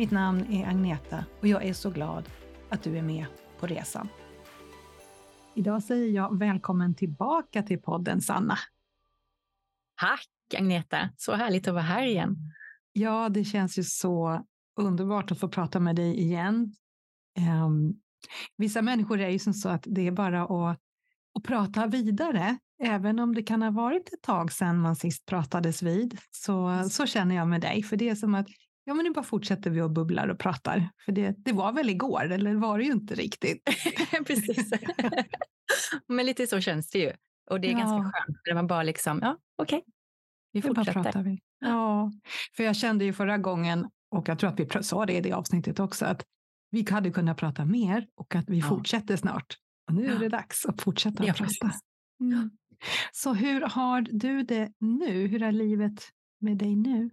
Mitt 0.00 0.10
namn 0.10 0.52
är 0.52 0.66
Agneta 0.66 1.24
och 1.40 1.48
jag 1.48 1.64
är 1.64 1.72
så 1.72 1.90
glad 1.90 2.28
att 2.70 2.82
du 2.82 2.98
är 2.98 3.02
med 3.02 3.26
på 3.58 3.66
resan. 3.66 4.08
Idag 5.54 5.82
säger 5.82 6.08
jag 6.08 6.38
välkommen 6.38 6.94
tillbaka 6.94 7.62
till 7.62 7.82
podden, 7.82 8.20
Sanna. 8.20 8.58
Tack 10.00 10.54
Agneta, 10.58 11.10
så 11.16 11.32
härligt 11.32 11.68
att 11.68 11.74
vara 11.74 11.82
här 11.82 12.06
igen. 12.06 12.36
Ja, 12.92 13.28
det 13.28 13.44
känns 13.44 13.78
ju 13.78 13.84
så 13.84 14.44
underbart 14.76 15.32
att 15.32 15.40
få 15.40 15.48
prata 15.48 15.80
med 15.80 15.96
dig 15.96 16.20
igen. 16.20 16.74
Um, 17.64 18.00
vissa 18.56 18.82
människor 18.82 19.20
är 19.20 19.30
ju 19.30 19.38
som 19.38 19.54
så 19.54 19.68
att 19.68 19.84
det 19.86 20.06
är 20.06 20.12
bara 20.12 20.42
att, 20.42 20.78
att 21.34 21.44
prata 21.44 21.86
vidare. 21.86 22.58
Även 22.82 23.18
om 23.18 23.34
det 23.34 23.42
kan 23.42 23.62
ha 23.62 23.70
varit 23.70 24.12
ett 24.12 24.22
tag 24.22 24.52
sedan 24.52 24.80
man 24.80 24.96
sist 24.96 25.26
pratades 25.26 25.82
vid, 25.82 26.18
så, 26.30 26.88
så 26.90 27.06
känner 27.06 27.34
jag 27.34 27.48
med 27.48 27.60
dig. 27.60 27.82
För 27.82 27.96
det 27.96 28.08
är 28.08 28.14
som 28.14 28.34
att 28.34 28.46
ja, 28.84 28.94
men 28.94 29.04
nu 29.04 29.10
bara 29.10 29.24
fortsätter 29.24 29.70
vi 29.70 29.80
och 29.80 29.90
bubblar 29.90 30.28
och 30.28 30.38
pratar. 30.38 30.90
För 31.04 31.12
det, 31.12 31.34
det 31.38 31.52
var 31.52 31.72
väl 31.72 31.90
igår, 31.90 32.30
eller 32.30 32.54
var 32.54 32.78
det 32.78 32.84
ju 32.84 32.92
inte 32.92 33.14
riktigt? 33.14 33.64
Precis. 34.26 34.70
men 36.08 36.26
lite 36.26 36.46
så 36.46 36.60
känns 36.60 36.90
det 36.90 36.98
ju. 36.98 37.12
Och 37.50 37.60
det 37.60 37.68
är 37.68 37.72
ja. 37.72 37.78
ganska 37.78 37.96
skönt, 37.96 38.38
när 38.46 38.54
man 38.54 38.66
bara 38.66 38.82
liksom, 38.82 39.18
ja, 39.22 39.36
okej, 39.56 39.78
okay. 39.78 39.92
vi 40.52 40.62
fortsätter. 40.62 41.22
Vi. 41.22 41.38
Ja, 41.58 42.12
för 42.56 42.64
jag 42.64 42.76
kände 42.76 43.04
ju 43.04 43.12
förra 43.12 43.38
gången, 43.38 43.88
och 44.10 44.28
jag 44.28 44.38
tror 44.38 44.50
att 44.50 44.60
vi 44.60 44.82
sa 44.82 45.06
det 45.06 45.12
i 45.12 45.20
det 45.20 45.32
avsnittet 45.32 45.80
också, 45.80 46.04
att 46.04 46.24
vi 46.70 46.86
hade 46.90 47.10
kunnat 47.10 47.36
prata 47.36 47.64
mer 47.64 48.06
och 48.14 48.34
att 48.34 48.48
vi 48.48 48.58
ja. 48.58 48.68
fortsätter 48.68 49.16
snart. 49.16 49.56
Och 49.88 49.94
nu 49.94 50.06
är 50.06 50.18
det 50.18 50.28
dags 50.28 50.66
att 50.66 50.82
fortsätta 50.82 51.26
ja, 51.26 51.32
prata. 51.32 51.72
Mm. 52.20 52.50
Så 53.12 53.32
hur 53.34 53.60
har 53.60 54.00
du 54.00 54.42
det 54.42 54.72
nu? 54.78 55.26
Hur 55.26 55.42
är 55.42 55.52
livet 55.52 56.08
med 56.40 56.56
dig 56.56 56.76
nu? 56.76 57.10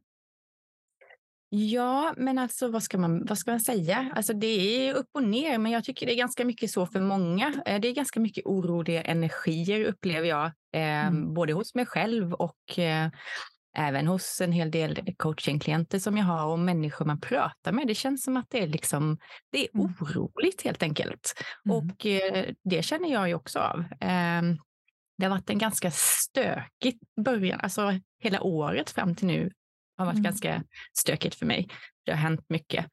Ja, 1.49 2.13
men 2.17 2.37
alltså 2.37 2.67
vad 2.67 2.83
ska 2.83 2.97
man, 2.97 3.25
vad 3.25 3.37
ska 3.37 3.51
man 3.51 3.59
säga? 3.59 4.11
Alltså 4.15 4.33
det 4.33 4.47
är 4.47 4.93
upp 4.93 5.09
och 5.11 5.23
ner, 5.23 5.57
men 5.57 5.71
jag 5.71 5.83
tycker 5.83 6.05
det 6.05 6.13
är 6.13 6.17
ganska 6.17 6.45
mycket 6.45 6.71
så 6.71 6.85
för 6.85 7.01
många. 7.01 7.61
Eh, 7.65 7.79
det 7.79 7.87
är 7.87 7.93
ganska 7.93 8.19
mycket 8.19 8.45
oroliga 8.45 9.01
energier 9.01 9.85
upplever 9.85 10.27
jag, 10.27 10.45
eh, 10.45 11.07
mm. 11.07 11.33
både 11.33 11.53
hos 11.53 11.75
mig 11.75 11.85
själv 11.85 12.33
och 12.33 12.79
eh, 12.79 13.09
även 13.77 14.07
hos 14.07 14.41
en 14.41 14.51
hel 14.51 14.71
del 14.71 15.15
coachingklienter 15.17 15.99
som 15.99 16.17
jag 16.17 16.25
har 16.25 16.45
och 16.45 16.59
människor 16.59 17.05
man 17.05 17.21
pratar 17.21 17.71
med. 17.71 17.87
Det 17.87 17.95
känns 17.95 18.23
som 18.23 18.37
att 18.37 18.49
det 18.49 18.63
är, 18.63 18.67
liksom, 18.67 19.17
det 19.51 19.67
är 19.67 19.75
mm. 19.75 19.93
oroligt 19.99 20.61
helt 20.61 20.83
enkelt. 20.83 21.33
Mm. 21.65 21.77
Och 21.77 22.05
eh, 22.05 22.45
det 22.63 22.83
känner 22.83 23.11
jag 23.11 23.27
ju 23.27 23.35
också 23.35 23.59
av. 23.59 23.79
Eh, 23.79 24.41
det 25.17 25.25
har 25.25 25.29
varit 25.29 25.49
en 25.49 25.57
ganska 25.57 25.91
stökig 25.91 26.99
början, 27.25 27.59
alltså 27.59 27.99
hela 28.19 28.41
året 28.41 28.89
fram 28.89 29.15
till 29.15 29.27
nu 29.27 29.51
har 29.97 30.05
varit 30.05 30.15
mm. 30.15 30.23
ganska 30.23 30.63
stökigt 30.93 31.35
för 31.35 31.45
mig. 31.45 31.67
Det 32.05 32.11
har 32.11 32.17
hänt 32.17 32.45
mycket. 32.49 32.85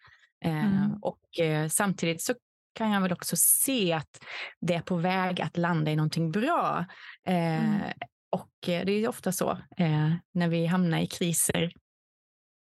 Eh, 0.44 0.65
mm. 0.65 0.94
Och 1.03 1.41
eh, 1.41 1.69
samtidigt 1.69 2.22
så 2.22 2.34
kan 2.75 2.91
jag 2.91 3.00
väl 3.00 3.12
också 3.12 3.37
se 3.37 3.92
att 3.92 4.25
det 4.60 4.75
är 4.75 4.81
på 4.81 4.97
väg 4.97 5.41
att 5.41 5.56
landa 5.56 5.91
i 5.91 5.97
någonting 5.97 6.31
bra. 6.31 6.84
Eh, 7.26 7.64
mm. 7.64 7.93
Och 8.31 8.69
eh, 8.69 8.84
det 8.84 8.93
är 8.93 9.09
ofta 9.09 9.32
så 9.32 9.50
eh, 9.76 10.14
när 10.32 10.48
vi 10.48 10.66
hamnar 10.66 10.98
i 10.98 11.06
kriser 11.06 11.72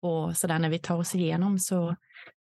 och 0.03 0.37
så 0.37 0.47
där 0.47 0.59
när 0.59 0.69
vi 0.69 0.79
tar 0.79 0.97
oss 0.97 1.15
igenom 1.15 1.59
så 1.59 1.97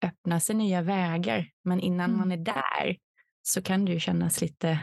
öppnar 0.05 0.39
sig 0.39 0.57
nya 0.57 0.83
vägar. 0.83 1.49
Men 1.65 1.81
innan 1.81 2.11
mm. 2.11 2.19
man 2.19 2.33
är 2.33 2.37
där 2.45 2.97
så 3.43 3.63
kan 3.63 3.85
det 3.85 3.93
ju 3.93 4.01
kännas 4.01 4.41
lite 4.41 4.79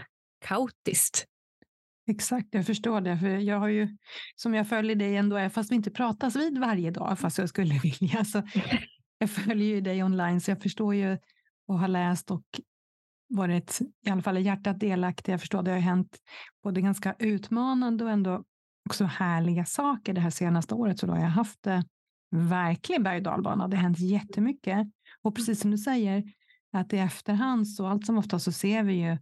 kaotiskt. 0.46 1.26
Exakt, 2.10 2.48
jag 2.52 2.66
förstår 2.66 3.02
det. 3.02 3.18
För 3.18 3.28
jag 3.28 3.60
har 3.60 3.68
ju, 3.68 3.98
som 4.36 4.54
jag 4.54 4.70
följer 4.70 4.96
dig 4.96 5.16
ändå, 5.16 5.38
eh, 5.38 5.50
fast 5.50 5.72
vi 5.72 5.76
inte 5.76 5.92
pratas 5.92 6.36
vid 6.36 6.58
varje 6.58 6.92
dag, 6.92 7.20
fast 7.20 7.38
jag 7.38 7.50
skulle 7.50 7.80
vilja, 7.84 8.26
så 8.26 8.44
jag 9.18 9.30
följer 9.30 9.68
ju 9.68 9.82
dig 9.82 10.04
online, 10.04 10.42
så 10.42 10.52
jag 10.52 10.62
förstår 10.62 10.96
ju 10.96 11.18
och 11.68 11.80
har 11.80 11.88
läst 11.88 12.32
och 12.32 12.44
varit 13.30 13.80
i 14.08 14.10
alla 14.10 14.22
fall 14.22 14.38
i 14.38 14.42
hjärtat 14.42 14.80
delaktig. 14.80 15.34
Jag 15.34 15.40
förstår, 15.40 15.64
det 15.64 15.72
har 15.72 15.80
hänt 15.80 16.18
både 16.64 16.82
ganska 16.82 17.16
utmanande 17.20 18.04
och 18.04 18.12
ändå 18.12 18.44
också 18.90 19.06
härliga 19.06 19.66
saker 19.66 20.14
det 20.14 20.22
här 20.22 20.30
senaste 20.30 20.76
året. 20.76 21.00
Så 21.00 21.06
då 21.06 21.14
har 21.14 21.20
jag 21.20 21.30
haft 21.30 21.64
det 21.64 21.84
verkligen 22.32 23.04
berg 23.04 23.18
och 23.18 23.24
dalbana. 23.24 23.68
Det 23.68 23.78
har 23.78 23.84
hänt 23.84 24.00
jättemycket. 24.00 24.88
Och 25.22 25.36
precis 25.36 25.62
som 25.62 25.72
du 25.72 25.78
säger, 25.78 26.24
att 26.74 26.94
i 26.94 26.98
efterhand 26.98 27.68
så 27.68 27.88
allt 27.88 28.06
som 28.06 28.18
ofta 28.18 28.40
så 28.40 28.52
ser 28.52 28.84
vi 28.84 28.94
ju 28.94 29.18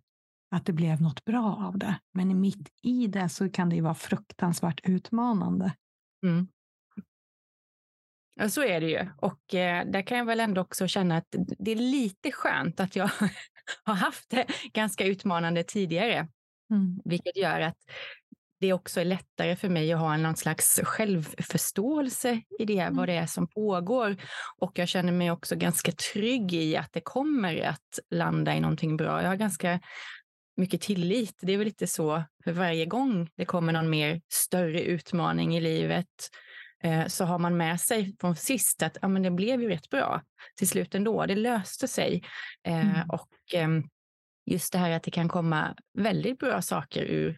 att 0.51 0.65
det 0.65 0.73
blev 0.73 1.01
något 1.01 1.25
bra 1.25 1.65
av 1.67 1.77
det. 1.77 1.99
Men 2.13 2.39
mitt 2.39 2.69
i 2.83 3.07
det 3.07 3.29
så 3.29 3.49
kan 3.49 3.69
det 3.69 3.75
ju 3.75 3.81
vara 3.81 3.95
fruktansvärt 3.95 4.79
utmanande. 4.83 5.73
Mm. 6.23 6.47
Ja, 8.39 8.49
så 8.49 8.63
är 8.63 8.81
det 8.81 8.89
ju. 8.89 9.09
Och 9.17 9.53
eh, 9.53 9.85
där 9.85 10.01
kan 10.01 10.17
jag 10.17 10.25
väl 10.25 10.39
ändå 10.39 10.61
också 10.61 10.87
känna 10.87 11.17
att 11.17 11.35
det 11.59 11.71
är 11.71 11.75
lite 11.75 12.31
skönt 12.31 12.79
att 12.79 12.95
jag 12.95 13.09
har 13.83 13.93
haft 13.93 14.29
det 14.29 14.45
ganska 14.73 15.05
utmanande 15.05 15.63
tidigare. 15.63 16.27
Mm. 16.71 17.01
Vilket 17.05 17.37
gör 17.37 17.61
att 17.61 17.77
det 18.59 18.73
också 18.73 19.01
är 19.01 19.05
lättare 19.05 19.55
för 19.55 19.69
mig 19.69 19.93
att 19.93 19.99
ha 19.99 20.17
någon 20.17 20.35
slags 20.35 20.79
självförståelse 20.83 22.41
i 22.59 22.65
det, 22.65 22.79
mm. 22.79 22.95
vad 22.95 23.09
det 23.09 23.13
är 23.13 23.25
som 23.25 23.47
pågår. 23.47 24.15
Och 24.57 24.79
jag 24.79 24.87
känner 24.87 25.11
mig 25.11 25.31
också 25.31 25.55
ganska 25.55 25.91
trygg 25.91 26.53
i 26.53 26.77
att 26.77 26.93
det 26.93 27.01
kommer 27.01 27.61
att 27.61 27.99
landa 28.09 28.55
i 28.55 28.59
någonting 28.59 28.97
bra. 28.97 29.21
Jag 29.21 29.29
har 29.29 29.35
ganska 29.35 29.79
mycket 30.57 30.81
tillit. 30.81 31.39
Det 31.41 31.53
är 31.53 31.57
väl 31.57 31.65
lite 31.65 31.87
så 31.87 32.23
för 32.43 32.51
varje 32.51 32.85
gång 32.85 33.29
det 33.35 33.45
kommer 33.45 33.73
någon 33.73 33.89
mer 33.89 34.21
större 34.29 34.81
utmaning 34.81 35.57
i 35.57 35.61
livet 35.61 36.29
eh, 36.83 37.07
så 37.07 37.25
har 37.25 37.39
man 37.39 37.57
med 37.57 37.81
sig 37.81 38.15
från 38.19 38.35
sist 38.35 38.83
att 38.83 38.97
ja, 39.01 39.07
men 39.07 39.23
det 39.23 39.31
blev 39.31 39.61
ju 39.61 39.69
rätt 39.69 39.89
bra 39.89 40.21
till 40.55 40.67
slut 40.67 40.95
ändå. 40.95 41.25
Det 41.25 41.35
löste 41.35 41.87
sig. 41.87 42.23
Eh, 42.63 42.95
mm. 42.95 43.09
Och 43.09 43.53
eh, 43.53 43.69
just 44.45 44.73
det 44.73 44.79
här 44.79 44.91
att 44.91 45.03
det 45.03 45.11
kan 45.11 45.29
komma 45.29 45.75
väldigt 45.93 46.39
bra 46.39 46.61
saker 46.61 47.03
ur, 47.03 47.37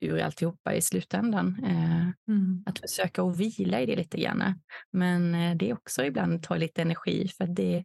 ur 0.00 0.20
alltihopa 0.20 0.74
i 0.74 0.82
slutändan. 0.82 1.64
Eh, 1.64 2.34
mm. 2.34 2.62
Att 2.66 2.78
försöka 2.78 3.22
att 3.22 3.36
vila 3.36 3.80
i 3.80 3.86
det 3.86 3.96
lite 3.96 4.20
grann. 4.20 4.60
Men 4.92 5.58
det 5.58 5.72
också 5.72 6.04
ibland 6.04 6.42
tar 6.42 6.58
lite 6.58 6.82
energi 6.82 7.28
för 7.28 7.46
det 7.46 7.84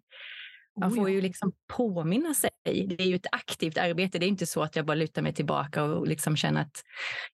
man 0.79 0.95
får 0.95 1.09
ju 1.09 1.21
liksom 1.21 1.51
påminna 1.67 2.33
sig. 2.33 2.49
Det 2.63 3.01
är 3.01 3.07
ju 3.07 3.15
ett 3.15 3.27
aktivt 3.31 3.77
arbete. 3.77 4.19
Det 4.19 4.25
är 4.25 4.27
inte 4.27 4.45
så 4.45 4.63
att 4.63 4.75
jag 4.75 4.85
bara 4.85 4.95
lutar 4.95 5.21
mig 5.21 5.33
tillbaka 5.33 5.83
och 5.83 6.07
liksom 6.07 6.35
känner 6.35 6.61
att 6.61 6.83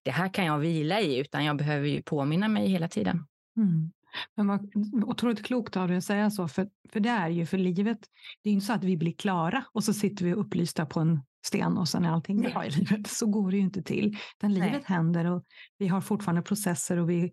det 0.02 0.10
här 0.10 0.34
kan 0.34 0.44
jag 0.44 0.58
vila 0.58 1.00
i, 1.00 1.18
utan 1.18 1.44
jag 1.44 1.56
behöver 1.56 1.88
ju 1.88 2.02
påminna 2.02 2.48
mig 2.48 2.68
hela 2.68 2.88
tiden. 2.88 3.26
Mm. 3.56 3.92
Men 4.36 4.46
vad 4.46 4.70
otroligt 5.04 5.46
klokt 5.46 5.76
av 5.76 5.88
dig 5.88 5.96
att 5.96 6.04
säga 6.04 6.30
så, 6.30 6.48
för, 6.48 6.68
för 6.92 7.00
det 7.00 7.08
är 7.08 7.28
ju 7.28 7.46
för 7.46 7.58
livet. 7.58 7.98
Det 8.42 8.50
är 8.50 8.52
inte 8.54 8.66
så 8.66 8.72
att 8.72 8.84
vi 8.84 8.96
blir 8.96 9.12
klara 9.12 9.64
och 9.72 9.84
så 9.84 9.92
sitter 9.92 10.24
vi 10.24 10.32
upplysta 10.32 10.86
på 10.86 11.00
en 11.00 11.20
sten 11.44 11.78
och 11.78 11.88
sen 11.88 12.04
är 12.04 12.10
allting 12.10 12.40
bra 12.40 12.66
i 12.66 12.70
livet. 12.70 13.06
Så 13.06 13.26
går 13.26 13.50
det 13.50 13.56
ju 13.56 13.62
inte 13.62 13.82
till. 13.82 14.18
Utan 14.36 14.54
livet 14.54 14.72
Nej. 14.72 14.82
händer 14.84 15.24
och 15.24 15.44
vi 15.78 15.88
har 15.88 16.00
fortfarande 16.00 16.42
processer 16.42 16.96
och 16.96 17.10
vi, 17.10 17.32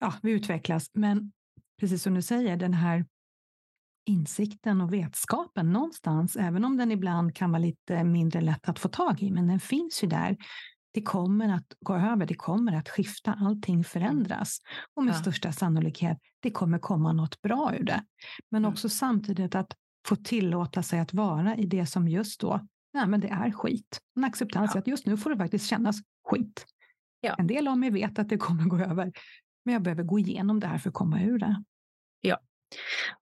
ja, 0.00 0.14
vi 0.22 0.32
utvecklas. 0.32 0.90
Men 0.94 1.32
precis 1.80 2.02
som 2.02 2.14
du 2.14 2.22
säger, 2.22 2.56
den 2.56 2.74
här 2.74 3.04
insikten 4.04 4.80
och 4.80 4.92
vetskapen 4.92 5.72
någonstans, 5.72 6.36
även 6.36 6.64
om 6.64 6.76
den 6.76 6.92
ibland 6.92 7.34
kan 7.34 7.50
vara 7.50 7.62
lite 7.62 8.04
mindre 8.04 8.40
lätt 8.40 8.68
att 8.68 8.78
få 8.78 8.88
tag 8.88 9.22
i, 9.22 9.30
men 9.30 9.46
den 9.46 9.60
finns 9.60 10.04
ju 10.04 10.08
där. 10.08 10.36
Det 10.92 11.02
kommer 11.02 11.54
att 11.54 11.66
gå 11.80 11.94
över, 11.94 12.26
det 12.26 12.34
kommer 12.34 12.72
att 12.72 12.88
skifta, 12.88 13.38
allting 13.40 13.84
förändras 13.84 14.58
och 14.94 15.04
med 15.04 15.14
ja. 15.14 15.18
största 15.18 15.52
sannolikhet, 15.52 16.18
det 16.40 16.50
kommer 16.50 16.78
komma 16.78 17.12
något 17.12 17.42
bra 17.42 17.74
ur 17.74 17.84
det. 17.84 18.04
Men 18.50 18.62
mm. 18.62 18.72
också 18.72 18.88
samtidigt 18.88 19.54
att 19.54 19.76
få 20.06 20.16
tillåta 20.16 20.82
sig 20.82 21.00
att 21.00 21.14
vara 21.14 21.56
i 21.56 21.66
det 21.66 21.86
som 21.86 22.08
just 22.08 22.40
då, 22.40 22.60
nej 22.94 23.06
men 23.06 23.20
det 23.20 23.28
är 23.28 23.50
skit. 23.50 24.00
En 24.16 24.24
acceptans 24.24 24.70
ja. 24.74 24.78
att 24.78 24.86
just 24.86 25.06
nu 25.06 25.16
får 25.16 25.30
det 25.30 25.36
faktiskt 25.36 25.66
kännas 25.66 25.96
skit. 26.28 26.66
Ja. 27.20 27.34
En 27.38 27.46
del 27.46 27.68
av 27.68 27.78
mig 27.78 27.90
vet 27.90 28.18
att 28.18 28.28
det 28.28 28.38
kommer 28.38 28.64
gå 28.64 28.78
över, 28.78 29.12
men 29.64 29.72
jag 29.72 29.82
behöver 29.82 30.02
gå 30.02 30.18
igenom 30.18 30.60
det 30.60 30.66
här 30.66 30.78
för 30.78 30.88
att 30.88 30.94
komma 30.94 31.22
ur 31.22 31.38
det. 31.38 31.62
Ja, 32.20 32.38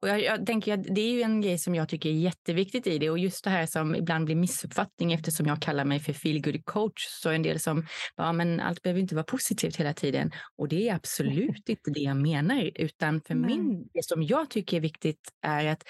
och 0.00 0.08
jag, 0.08 0.22
jag, 0.22 0.46
tänker 0.46 0.74
att 0.74 0.84
det 0.84 1.00
är 1.00 1.12
ju 1.12 1.22
en 1.22 1.40
grej 1.40 1.58
som 1.58 1.74
jag 1.74 1.88
tycker 1.88 2.08
är 2.08 2.12
jätteviktigt 2.12 2.86
i 2.86 2.98
det. 2.98 3.10
Och 3.10 3.18
just 3.18 3.44
det 3.44 3.50
här 3.50 3.66
som 3.66 3.94
ibland 3.94 4.24
blir 4.24 4.36
missuppfattning 4.36 5.12
eftersom 5.12 5.46
jag 5.46 5.62
kallar 5.62 5.84
mig 5.84 6.00
för 6.00 6.12
feel 6.12 6.42
good 6.42 6.64
coach. 6.64 7.06
Så 7.08 7.30
är 7.30 7.34
en 7.34 7.42
del 7.42 7.60
som 7.60 7.86
ja, 8.16 8.32
men 8.32 8.60
allt 8.60 8.82
behöver 8.82 9.00
inte 9.00 9.14
vara 9.14 9.24
positivt 9.24 9.76
hela 9.76 9.94
tiden. 9.94 10.30
Och 10.58 10.68
det 10.68 10.88
är 10.88 10.94
absolut 10.94 11.68
inte 11.68 11.90
det 11.90 12.00
jag 12.00 12.16
menar. 12.16 12.70
Utan 12.74 13.20
för 13.20 13.34
min 13.34 13.88
det 13.92 14.04
som 14.04 14.22
jag 14.22 14.50
tycker 14.50 14.76
är 14.76 14.80
viktigt 14.80 15.20
är 15.42 15.66
att 15.66 15.82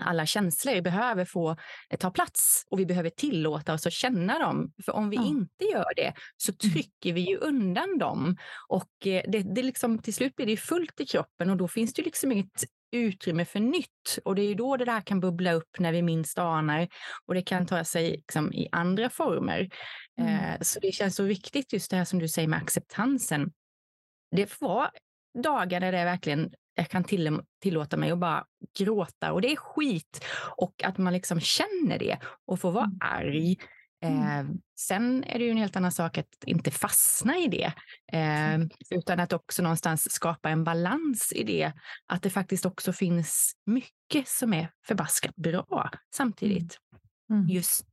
alla 0.00 0.26
känslor 0.26 0.80
behöver 0.80 1.24
få 1.24 1.56
eh, 1.90 1.98
ta 1.98 2.10
plats 2.10 2.64
och 2.70 2.80
vi 2.80 2.86
behöver 2.86 3.10
tillåta 3.10 3.74
oss 3.74 3.86
att 3.86 3.92
känna 3.92 4.38
dem. 4.38 4.72
För 4.84 4.92
om 4.92 5.10
vi 5.10 5.16
ja. 5.16 5.26
inte 5.26 5.64
gör 5.64 5.94
det 5.96 6.12
så 6.36 6.52
mm. 6.52 6.72
trycker 6.72 7.12
vi 7.12 7.20
ju 7.20 7.36
undan 7.36 7.98
dem 7.98 8.36
och 8.68 9.06
eh, 9.06 9.22
det, 9.28 9.54
det 9.54 9.62
liksom, 9.62 9.98
till 9.98 10.14
slut 10.14 10.36
blir 10.36 10.46
det 10.46 10.56
fullt 10.56 11.00
i 11.00 11.06
kroppen 11.06 11.50
och 11.50 11.56
då 11.56 11.68
finns 11.68 11.94
det 11.94 12.02
liksom 12.02 12.32
inget 12.32 12.64
utrymme 12.92 13.44
för 13.44 13.60
nytt. 13.60 14.18
Och 14.24 14.34
det 14.34 14.42
är 14.42 14.48
ju 14.48 14.54
då 14.54 14.76
det 14.76 14.84
där 14.84 15.00
kan 15.00 15.20
bubbla 15.20 15.52
upp 15.52 15.78
när 15.78 15.92
vi 15.92 16.02
minst 16.02 16.38
anar 16.38 16.88
och 17.26 17.34
det 17.34 17.42
kan 17.42 17.66
ta 17.66 17.84
sig 17.84 18.10
liksom 18.10 18.52
i 18.52 18.68
andra 18.72 19.10
former. 19.10 19.70
Mm. 20.20 20.34
Eh, 20.34 20.60
så 20.60 20.80
det 20.80 20.92
känns 20.92 21.16
så 21.16 21.24
viktigt 21.24 21.72
just 21.72 21.90
det 21.90 21.96
här 21.96 22.04
som 22.04 22.18
du 22.18 22.28
säger 22.28 22.48
med 22.48 22.58
acceptansen. 22.58 23.52
Det 24.36 24.60
vara 24.60 24.90
dagar 25.42 25.80
där 25.80 25.92
det 25.92 26.04
verkligen 26.04 26.50
jag 26.80 26.88
kan 26.88 27.04
till, 27.04 27.40
tillåta 27.62 27.96
mig 27.96 28.10
att 28.10 28.18
bara 28.18 28.44
gråta 28.78 29.32
och 29.32 29.40
det 29.40 29.52
är 29.52 29.56
skit. 29.56 30.24
Och 30.56 30.84
att 30.84 30.98
man 30.98 31.12
liksom 31.12 31.40
känner 31.40 31.98
det 31.98 32.18
och 32.46 32.60
får 32.60 32.72
vara 32.72 32.84
mm. 32.84 32.98
arg. 33.00 33.58
Eh, 34.02 34.44
sen 34.78 35.24
är 35.24 35.38
det 35.38 35.44
ju 35.44 35.50
en 35.50 35.56
helt 35.56 35.76
annan 35.76 35.92
sak 35.92 36.18
att 36.18 36.44
inte 36.46 36.70
fastna 36.70 37.38
i 37.38 37.48
det, 37.48 37.72
eh, 38.12 38.58
utan 38.90 39.20
att 39.20 39.32
också 39.32 39.62
någonstans 39.62 40.12
skapa 40.12 40.50
en 40.50 40.64
balans 40.64 41.32
i 41.36 41.44
det. 41.44 41.72
Att 42.06 42.22
det 42.22 42.30
faktiskt 42.30 42.66
också 42.66 42.92
finns 42.92 43.52
mycket 43.66 44.28
som 44.28 44.54
är 44.54 44.70
förbaskat 44.86 45.36
bra 45.36 45.90
samtidigt. 46.14 46.78
Mm. 47.30 47.42
mm. 47.42 47.54
Just, 47.54 47.86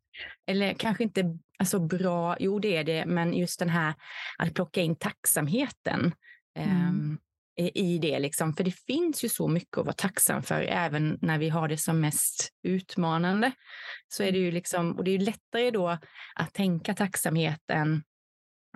eller 0.45 0.73
kanske 0.73 1.03
inte 1.03 1.37
alltså 1.59 1.79
bra, 1.79 2.37
jo 2.39 2.59
det 2.59 2.77
är 2.77 2.83
det, 2.83 3.05
men 3.05 3.33
just 3.33 3.59
den 3.59 3.69
här 3.69 3.93
att 4.37 4.53
plocka 4.53 4.81
in 4.81 4.95
tacksamheten. 4.95 6.13
Mm. 6.57 7.17
Eh, 7.57 7.71
i 7.73 7.97
det. 7.97 8.19
Liksom. 8.19 8.53
För 8.53 8.63
det 8.63 8.71
finns 8.71 9.23
ju 9.23 9.29
så 9.29 9.47
mycket 9.47 9.77
att 9.77 9.85
vara 9.85 9.95
tacksam 9.95 10.43
för, 10.43 10.61
även 10.61 11.17
när 11.21 11.37
vi 11.37 11.49
har 11.49 11.67
det 11.67 11.77
som 11.77 11.99
mest 11.99 12.49
utmanande. 12.63 13.51
Så 14.07 14.23
är 14.23 14.31
det 14.31 14.37
ju 14.37 14.51
liksom, 14.51 14.97
och 14.97 15.03
det 15.03 15.11
är 15.11 15.17
ju 15.19 15.25
lättare 15.25 15.71
då 15.71 15.97
att 16.35 16.53
tänka 16.53 16.93
tacksamheten 16.93 18.03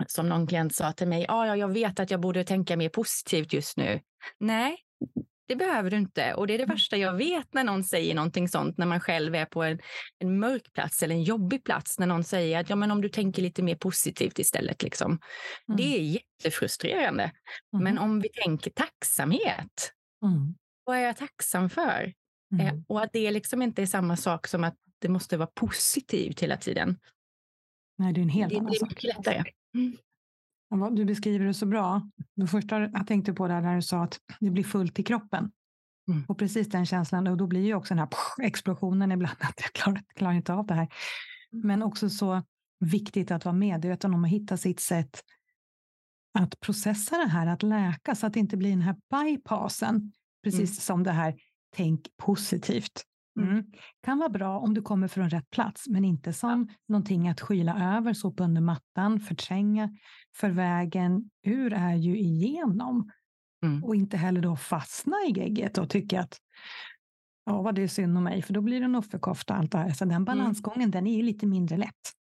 som 0.06 0.28
någon 0.28 0.46
klient 0.46 0.74
sa 0.74 0.92
till 0.92 1.08
mig, 1.08 1.26
ah, 1.28 1.46
ja, 1.46 1.56
jag 1.56 1.72
vet 1.72 2.00
att 2.00 2.10
jag 2.10 2.20
borde 2.20 2.44
tänka 2.44 2.76
mer 2.76 2.88
positivt 2.88 3.52
just 3.52 3.76
nu. 3.76 4.00
Nej, 4.38 4.76
det 5.48 5.56
behöver 5.56 5.90
du 5.90 5.96
inte. 5.96 6.34
Och 6.34 6.46
det 6.46 6.54
är 6.54 6.58
det 6.58 6.64
mm. 6.64 6.74
värsta 6.74 6.96
jag 6.96 7.14
vet 7.14 7.54
när 7.54 7.64
någon 7.64 7.84
säger 7.84 8.14
någonting 8.14 8.48
sånt, 8.48 8.78
när 8.78 8.86
man 8.86 9.00
själv 9.00 9.34
är 9.34 9.44
på 9.44 9.62
en, 9.62 9.78
en 10.18 10.38
mörk 10.38 10.72
plats 10.72 11.02
eller 11.02 11.14
en 11.14 11.22
jobbig 11.22 11.64
plats, 11.64 11.98
när 11.98 12.06
någon 12.06 12.24
säger 12.24 12.60
att 12.60 12.70
ja, 12.70 12.76
men 12.76 12.90
om 12.90 13.00
du 13.00 13.08
tänker 13.08 13.42
lite 13.42 13.62
mer 13.62 13.76
positivt 13.76 14.38
istället. 14.38 14.82
Liksom. 14.82 15.10
Mm. 15.68 15.76
Det 15.76 15.82
är 15.82 16.00
jättefrustrerande. 16.00 17.22
Mm. 17.22 17.84
Men 17.84 17.98
om 17.98 18.20
vi 18.20 18.28
tänker 18.28 18.70
tacksamhet, 18.70 19.92
mm. 20.24 20.54
vad 20.84 20.96
är 20.96 21.00
jag 21.00 21.16
tacksam 21.16 21.70
för? 21.70 22.12
Eh, 22.60 22.68
mm. 22.68 22.84
och 22.88 23.02
att 23.02 23.12
det 23.12 23.30
liksom 23.30 23.62
inte 23.62 23.82
är 23.82 23.86
samma 23.86 24.16
sak 24.16 24.46
som 24.46 24.64
att 24.64 24.76
det 24.98 25.08
måste 25.08 25.36
vara 25.36 25.50
positivt 25.54 26.40
hela 26.40 26.56
tiden. 26.56 26.98
Nej, 27.98 28.12
det 28.12 28.20
är 28.20 28.22
en 28.22 28.28
helt 28.28 28.52
det, 28.52 28.58
annan 28.58 28.74
sak. 28.74 28.80
Det 28.80 28.84
är 28.84 28.88
mycket 28.88 29.16
lättare. 29.16 29.44
Mm. 29.74 30.94
Du 30.94 31.04
beskriver 31.04 31.46
det 31.46 31.54
så 31.54 31.66
bra. 31.66 32.10
Det 32.36 32.46
första 32.46 32.80
jag 32.80 33.06
tänkte 33.06 33.32
på 33.32 33.48
där 33.48 33.60
när 33.60 33.76
du 33.76 33.82
sa 33.82 34.02
att 34.02 34.20
det 34.40 34.50
blir 34.50 34.64
fullt 34.64 34.98
i 34.98 35.02
kroppen. 35.02 35.52
Mm. 36.08 36.24
Och 36.28 36.38
precis 36.38 36.68
den 36.68 36.86
känslan, 36.86 37.26
och 37.26 37.36
då 37.36 37.46
blir 37.46 37.64
ju 37.64 37.74
också 37.74 37.94
den 37.94 37.98
här 37.98 38.08
explosionen 38.42 39.12
ibland, 39.12 39.36
att 39.40 39.60
jag 39.60 39.72
klarar, 39.72 40.02
klarar 40.14 40.34
inte 40.34 40.52
av 40.52 40.66
det 40.66 40.74
här. 40.74 40.88
Mm. 41.52 41.66
Men 41.66 41.82
också 41.82 42.10
så 42.10 42.42
viktigt 42.80 43.30
att 43.30 43.44
vara 43.44 43.54
medveten 43.54 44.14
om 44.14 44.24
att 44.24 44.30
hitta 44.30 44.56
sitt 44.56 44.80
sätt 44.80 45.22
att 46.38 46.60
processa 46.60 47.16
det 47.16 47.28
här, 47.28 47.46
att 47.46 47.62
läka, 47.62 48.14
så 48.14 48.26
att 48.26 48.32
det 48.32 48.40
inte 48.40 48.56
blir 48.56 48.70
den 48.70 48.82
här 48.82 48.96
bypassen. 49.10 50.12
Precis 50.44 50.60
mm. 50.60 50.66
som 50.66 51.02
det 51.02 51.12
här, 51.12 51.34
tänk 51.76 52.16
positivt. 52.16 53.02
Mm. 53.40 53.50
mm. 53.50 53.64
Kan 54.02 54.18
vara 54.18 54.28
bra 54.28 54.58
om 54.58 54.74
du 54.74 54.82
kommer 54.82 55.08
från 55.08 55.30
rätt 55.30 55.50
plats, 55.50 55.88
men 55.88 56.04
inte 56.04 56.32
som 56.32 56.66
ja. 56.68 56.74
någonting 56.88 57.28
att 57.28 57.40
skyla 57.40 57.96
över, 57.96 58.12
sopa 58.12 58.44
under 58.44 58.60
mattan, 58.60 59.20
förtränga. 59.20 59.90
För 60.36 60.50
vägen 60.50 61.30
ur 61.46 61.72
är 61.72 61.94
ju 61.94 62.18
igenom. 62.18 63.10
Mm. 63.64 63.84
Och 63.84 63.96
inte 63.96 64.16
heller 64.16 64.40
då 64.40 64.56
fastna 64.56 65.16
i 65.28 65.32
gegget 65.32 65.78
och 65.78 65.90
tycka 65.90 66.20
att 66.20 66.38
ja, 67.46 67.62
vad 67.62 67.74
det 67.74 67.82
är 67.82 67.88
synd 67.88 68.18
om 68.18 68.24
mig, 68.24 68.42
för 68.42 68.52
då 68.52 68.60
blir 68.60 68.80
det 68.80 68.84
en 68.84 68.94
offerkofta. 68.94 69.54
Allt 69.54 69.72
det 69.72 69.78
här. 69.78 69.90
Så 69.90 70.04
den 70.04 70.10
mm. 70.10 70.24
balansgången, 70.24 70.80
mm. 70.80 70.90
den 70.90 71.06
är 71.06 71.16
ju 71.16 71.22
lite 71.22 71.46
mindre 71.46 71.76
lätt. 71.76 72.12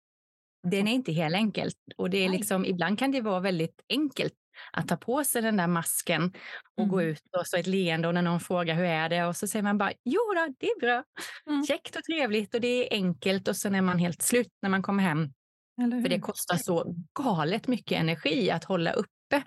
Den 0.67 0.87
är 0.87 0.91
inte 0.91 1.11
helt 1.11 1.35
enkelt. 1.35 1.75
Och 1.97 2.09
det 2.09 2.17
är 2.17 2.29
liksom, 2.29 2.65
ibland 2.65 2.99
kan 2.99 3.11
det 3.11 3.21
vara 3.21 3.39
väldigt 3.39 3.81
enkelt 3.89 4.33
att 4.73 4.87
ta 4.87 4.97
på 4.97 5.23
sig 5.23 5.41
den 5.41 5.57
där 5.57 5.67
masken 5.67 6.33
och 6.77 6.83
mm. 6.83 6.89
gå 6.89 7.01
ut 7.01 7.21
och 7.37 7.47
så 7.47 7.57
ett 7.57 7.67
leende 7.67 8.07
och 8.07 8.13
när 8.13 8.21
någon 8.21 8.39
frågar 8.39 8.75
hur 8.75 8.83
är 8.83 9.09
det 9.09 9.25
och 9.25 9.35
så 9.35 9.47
säger 9.47 9.63
man 9.63 9.77
bara 9.77 9.91
jo 10.05 10.21
då, 10.35 10.53
det 10.59 10.67
är 10.67 10.79
bra. 10.79 11.03
Mm. 11.47 11.65
Käckt 11.65 11.95
och 11.95 12.03
trevligt 12.03 12.55
och 12.55 12.61
det 12.61 12.67
är 12.67 12.97
enkelt 12.97 13.47
och 13.47 13.57
sen 13.57 13.75
är 13.75 13.81
man 13.81 13.99
helt 13.99 14.21
slut 14.21 14.51
när 14.61 14.69
man 14.69 14.81
kommer 14.81 15.03
hem. 15.03 15.33
För 15.75 16.09
det 16.09 16.19
kostar 16.19 16.57
så 16.57 16.95
galet 17.19 17.67
mycket 17.67 17.99
energi 17.99 18.51
att 18.51 18.63
hålla 18.63 18.91
uppe 18.91 19.43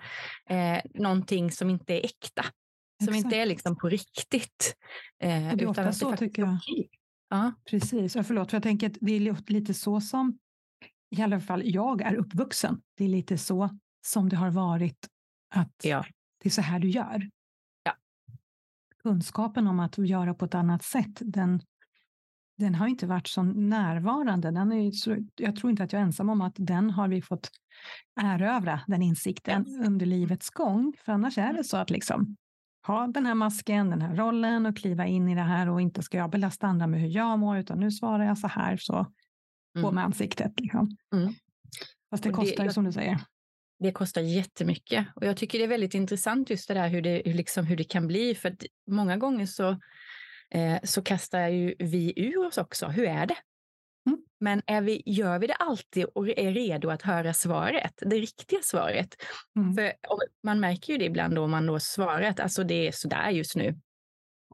eh, 0.49 0.81
någonting 0.93 1.51
som 1.51 1.69
inte 1.69 1.93
är 1.93 2.05
äkta. 2.05 2.45
Som 3.03 3.13
Exakt. 3.13 3.25
inte 3.25 3.37
är 3.37 3.45
liksom 3.45 3.77
på 3.77 3.89
riktigt. 3.89 4.75
Eh, 5.23 5.51
och 5.51 5.57
det 5.57 5.63
är 5.63 5.67
ofta 5.67 5.91
så 5.91 6.15
tycker 6.15 6.41
jag. 6.41 6.57
Ja. 7.29 7.53
Precis, 7.69 8.15
och 8.15 8.25
förlåt, 8.25 8.49
för 8.49 8.57
jag 8.57 8.63
tänker 8.63 8.87
att 8.87 8.97
det 9.01 9.11
är 9.11 9.51
lite 9.51 9.73
så 9.73 10.01
som 10.01 10.37
i 11.17 11.21
alla 11.21 11.39
fall 11.39 11.61
jag 11.65 12.01
är 12.01 12.15
uppvuxen. 12.15 12.81
Det 12.97 13.03
är 13.03 13.09
lite 13.09 13.37
så 13.37 13.69
som 14.05 14.29
det 14.29 14.35
har 14.35 14.51
varit 14.51 15.07
att 15.55 15.75
ja. 15.83 16.05
det 16.43 16.49
är 16.49 16.51
så 16.51 16.61
här 16.61 16.79
du 16.79 16.89
gör. 16.89 17.29
Ja. 17.83 17.93
Kunskapen 19.03 19.67
om 19.67 19.79
att 19.79 19.97
göra 19.97 20.33
på 20.33 20.45
ett 20.45 20.55
annat 20.55 20.83
sätt, 20.83 21.21
den, 21.21 21.61
den 22.57 22.75
har 22.75 22.87
inte 22.87 23.07
varit 23.07 23.27
så 23.27 23.43
närvarande. 23.43 24.51
Den 24.51 24.71
är 24.71 24.91
så, 24.91 25.17
jag 25.35 25.55
tror 25.55 25.71
inte 25.71 25.83
att 25.83 25.93
jag 25.93 25.99
är 25.99 26.05
ensam 26.05 26.29
om 26.29 26.41
att 26.41 26.55
den 26.57 26.89
har 26.89 27.07
vi 27.07 27.21
fått 27.21 27.49
erövra, 28.21 28.81
den 28.87 29.01
insikten, 29.01 29.67
yes. 29.67 29.87
under 29.87 30.05
livets 30.05 30.49
gång. 30.49 30.93
För 31.05 31.11
annars 31.11 31.37
är 31.37 31.53
det 31.53 31.63
så 31.63 31.77
att 31.77 31.89
liksom 31.89 32.35
ha 32.87 33.07
den 33.07 33.25
här 33.25 33.35
masken, 33.35 33.89
den 33.89 34.01
här 34.01 34.15
rollen 34.15 34.65
och 34.65 34.77
kliva 34.77 35.05
in 35.05 35.29
i 35.29 35.35
det 35.35 35.41
här 35.41 35.69
och 35.69 35.81
inte 35.81 36.03
ska 36.03 36.17
jag 36.17 36.29
belasta 36.29 36.67
andra 36.67 36.87
med 36.87 37.01
hur 37.01 37.09
jag 37.09 37.39
mår, 37.39 37.57
utan 37.57 37.79
nu 37.79 37.91
svarar 37.91 38.25
jag 38.25 38.37
så 38.37 38.47
här, 38.47 38.77
så 38.77 39.05
på 39.73 39.79
mm. 39.79 39.95
med 39.95 40.03
ansiktet. 40.03 40.59
Liksom. 40.59 40.97
Mm. 41.13 41.33
Fast 42.09 42.23
det 42.23 42.29
kostar 42.29 42.63
ju 42.63 42.69
som 42.69 42.83
du 42.83 42.91
säger 42.91 43.19
det 43.85 43.91
kostar 43.91 44.21
jättemycket. 44.21 45.07
Och 45.15 45.25
jag 45.25 45.37
tycker 45.37 45.57
det 45.57 45.63
är 45.63 45.69
väldigt 45.69 45.93
intressant 45.93 46.49
just 46.49 46.67
det 46.67 46.73
där 46.73 46.87
hur 46.87 47.01
det, 47.01 47.21
hur 47.25 47.33
liksom, 47.33 47.65
hur 47.65 47.77
det 47.77 47.83
kan 47.83 48.07
bli. 48.07 48.35
För 48.35 48.49
att 48.49 48.63
många 48.87 49.17
gånger 49.17 49.45
så, 49.45 49.69
eh, 50.51 50.77
så 50.83 51.01
kastar 51.01 51.47
ju 51.47 51.75
vi 51.79 52.13
ur 52.15 52.45
oss 52.47 52.57
också. 52.57 52.87
Hur 52.87 53.05
är 53.05 53.25
det? 53.25 53.37
Mm. 54.07 54.19
Men 54.39 54.61
är 54.65 54.81
vi, 54.81 55.03
gör 55.05 55.39
vi 55.39 55.47
det 55.47 55.53
alltid 55.53 56.05
och 56.05 56.29
är 56.29 56.51
redo 56.51 56.89
att 56.89 57.01
höra 57.01 57.33
svaret, 57.33 57.93
det 57.97 58.15
riktiga 58.15 58.59
svaret? 58.63 59.15
Mm. 59.55 59.73
För 59.73 59.93
man 60.43 60.59
märker 60.59 60.93
ju 60.93 60.99
det 60.99 61.05
ibland 61.05 61.35
då 61.35 61.47
man 61.47 61.65
då 61.65 61.79
svarar 61.79 62.21
att 62.21 62.39
alltså 62.39 62.63
det 62.63 62.87
är 62.87 62.91
sådär 62.91 63.29
just 63.29 63.55
nu. 63.55 63.79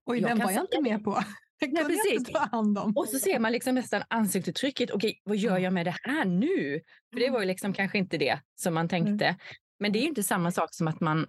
Oj, 0.06 0.20
jag 0.20 0.30
den 0.30 0.40
var 0.40 0.52
jag 0.52 0.64
inte 0.64 0.82
med 0.82 1.04
på. 1.04 1.24
Nej, 1.68 1.86
precis. 1.86 2.34
ta 2.34 2.40
hand 2.40 2.78
om. 2.78 2.98
Och 2.98 3.08
så 3.08 3.20
ser 3.20 3.40
man 3.40 3.52
liksom 3.52 3.76
nästan 3.76 4.04
ansiktsuttrycket. 4.08 4.92
Okej, 4.92 5.22
vad 5.24 5.38
gör 5.38 5.58
jag 5.58 5.74
med 5.74 5.86
det 5.86 5.96
här 6.04 6.26
nu? 6.26 6.82
För 7.14 7.20
det 7.20 7.30
var 7.30 7.40
ju 7.40 7.46
liksom 7.46 7.74
kanske 7.74 7.98
inte 7.98 8.18
det 8.18 8.40
som 8.56 8.74
man 8.74 8.90
tänkte. 8.90 9.26
Mm. 9.26 9.40
Men 9.80 9.92
det 9.92 10.00
är 10.00 10.02
ju 10.02 10.08
inte 10.08 10.24
samma 10.24 10.52
sak 10.52 10.74
som 10.74 10.88
att 10.88 11.00
man 11.00 11.26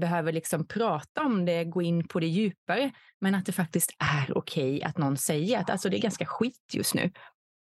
behöver 0.00 0.32
liksom 0.32 0.66
prata 0.66 1.24
om 1.24 1.44
det, 1.44 1.64
gå 1.64 1.82
in 1.82 2.08
på 2.08 2.20
det 2.20 2.26
djupare, 2.26 2.92
men 3.20 3.34
att 3.34 3.46
det 3.46 3.52
faktiskt 3.52 3.90
är 3.98 4.38
okej 4.38 4.82
att 4.82 4.98
någon 4.98 5.16
säger 5.16 5.58
att 5.58 5.70
alltså, 5.70 5.88
det 5.88 5.96
är 5.96 6.02
ganska 6.02 6.26
skit 6.26 6.62
just 6.72 6.94
nu. 6.94 7.02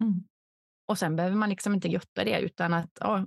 Mm. 0.04 0.24
Och 0.88 0.98
sen 0.98 1.16
behöver 1.16 1.36
man 1.36 1.50
liksom 1.50 1.74
inte 1.74 1.88
götta 1.88 2.24
det 2.24 2.40
utan 2.40 2.74
att 2.74 3.02
oh, 3.02 3.24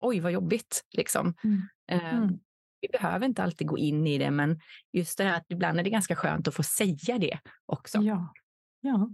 oj 0.00 0.20
vad 0.20 0.32
jobbigt. 0.32 0.84
Liksom. 0.92 1.34
Mm. 1.44 1.62
Uh, 1.92 2.30
vi 2.80 2.88
behöver 2.88 3.26
inte 3.26 3.42
alltid 3.42 3.66
gå 3.66 3.78
in 3.78 4.06
i 4.06 4.18
det, 4.18 4.30
men 4.30 4.60
just 4.92 5.18
det 5.18 5.24
här 5.24 5.36
att 5.36 5.46
ibland 5.48 5.78
är 5.78 5.84
det 5.84 5.90
ganska 5.90 6.16
skönt 6.16 6.48
att 6.48 6.54
få 6.54 6.62
säga 6.62 7.18
det 7.18 7.38
också. 7.66 7.98
Ja, 7.98 8.32
ja. 8.80 9.10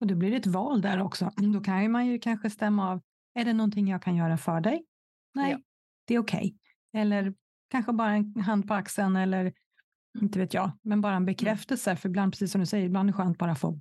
och 0.00 0.06
då 0.06 0.14
blir 0.14 0.30
det 0.30 0.36
ett 0.36 0.46
val 0.46 0.80
där 0.80 1.02
också. 1.02 1.30
Då 1.36 1.60
kan 1.60 1.92
man 1.92 2.06
ju 2.06 2.18
kanske 2.18 2.50
stämma 2.50 2.90
av, 2.90 3.00
är 3.34 3.44
det 3.44 3.52
någonting 3.52 3.88
jag 3.88 4.02
kan 4.02 4.16
göra 4.16 4.36
för 4.36 4.60
dig? 4.60 4.84
Nej, 5.34 5.50
ja. 5.50 5.58
det 6.04 6.14
är 6.14 6.18
okej. 6.18 6.38
Okay. 6.38 7.02
Eller 7.02 7.34
kanske 7.70 7.92
bara 7.92 8.12
en 8.12 8.40
hand 8.40 8.68
på 8.68 8.74
axeln 8.74 9.16
eller 9.16 9.52
inte 10.20 10.38
vet 10.38 10.54
jag, 10.54 10.72
men 10.82 11.00
bara 11.00 11.12
en 11.12 11.16
mm. 11.16 11.26
bekräftelse. 11.26 11.96
För 11.96 12.08
ibland, 12.08 12.32
precis 12.32 12.52
som 12.52 12.60
du 12.60 12.66
säger, 12.66 12.86
ibland 12.86 13.08
är 13.08 13.12
det 13.12 13.16
skönt 13.16 13.38
bara 13.38 13.52
att 13.52 13.58
få 13.58 13.80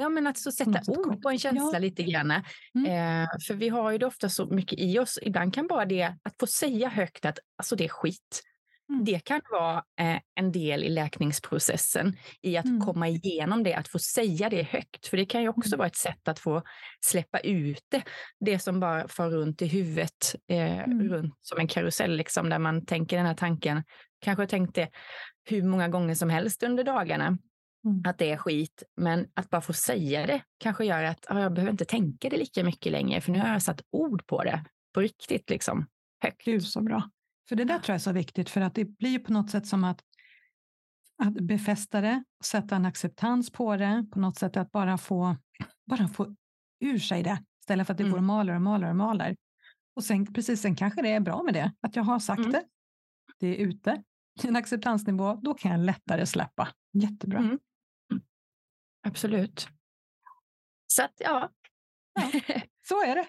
Ja, 0.00 0.08
men 0.08 0.26
att 0.26 0.38
så 0.38 0.52
sätta 0.52 0.80
ord 0.86 1.22
på 1.22 1.30
en 1.30 1.38
känsla 1.38 1.70
ja. 1.72 1.78
lite 1.78 2.02
grann. 2.02 2.30
Mm. 2.30 3.22
Eh, 3.24 3.28
för 3.46 3.54
vi 3.54 3.68
har 3.68 3.90
ju 3.90 3.98
det 3.98 4.06
ofta 4.06 4.28
så 4.28 4.46
mycket 4.46 4.78
i 4.78 4.98
oss. 4.98 5.18
Ibland 5.22 5.54
kan 5.54 5.66
bara 5.66 5.84
det 5.84 6.02
att 6.02 6.34
få 6.40 6.46
säga 6.46 6.88
högt 6.88 7.24
att 7.24 7.38
alltså 7.58 7.76
det 7.76 7.84
är 7.84 7.88
skit. 7.88 8.42
Mm. 8.90 9.04
Det 9.04 9.24
kan 9.24 9.40
vara 9.50 9.76
eh, 10.00 10.20
en 10.34 10.52
del 10.52 10.84
i 10.84 10.88
läkningsprocessen, 10.88 12.16
i 12.42 12.56
att 12.56 12.64
mm. 12.64 12.80
komma 12.80 13.08
igenom 13.08 13.62
det, 13.62 13.74
att 13.74 13.88
få 13.88 13.98
säga 13.98 14.48
det 14.48 14.62
högt. 14.62 15.06
För 15.06 15.16
det 15.16 15.26
kan 15.26 15.42
ju 15.42 15.48
också 15.48 15.70
mm. 15.70 15.78
vara 15.78 15.88
ett 15.88 15.96
sätt 15.96 16.28
att 16.28 16.38
få 16.38 16.62
släppa 17.00 17.38
ut 17.38 17.84
det, 17.88 18.02
det 18.40 18.58
som 18.58 18.80
bara 18.80 19.08
far 19.08 19.30
runt 19.30 19.62
i 19.62 19.66
huvudet, 19.66 20.34
eh, 20.48 20.78
mm. 20.78 21.08
runt 21.08 21.34
som 21.40 21.58
en 21.58 21.68
karusell, 21.68 22.16
liksom, 22.16 22.48
där 22.48 22.58
man 22.58 22.86
tänker 22.86 23.16
den 23.16 23.26
här 23.26 23.34
tanken. 23.34 23.82
Kanske 24.20 24.46
tänkt 24.46 24.74
det 24.74 24.88
hur 25.44 25.62
många 25.62 25.88
gånger 25.88 26.14
som 26.14 26.30
helst 26.30 26.62
under 26.62 26.84
dagarna. 26.84 27.38
Mm. 27.84 28.02
Att 28.04 28.18
det 28.18 28.30
är 28.30 28.36
skit, 28.36 28.82
men 28.96 29.28
att 29.34 29.50
bara 29.50 29.60
få 29.60 29.72
säga 29.72 30.26
det 30.26 30.42
kanske 30.58 30.84
gör 30.84 31.02
att 31.02 31.26
ah, 31.28 31.40
jag 31.40 31.52
behöver 31.52 31.70
inte 31.70 31.84
tänka 31.84 32.28
det 32.28 32.36
lika 32.36 32.64
mycket 32.64 32.92
längre, 32.92 33.20
för 33.20 33.32
nu 33.32 33.38
har 33.38 33.48
jag 33.48 33.62
satt 33.62 33.82
ord 33.90 34.26
på 34.26 34.44
det 34.44 34.64
på 34.94 35.00
riktigt, 35.00 35.50
liksom, 35.50 35.86
högt. 36.22 36.44
Gud 36.44 36.62
så 36.66 36.80
bra. 36.80 37.10
För 37.48 37.56
det 37.56 37.64
där 37.64 37.78
tror 37.78 37.88
jag 37.88 37.94
är 37.94 37.98
så 37.98 38.12
viktigt, 38.12 38.50
för 38.50 38.60
att 38.60 38.74
det 38.74 38.84
blir 38.84 39.18
på 39.18 39.32
något 39.32 39.50
sätt 39.50 39.66
som 39.66 39.84
att, 39.84 40.00
att 41.22 41.34
befästa 41.34 42.00
det, 42.00 42.24
sätta 42.44 42.76
en 42.76 42.86
acceptans 42.86 43.50
på 43.50 43.76
det, 43.76 44.06
på 44.12 44.20
något 44.20 44.36
sätt 44.36 44.56
att 44.56 44.72
bara 44.72 44.98
få, 44.98 45.36
bara 45.86 46.08
få 46.08 46.34
ur 46.80 46.98
sig 46.98 47.22
det, 47.22 47.44
istället 47.60 47.86
för 47.86 47.94
att 47.94 47.98
det 47.98 48.04
mm. 48.04 48.12
går 48.12 48.18
och 48.18 48.24
maler 48.24 48.54
och 48.54 48.62
maler 48.62 48.90
och 48.90 48.96
maler. 48.96 49.36
Och 49.96 50.04
sen, 50.04 50.32
precis, 50.32 50.60
sen 50.60 50.76
kanske 50.76 51.02
det 51.02 51.12
är 51.12 51.20
bra 51.20 51.42
med 51.42 51.54
det, 51.54 51.72
att 51.80 51.96
jag 51.96 52.02
har 52.02 52.18
sagt 52.18 52.38
mm. 52.38 52.52
det, 52.52 52.64
det 53.38 53.46
är 53.46 53.66
ute, 53.66 54.02
en 54.44 54.56
acceptansnivå, 54.56 55.34
då 55.42 55.54
kan 55.54 55.70
jag 55.70 55.80
lättare 55.80 56.26
släppa. 56.26 56.68
Jättebra. 56.92 57.38
Mm. 57.38 57.58
Absolut. 59.02 59.68
Så 60.86 61.02
att, 61.02 61.14
ja. 61.18 61.50
ja. 62.14 62.30
Så 62.88 63.04
är 63.04 63.14
det. 63.14 63.26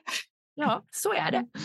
ja, 0.56 0.86
så 0.92 1.14
är 1.14 1.32
det. 1.32 1.48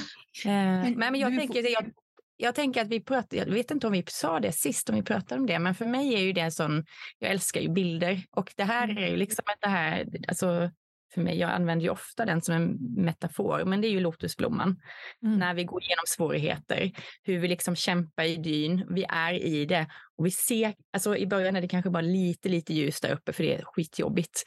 Eh, 0.45 0.53
men, 0.53 0.99
men 0.99 1.15
jag 1.15 1.39
tänker, 1.39 1.63
får... 1.63 1.71
jag, 1.71 1.93
jag 2.37 2.55
tänker 2.55 2.83
att 2.83 2.89
vi 2.89 3.01
pratade, 3.01 3.37
jag 3.37 3.47
vet 3.47 3.71
inte 3.71 3.87
om 3.87 3.93
vi 3.93 4.05
sa 4.09 4.41
det 4.41 4.53
sist, 4.53 4.89
om 4.89 4.97
vi 4.97 5.03
pratade 5.03 5.41
om 5.41 5.47
det, 5.47 5.59
men 5.59 5.75
för 5.75 5.87
mig 5.87 6.15
är 6.15 6.21
ju 6.21 6.33
det 6.33 6.51
sån, 6.51 6.85
jag 7.19 7.31
älskar 7.31 7.61
ju 7.61 7.69
bilder 7.69 8.23
och 8.31 8.53
det 8.57 8.65
här 8.65 8.89
är 8.89 9.01
ju 9.01 9.07
mm. 9.07 9.19
liksom 9.19 9.45
att 9.47 9.61
det 9.61 9.69
här, 9.69 10.07
alltså 10.29 10.71
för 11.17 11.23
mig, 11.23 11.39
jag 11.39 11.51
använder 11.51 11.85
ju 11.85 11.91
ofta 11.91 12.25
den 12.25 12.43
som 12.43 12.55
en 12.55 12.77
metafor, 13.05 13.65
men 13.65 13.81
det 13.81 13.89
är 13.89 13.91
ju 13.91 14.01
lotusblomman. 14.01 14.81
Mm. 15.23 15.39
När 15.39 15.55
vi 15.55 15.65
går 15.65 15.83
igenom 15.83 16.05
svårigheter, 16.07 16.93
hur 17.23 17.39
vi 17.39 17.49
liksom 17.49 17.77
kämpar 17.77 18.25
i 18.25 18.37
dyn, 18.37 18.87
vi 18.91 19.05
är 19.09 19.33
i 19.33 19.65
det 19.65 19.87
och 20.17 20.27
vi 20.27 20.31
ser, 20.31 20.75
alltså 20.93 21.17
i 21.17 21.27
början 21.27 21.57
är 21.57 21.61
det 21.61 21.69
kanske 21.69 21.91
bara 21.91 22.01
lite, 22.01 22.49
lite 22.49 22.75
ljus 22.75 23.01
där 23.01 23.13
uppe 23.13 23.33
för 23.33 23.43
det 23.45 23.55
är 23.55 23.65
skitjobbigt. 23.65 24.43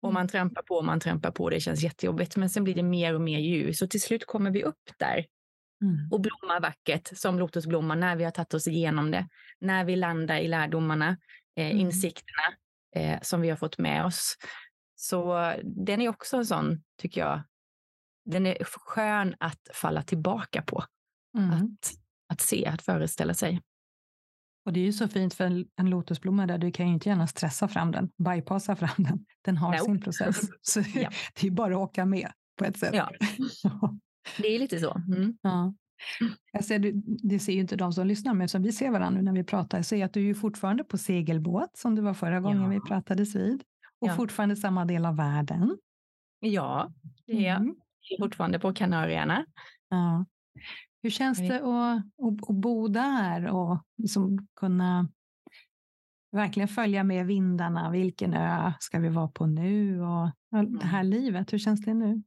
Och 0.00 0.08
mm. 0.08 0.14
man 0.14 0.28
trampar 0.28 0.62
på, 0.62 0.82
man 0.82 1.00
trampar 1.00 1.30
på, 1.30 1.50
det 1.50 1.60
känns 1.60 1.82
jättejobbigt, 1.82 2.36
men 2.36 2.50
sen 2.50 2.64
blir 2.64 2.74
det 2.74 2.82
mer 2.82 3.14
och 3.14 3.20
mer 3.20 3.38
ljus 3.38 3.82
och 3.82 3.90
till 3.90 4.02
slut 4.02 4.26
kommer 4.26 4.50
vi 4.50 4.62
upp 4.62 4.90
där 4.98 5.24
Mm. 5.82 6.08
och 6.10 6.20
blommar 6.20 6.60
vackert 6.60 7.18
som 7.18 7.38
lotusblomman 7.38 8.00
när 8.00 8.16
vi 8.16 8.24
har 8.24 8.30
tagit 8.30 8.54
oss 8.54 8.66
igenom 8.66 9.10
det. 9.10 9.28
När 9.60 9.84
vi 9.84 9.96
landar 9.96 10.38
i 10.38 10.48
lärdomarna, 10.48 11.16
eh, 11.56 11.66
mm. 11.66 11.80
insikterna 11.80 12.42
eh, 12.96 13.18
som 13.22 13.40
vi 13.40 13.50
har 13.50 13.56
fått 13.56 13.78
med 13.78 14.04
oss. 14.04 14.36
Så 15.02 15.52
den 15.64 16.00
är 16.00 16.08
också 16.08 16.36
en 16.36 16.46
sån, 16.46 16.82
tycker 16.98 17.20
jag, 17.20 17.42
den 18.24 18.46
är 18.46 18.64
skön 18.64 19.34
att 19.40 19.68
falla 19.74 20.02
tillbaka 20.02 20.62
på. 20.62 20.84
Mm. 21.38 21.50
Att, 21.50 21.92
att 22.28 22.40
se, 22.40 22.66
att 22.66 22.82
föreställa 22.82 23.34
sig. 23.34 23.62
Och 24.64 24.72
det 24.72 24.80
är 24.80 24.84
ju 24.84 24.92
så 24.92 25.08
fint 25.08 25.34
för 25.34 25.44
en, 25.44 25.66
en 25.76 25.90
lotusblomma 25.90 26.46
där 26.46 26.58
du 26.58 26.72
kan 26.72 26.86
ju 26.86 26.92
inte 26.92 27.08
gärna 27.08 27.26
stressa 27.26 27.68
fram 27.68 27.90
den, 27.90 28.10
bypassa 28.18 28.76
fram 28.76 29.04
den. 29.04 29.26
Den 29.44 29.56
har 29.56 29.72
no. 29.72 29.84
sin 29.84 30.00
process. 30.00 30.40
Så 30.60 30.80
ja. 30.94 31.10
det 31.40 31.46
är 31.46 31.50
bara 31.50 31.74
att 31.74 31.80
åka 31.80 32.04
med 32.04 32.32
på 32.58 32.64
ett 32.64 32.78
sätt. 32.78 32.94
Ja. 33.62 33.98
Det 34.38 34.54
är 34.54 34.58
lite 34.58 34.80
så. 34.80 34.94
Mm. 34.94 35.38
Ja. 35.42 35.74
Jag 36.52 36.64
ser, 36.64 36.92
det 37.28 37.38
ser 37.38 37.52
ju 37.52 37.60
inte 37.60 37.76
de 37.76 37.92
som 37.92 38.06
lyssnar, 38.06 38.34
men 38.34 38.48
som 38.48 38.62
vi 38.62 38.72
ser 38.72 38.90
varandra 38.90 39.22
när 39.22 39.32
vi 39.32 39.44
pratar, 39.44 39.78
jag 39.78 39.86
ser 39.86 40.04
att 40.04 40.12
du 40.12 40.30
är 40.30 40.34
fortfarande 40.34 40.84
på 40.84 40.98
segelbåt 40.98 41.76
som 41.76 41.94
du 41.94 42.02
var 42.02 42.14
förra 42.14 42.40
gången 42.40 42.62
ja. 42.62 42.68
vi 42.68 42.80
pratades 42.80 43.34
vid. 43.34 43.62
Och 44.02 44.08
ja. 44.08 44.14
fortfarande 44.16 44.56
samma 44.56 44.84
del 44.84 45.06
av 45.06 45.16
världen. 45.16 45.78
Ja, 46.40 46.92
det 47.26 47.46
är. 47.46 47.56
Mm. 47.56 47.76
Fortfarande 48.18 48.58
på 48.58 48.72
Kanarieöarna. 48.72 49.46
Ja. 49.88 50.24
Hur 51.02 51.10
känns 51.10 51.38
det 51.38 51.56
att, 51.56 51.96
att, 51.98 52.50
att 52.50 52.56
bo 52.56 52.88
där 52.88 53.46
och 53.46 53.78
liksom 53.96 54.46
kunna 54.56 55.08
verkligen 56.32 56.68
följa 56.68 57.04
med 57.04 57.26
vindarna? 57.26 57.90
Vilken 57.90 58.34
ö 58.34 58.72
ska 58.80 58.98
vi 58.98 59.08
vara 59.08 59.28
på 59.28 59.46
nu? 59.46 60.02
Och 60.02 60.30
det 60.80 60.86
här 60.86 61.00
mm. 61.00 61.10
livet, 61.10 61.52
hur 61.52 61.58
känns 61.58 61.84
det 61.84 61.94
nu? 61.94 62.22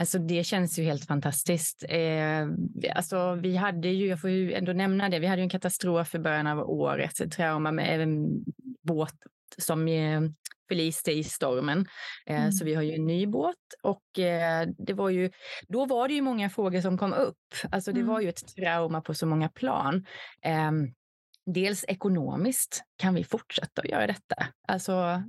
Alltså 0.00 0.18
det 0.18 0.44
känns 0.44 0.78
ju 0.78 0.82
helt 0.82 1.04
fantastiskt. 1.04 1.84
Eh, 1.88 2.48
alltså 2.94 3.34
vi 3.34 3.56
hade 3.56 3.88
ju, 3.88 4.06
jag 4.06 4.20
får 4.20 4.30
ju 4.30 4.52
ändå 4.52 4.72
nämna 4.72 5.08
det, 5.08 5.18
vi 5.18 5.26
hade 5.26 5.40
ju 5.40 5.44
en 5.44 5.50
katastrof 5.50 6.14
i 6.14 6.18
början 6.18 6.46
av 6.46 6.70
året, 6.70 7.20
ett 7.20 7.32
trauma 7.32 7.72
med 7.72 8.00
en 8.00 8.44
båt 8.82 9.14
som 9.58 9.88
förliste 10.68 11.12
i 11.12 11.24
stormen. 11.24 11.86
Eh, 12.26 12.40
mm. 12.40 12.52
Så 12.52 12.64
vi 12.64 12.74
har 12.74 12.82
ju 12.82 12.94
en 12.94 13.06
ny 13.06 13.26
båt 13.26 13.56
och 13.82 14.18
eh, 14.18 14.68
det 14.78 14.92
var 14.92 15.10
ju, 15.10 15.30
då 15.68 15.86
var 15.86 16.08
det 16.08 16.14
ju 16.14 16.22
många 16.22 16.50
frågor 16.50 16.80
som 16.80 16.98
kom 16.98 17.12
upp. 17.12 17.54
Alltså 17.70 17.92
det 17.92 18.00
mm. 18.00 18.12
var 18.12 18.20
ju 18.20 18.28
ett 18.28 18.54
trauma 18.56 19.00
på 19.00 19.14
så 19.14 19.26
många 19.26 19.48
plan. 19.48 20.06
Eh, 20.42 20.72
dels 21.46 21.84
ekonomiskt, 21.88 22.82
kan 22.96 23.14
vi 23.14 23.24
fortsätta 23.24 23.82
att 23.82 23.88
göra 23.88 24.06
detta? 24.06 24.46
Alltså 24.68 25.22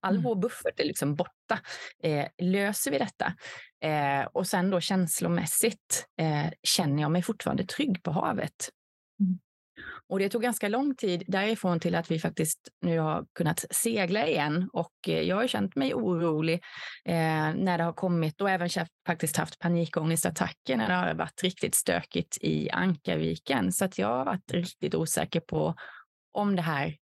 all 0.00 0.14
mm. 0.14 0.22
vår 0.22 0.36
buffert 0.36 0.80
är 0.80 0.84
liksom 0.84 1.14
borta. 1.14 1.60
Eh, 2.02 2.26
löser 2.38 2.90
vi 2.90 2.98
detta? 2.98 3.34
Eh, 3.80 4.26
och 4.26 4.46
sen 4.46 4.70
då 4.70 4.80
känslomässigt 4.80 6.06
eh, 6.20 6.50
känner 6.62 7.02
jag 7.02 7.10
mig 7.10 7.22
fortfarande 7.22 7.64
trygg 7.64 8.02
på 8.02 8.10
havet. 8.10 8.70
Mm. 9.20 9.38
Och 10.10 10.18
det 10.18 10.28
tog 10.28 10.42
ganska 10.42 10.68
lång 10.68 10.94
tid 10.94 11.22
därifrån 11.26 11.80
till 11.80 11.94
att 11.94 12.10
vi 12.10 12.18
faktiskt 12.18 12.68
nu 12.82 12.98
har 12.98 13.26
kunnat 13.32 13.64
segla 13.70 14.28
igen. 14.28 14.70
Och 14.72 14.92
eh, 15.08 15.20
jag 15.20 15.36
har 15.36 15.46
känt 15.46 15.76
mig 15.76 15.94
orolig 15.94 16.54
eh, 17.04 17.54
när 17.54 17.78
det 17.78 17.84
har 17.84 17.92
kommit 17.92 18.40
och 18.40 18.50
även 18.50 18.68
faktiskt 19.06 19.36
haft 19.36 19.58
panikångestattacker 19.58 20.76
när 20.76 20.88
det 20.88 20.94
har 20.94 21.14
varit 21.14 21.42
riktigt 21.42 21.74
stökigt 21.74 22.38
i 22.40 22.70
Ankarviken. 22.70 23.72
Så 23.72 23.84
att 23.84 23.98
jag 23.98 24.08
har 24.08 24.24
varit 24.24 24.52
riktigt 24.52 24.94
osäker 24.94 25.40
på 25.40 25.74
om 26.32 26.56
det 26.56 26.62
här 26.62 26.96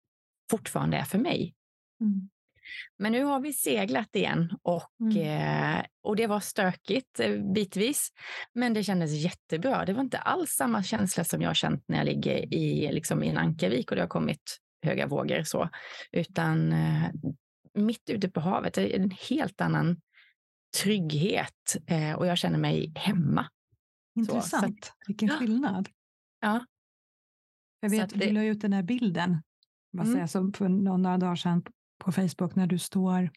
fortfarande 0.51 0.97
är 0.97 1.03
för 1.03 1.17
mig. 1.17 1.53
Mm. 2.01 2.29
Men 2.97 3.11
nu 3.11 3.23
har 3.23 3.39
vi 3.39 3.53
seglat 3.53 4.15
igen 4.15 4.57
och, 4.61 4.91
mm. 5.01 5.77
eh, 5.77 5.85
och 6.03 6.15
det 6.15 6.27
var 6.27 6.39
stökigt 6.39 7.19
eh, 7.19 7.53
bitvis. 7.53 8.09
Men 8.53 8.73
det 8.73 8.83
kändes 8.83 9.11
jättebra. 9.11 9.85
Det 9.85 9.93
var 9.93 10.01
inte 10.01 10.17
alls 10.17 10.51
samma 10.51 10.83
känsla 10.83 11.23
som 11.23 11.41
jag 11.41 11.55
känt 11.55 11.83
när 11.87 11.97
jag 11.97 12.05
ligger 12.05 12.53
i, 12.53 12.91
liksom, 12.91 13.23
i 13.23 13.29
en 13.29 13.37
ankarvik 13.37 13.91
och 13.91 13.95
det 13.95 14.01
har 14.01 14.09
kommit 14.09 14.57
höga 14.85 15.07
vågor. 15.07 15.43
Så. 15.43 15.69
Utan 16.11 16.71
eh, 16.71 17.11
mitt 17.73 18.09
ute 18.09 18.29
på 18.29 18.39
havet 18.39 18.77
är 18.77 18.95
en 18.95 19.11
helt 19.29 19.61
annan 19.61 20.01
trygghet 20.83 21.77
eh, 21.87 22.13
och 22.13 22.27
jag 22.27 22.37
känner 22.37 22.57
mig 22.57 22.93
hemma. 22.95 23.49
Intressant. 24.15 24.85
Så, 24.85 24.91
Vilken 25.07 25.29
skillnad. 25.29 25.89
Ja. 26.41 26.65
Jag 27.79 27.89
vet, 27.89 28.03
att 28.03 28.19
du 28.19 28.31
la 28.31 28.43
ut 28.43 28.61
den 28.61 28.73
här 28.73 28.83
bilden 28.83 29.41
mm. 29.93 30.27
säger, 30.27 30.57
för 30.57 30.69
några 30.69 31.17
dagar 31.17 31.35
sedan 31.35 31.63
på 31.97 32.11
Facebook 32.11 32.55
när 32.55 32.67
du 32.67 32.79
står 32.79 33.29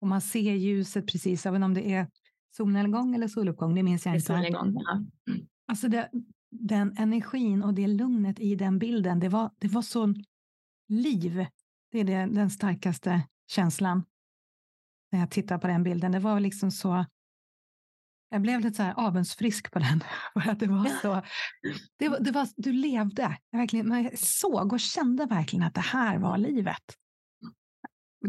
och 0.00 0.08
man 0.08 0.20
ser 0.20 0.54
ljuset 0.54 1.06
precis, 1.06 1.46
även 1.46 1.62
om 1.62 1.74
det 1.74 1.92
är 1.92 2.08
solnedgång 2.56 3.14
eller 3.14 3.28
soluppgång, 3.28 3.74
det 3.74 3.82
minns 3.82 4.06
jag 4.06 4.14
inte. 4.14 4.26
Solnedgång, 4.26 4.74
ja. 4.74 4.92
Mm. 4.92 5.46
Alltså 5.66 5.88
det, 5.88 6.10
den 6.50 6.96
energin 6.98 7.62
och 7.62 7.74
det 7.74 7.86
lugnet 7.86 8.40
i 8.40 8.54
den 8.54 8.78
bilden, 8.78 9.20
det 9.20 9.28
var, 9.28 9.50
det 9.58 9.68
var 9.68 9.82
så 9.82 10.14
liv. 10.88 11.46
Det 11.90 11.98
är 11.98 12.04
det, 12.04 12.26
den 12.26 12.50
starkaste 12.50 13.22
känslan 13.46 14.04
när 15.12 15.20
jag 15.20 15.30
tittar 15.30 15.58
på 15.58 15.66
den 15.66 15.82
bilden. 15.82 16.12
Det 16.12 16.18
var 16.18 16.40
liksom 16.40 16.70
så 16.70 17.04
jag 18.32 18.42
blev 18.42 18.60
lite 18.60 18.76
så 18.76 18.82
här 18.82 18.94
avundsfrisk 18.96 19.70
på 19.72 19.78
den. 19.78 20.04
För 20.42 20.50
att 20.50 20.60
det 20.60 20.66
var 20.66 21.00
så, 21.02 21.22
det 21.98 22.08
var, 22.08 22.20
det 22.20 22.30
var, 22.30 22.48
du 22.56 22.72
levde, 22.72 23.38
jag 23.50 23.58
verkligen, 23.58 23.88
man 23.88 24.10
såg 24.16 24.72
och 24.72 24.80
kände 24.80 25.26
verkligen 25.26 25.66
att 25.66 25.74
det 25.74 25.80
här 25.80 26.18
var 26.18 26.38
livet. 26.38 26.96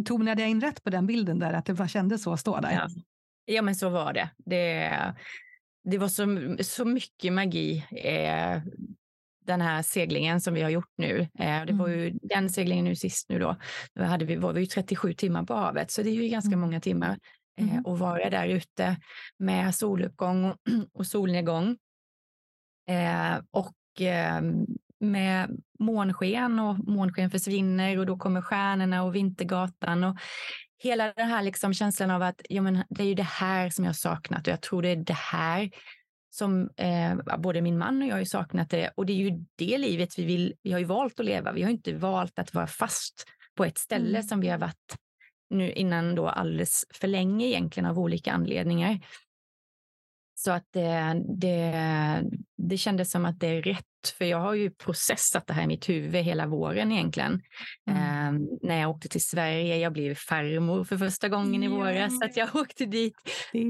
Tonade 0.06 0.42
jag 0.42 0.50
in 0.50 0.62
rätt 0.62 0.84
på 0.84 0.90
den 0.90 1.08
bilden 1.08 1.40
där, 1.40 1.54
att 1.54 1.66
det 1.66 1.88
kändes 1.88 2.24
så 2.24 2.34
att 2.34 2.40
stå 2.40 2.60
där? 2.60 2.72
Ja. 2.72 2.88
ja, 3.46 3.62
men 3.62 3.76
så 3.76 3.90
var 3.90 4.14
det. 4.14 4.30
Det, 4.38 4.92
det 5.84 5.98
var 5.98 6.08
så, 6.08 6.58
så 6.64 6.86
mycket 6.86 7.34
magi. 7.34 7.86
Eh, 7.92 8.62
den 9.46 9.62
här 9.62 9.82
seglingen 9.82 10.42
som 10.42 10.54
vi 10.54 10.62
har 10.62 10.70
gjort 10.70 10.92
nu. 10.96 11.28
Eh, 11.40 11.66
det 11.66 11.74
var 11.74 11.88
ju 11.88 12.08
mm. 12.08 12.20
den 12.22 12.50
seglingen 12.50 12.86
nu 12.86 12.96
sist 12.96 13.30
nu 13.30 13.40
då. 13.40 13.56
Då 13.94 14.04
hade 14.04 14.26
vi, 14.26 14.36
var 14.36 14.54
vi 14.54 14.62
ju 14.62 14.66
37 14.66 15.14
timmar 15.14 15.44
på 15.44 15.54
havet, 15.54 15.92
så 15.92 16.04
det 16.04 16.10
är 16.10 16.14
ju 16.14 16.28
ganska 16.28 16.48
mm. 16.48 16.60
många 16.60 16.80
timmar 16.80 17.20
eh, 17.60 17.74
mm. 17.74 17.86
att 17.86 18.00
vara 18.00 18.30
där 18.30 18.48
ute 18.48 18.98
med 19.38 19.76
soluppgång 19.76 20.46
och, 20.46 20.58
och 20.94 21.08
solnedgång. 21.08 21.78
Eh, 22.90 23.42
och 23.52 23.76
ehm, 24.00 24.66
med 25.04 25.62
månsken 25.80 26.60
och 26.60 26.88
månsken 26.88 27.32
försvinner 27.32 28.00
och 28.00 28.06
då 28.06 28.18
kommer 28.18 28.42
stjärnorna 28.42 29.04
och 29.04 29.16
Vintergatan 29.16 30.04
och 30.04 30.18
hela 30.84 31.14
den 31.14 31.28
här 31.28 31.44
liksom 31.44 31.74
känslan 31.74 32.12
av 32.12 32.22
att 32.22 32.42
ja, 32.50 32.62
men 32.62 32.84
det 32.90 33.04
är 33.04 33.08
ju 33.08 33.14
det 33.14 33.24
här 33.24 33.70
som 33.70 33.86
jag 33.86 33.96
saknat 33.96 34.48
och 34.48 34.54
jag 34.54 34.62
tror 34.62 34.82
det 34.82 34.90
är 34.90 34.96
det 34.96 35.14
här 35.14 35.70
som 36.30 36.70
eh, 36.78 37.38
både 37.38 37.62
min 37.62 37.78
man 37.78 38.02
och 38.02 38.08
jag 38.08 38.16
har 38.16 38.24
saknat 38.24 38.70
det 38.70 38.92
och 38.96 39.06
det 39.06 39.14
är 39.14 39.18
ju 39.18 39.46
det 39.56 39.78
livet 39.78 40.20
vi 40.20 40.26
vill. 40.26 40.54
Vi 40.64 40.72
har 40.72 40.80
ju 40.80 40.86
valt 40.86 41.20
att 41.20 41.26
leva. 41.26 41.52
Vi 41.52 41.64
har 41.64 41.70
inte 41.70 41.94
valt 41.94 42.40
att 42.40 42.54
vara 42.54 42.68
fast 42.68 43.26
på 43.56 43.66
ett 43.66 43.78
ställe 43.78 44.18
mm. 44.18 44.24
som 44.24 44.40
vi 44.40 44.50
har 44.50 44.58
varit 44.58 44.98
nu 45.50 45.72
innan 45.72 46.16
då 46.16 46.28
alldeles 46.30 46.86
för 46.94 47.08
länge 47.08 47.46
egentligen 47.46 47.90
av 47.90 48.00
olika 48.00 48.32
anledningar. 48.32 49.00
Så 50.46 50.52
att 50.52 50.68
det, 50.72 51.24
det, 51.38 52.24
det 52.58 52.78
kändes 52.78 53.12
som 53.12 53.26
att 53.26 53.40
det 53.40 53.48
är 53.48 53.62
rätt, 53.62 54.16
för 54.18 54.26
jag 54.26 54.40
har 54.40 54.54
ju 54.54 54.72
processat 54.72 55.48
det 55.48 55.54
här 55.54 55.64
i 55.64 55.68
mitt 55.68 55.90
huvud 55.90 56.24
hela 56.24 56.48
våren 56.48 56.92
egentligen. 56.92 57.42
Mm. 57.90 58.36
Eh, 58.36 58.42
när 58.62 58.82
jag 58.82 58.90
åkte 58.90 59.10
till 59.10 59.24
Sverige, 59.24 59.78
jag 59.78 59.94
blev 59.94 60.16
farmor 60.16 60.84
för 60.84 60.98
första 60.98 61.30
gången 61.30 61.64
i 61.64 61.68
våras, 61.68 62.20
så 62.20 62.26
att 62.26 62.38
jag 62.38 62.56
åkte 62.56 62.86
dit. 62.86 63.16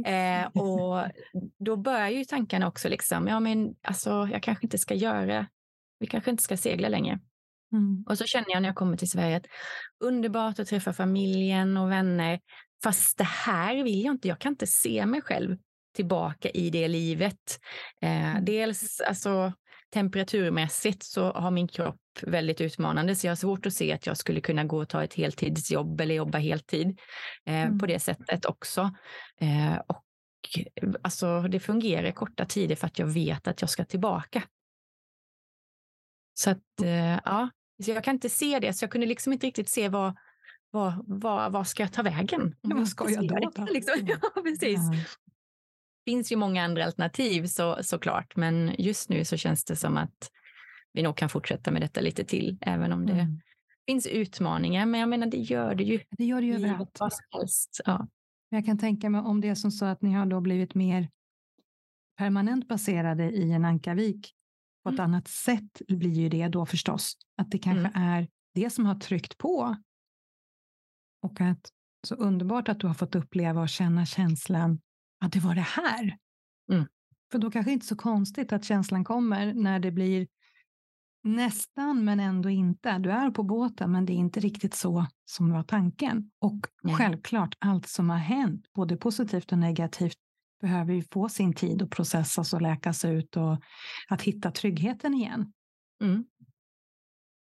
Eh, 0.05 0.45
och 0.45 1.11
då 1.59 1.77
börjar 1.77 2.09
ju 2.09 2.25
tankarna 2.25 2.67
också 2.67 2.89
liksom, 2.89 3.27
ja 3.27 3.39
men 3.39 3.75
alltså 3.81 4.27
jag 4.31 4.43
kanske 4.43 4.65
inte 4.65 4.77
ska 4.77 4.93
göra, 4.93 5.47
vi 5.99 6.07
kanske 6.07 6.31
inte 6.31 6.43
ska 6.43 6.57
segla 6.57 6.89
längre. 6.89 7.19
Mm. 7.73 8.03
Och 8.09 8.17
så 8.17 8.25
känner 8.25 8.49
jag 8.49 8.61
när 8.61 8.69
jag 8.69 8.75
kommer 8.75 8.97
till 8.97 9.09
Sverige 9.09 9.37
att 9.37 9.45
underbart 10.03 10.59
att 10.59 10.67
träffa 10.67 10.93
familjen 10.93 11.77
och 11.77 11.91
vänner. 11.91 12.39
Fast 12.83 13.17
det 13.17 13.23
här 13.23 13.83
vill 13.83 14.03
jag 14.03 14.13
inte. 14.13 14.27
Jag 14.27 14.39
kan 14.39 14.51
inte 14.51 14.67
se 14.67 15.05
mig 15.05 15.21
själv 15.21 15.57
tillbaka 15.93 16.49
i 16.49 16.69
det 16.69 16.87
livet. 16.87 17.59
Eh, 18.01 18.31
mm. 18.31 18.45
dels 18.45 19.01
alltså, 19.01 19.53
temperaturmässigt 19.93 21.03
så 21.03 21.31
har 21.31 21.51
min 21.51 21.67
kropp 21.67 21.99
väldigt 22.21 22.61
utmanande 22.61 23.15
så 23.15 23.27
jag 23.27 23.31
har 23.31 23.35
svårt 23.35 23.65
att 23.65 23.73
se 23.73 23.93
att 23.93 24.05
jag 24.05 24.17
skulle 24.17 24.41
kunna 24.41 24.63
gå 24.63 24.77
och 24.77 24.89
ta 24.89 25.03
ett 25.03 25.13
heltidsjobb 25.13 26.01
eller 26.01 26.15
jobba 26.15 26.37
heltid 26.37 26.99
eh, 27.45 27.61
mm. 27.61 27.79
på 27.79 27.85
det 27.85 27.99
sättet 27.99 28.45
också. 28.45 28.91
Eh, 29.41 29.75
och 29.87 30.03
alltså, 31.01 31.41
det 31.41 31.59
fungerar 31.59 32.11
korta 32.11 32.45
tider 32.45 32.75
för 32.75 32.87
att 32.87 32.99
jag 32.99 33.07
vet 33.07 33.47
att 33.47 33.61
jag 33.61 33.69
ska 33.69 33.85
tillbaka. 33.85 34.43
Så 36.33 36.49
att, 36.49 36.81
mm. 36.81 37.13
eh, 37.13 37.19
ja, 37.25 37.49
så 37.83 37.91
jag 37.91 38.03
kan 38.03 38.15
inte 38.15 38.29
se 38.29 38.59
det, 38.59 38.73
så 38.73 38.83
jag 38.83 38.91
kunde 38.91 39.07
liksom 39.07 39.33
inte 39.33 39.47
riktigt 39.47 39.69
se 39.69 39.89
vad, 39.89 40.15
vad, 40.71 41.03
vad, 41.07 41.51
vad 41.51 41.67
ska 41.67 41.83
jag 41.83 41.93
ta 41.93 42.01
vägen? 42.01 42.55
Ja, 42.61 42.75
vad 42.75 42.87
ska 42.87 43.09
jag 43.09 43.27
då? 43.27 43.51
då? 43.55 43.65
Liksom. 43.73 44.07
Ja, 44.07 44.41
precis. 44.43 44.79
Finns 46.05 46.31
ju 46.31 46.35
många 46.35 46.63
andra 46.63 46.85
alternativ 46.85 47.45
så, 47.45 47.77
såklart, 47.83 48.35
men 48.35 48.75
just 48.77 49.09
nu 49.09 49.25
så 49.25 49.37
känns 49.37 49.63
det 49.63 49.75
som 49.75 49.97
att 49.97 50.31
vi 50.93 51.01
nog 51.01 51.17
kan 51.17 51.29
fortsätta 51.29 51.71
med 51.71 51.81
detta 51.81 52.01
lite 52.01 52.23
till, 52.23 52.57
även 52.61 52.91
om 52.91 53.05
det 53.05 53.13
mm. 53.13 53.41
finns 53.85 54.07
utmaningar. 54.07 54.85
Men 54.85 54.99
jag 54.99 55.09
menar, 55.09 55.27
det 55.27 55.37
gör 55.37 55.75
det 55.75 55.83
ju. 55.83 55.99
Det 56.11 56.25
gör 56.25 56.41
det 56.41 56.47
ju 56.47 56.55
överallt. 56.55 56.99
Ja. 57.85 58.07
Jag 58.49 58.65
kan 58.65 58.77
tänka 58.77 59.09
mig 59.09 59.21
om 59.21 59.41
det 59.41 59.49
är 59.49 59.55
som 59.55 59.71
så 59.71 59.85
att 59.85 60.01
ni 60.01 60.13
har 60.13 60.25
då 60.25 60.41
blivit 60.41 60.75
mer 60.75 61.09
permanent 62.17 62.67
baserade 62.67 63.31
i 63.31 63.51
en 63.51 63.65
Ankavik 63.65 64.33
på 64.83 64.89
ett 64.89 64.99
mm. 64.99 65.05
annat 65.05 65.27
sätt 65.27 65.81
blir 65.87 66.13
ju 66.13 66.29
det 66.29 66.47
då 66.47 66.65
förstås. 66.65 67.17
Att 67.37 67.51
det 67.51 67.57
kanske 67.57 67.87
mm. 67.87 68.01
är 68.01 68.27
det 68.53 68.69
som 68.69 68.85
har 68.85 68.95
tryckt 68.95 69.37
på. 69.37 69.75
Och 71.21 71.41
att 71.41 71.69
så 72.07 72.15
underbart 72.15 72.69
att 72.69 72.79
du 72.79 72.87
har 72.87 72.93
fått 72.93 73.15
uppleva 73.15 73.61
och 73.61 73.69
känna 73.69 74.05
känslan 74.05 74.79
att 75.23 75.31
det 75.31 75.39
var 75.39 75.55
det 75.55 75.61
här. 75.61 76.17
Mm. 76.71 76.85
För 77.31 77.39
då 77.39 77.51
kanske 77.51 77.71
inte 77.71 77.85
så 77.85 77.95
konstigt 77.95 78.53
att 78.53 78.65
känslan 78.65 79.03
kommer 79.03 79.53
när 79.53 79.79
det 79.79 79.91
blir 79.91 80.27
nästan 81.23 82.05
men 82.05 82.19
ändå 82.19 82.49
inte. 82.49 82.97
Du 82.97 83.11
är 83.11 83.31
på 83.31 83.43
båten 83.43 83.91
men 83.91 84.05
det 84.05 84.13
är 84.13 84.17
inte 84.17 84.39
riktigt 84.39 84.73
så 84.73 85.05
som 85.25 85.51
var 85.51 85.63
tanken. 85.63 86.31
Och 86.39 86.67
Nej. 86.83 86.95
självklart 86.95 87.55
allt 87.59 87.87
som 87.87 88.09
har 88.09 88.17
hänt, 88.17 88.73
både 88.73 88.97
positivt 88.97 89.51
och 89.51 89.57
negativt, 89.57 90.17
behöver 90.61 90.93
ju 90.93 91.03
få 91.11 91.29
sin 91.29 91.53
tid 91.53 91.81
att 91.81 91.89
processas 91.89 92.53
och 92.53 92.61
läkas 92.61 93.05
ut 93.05 93.37
och 93.37 93.57
att 94.09 94.21
hitta 94.21 94.51
tryggheten 94.51 95.13
igen. 95.13 95.53
Mm. 96.01 96.25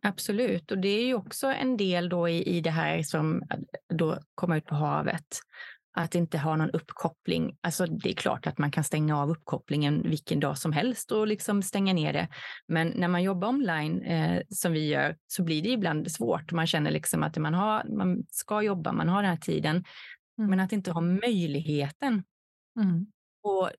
Absolut, 0.04 0.72
och 0.72 0.78
det 0.78 0.88
är 0.88 1.06
ju 1.06 1.14
också 1.14 1.48
en 1.48 1.78
del 1.78 2.10
då 2.10 2.30
i, 2.30 2.58
i 2.58 2.62
det 2.62 2.72
här 2.72 3.04
som 3.04 3.44
då 3.94 4.20
komma 4.36 4.58
ut 4.58 4.66
på 4.66 4.76
havet. 4.76 5.28
Att 5.94 6.16
inte 6.16 6.38
ha 6.38 6.56
någon 6.56 6.70
uppkoppling. 6.70 7.58
Alltså 7.62 7.86
det 7.86 8.10
är 8.10 8.14
klart 8.14 8.48
att 8.48 8.58
man 8.58 8.72
kan 8.72 8.84
stänga 8.84 9.18
av 9.18 9.30
uppkopplingen 9.30 10.02
vilken 10.10 10.40
dag 10.40 10.58
som 10.58 10.72
helst 10.72 11.12
och 11.12 11.28
liksom 11.28 11.64
stänga 11.64 11.94
ner 11.94 12.14
det. 12.14 12.28
Men 12.68 12.88
när 12.88 13.08
man 13.08 13.24
jobbar 13.24 13.48
online 13.48 14.02
eh, 14.02 14.42
som 14.50 14.72
vi 14.72 14.88
gör 14.88 15.16
så 15.28 15.44
blir 15.44 15.62
det 15.62 15.70
ibland 15.70 16.12
svårt. 16.12 16.52
Man 16.52 16.68
känner 16.68 16.92
liksom 16.92 17.24
att 17.24 17.38
man, 17.38 17.54
har, 17.54 17.84
man 17.98 18.24
ska 18.30 18.62
jobba, 18.62 18.92
man 18.92 19.10
har 19.10 19.22
den 19.22 19.32
här 19.32 19.38
tiden. 19.38 19.84
Mm. 20.38 20.50
Men 20.50 20.60
att 20.60 20.72
inte 20.72 20.92
ha 20.92 21.02
möjligheten 21.02 22.24
Mm. 22.80 23.06
Och, 23.44 23.70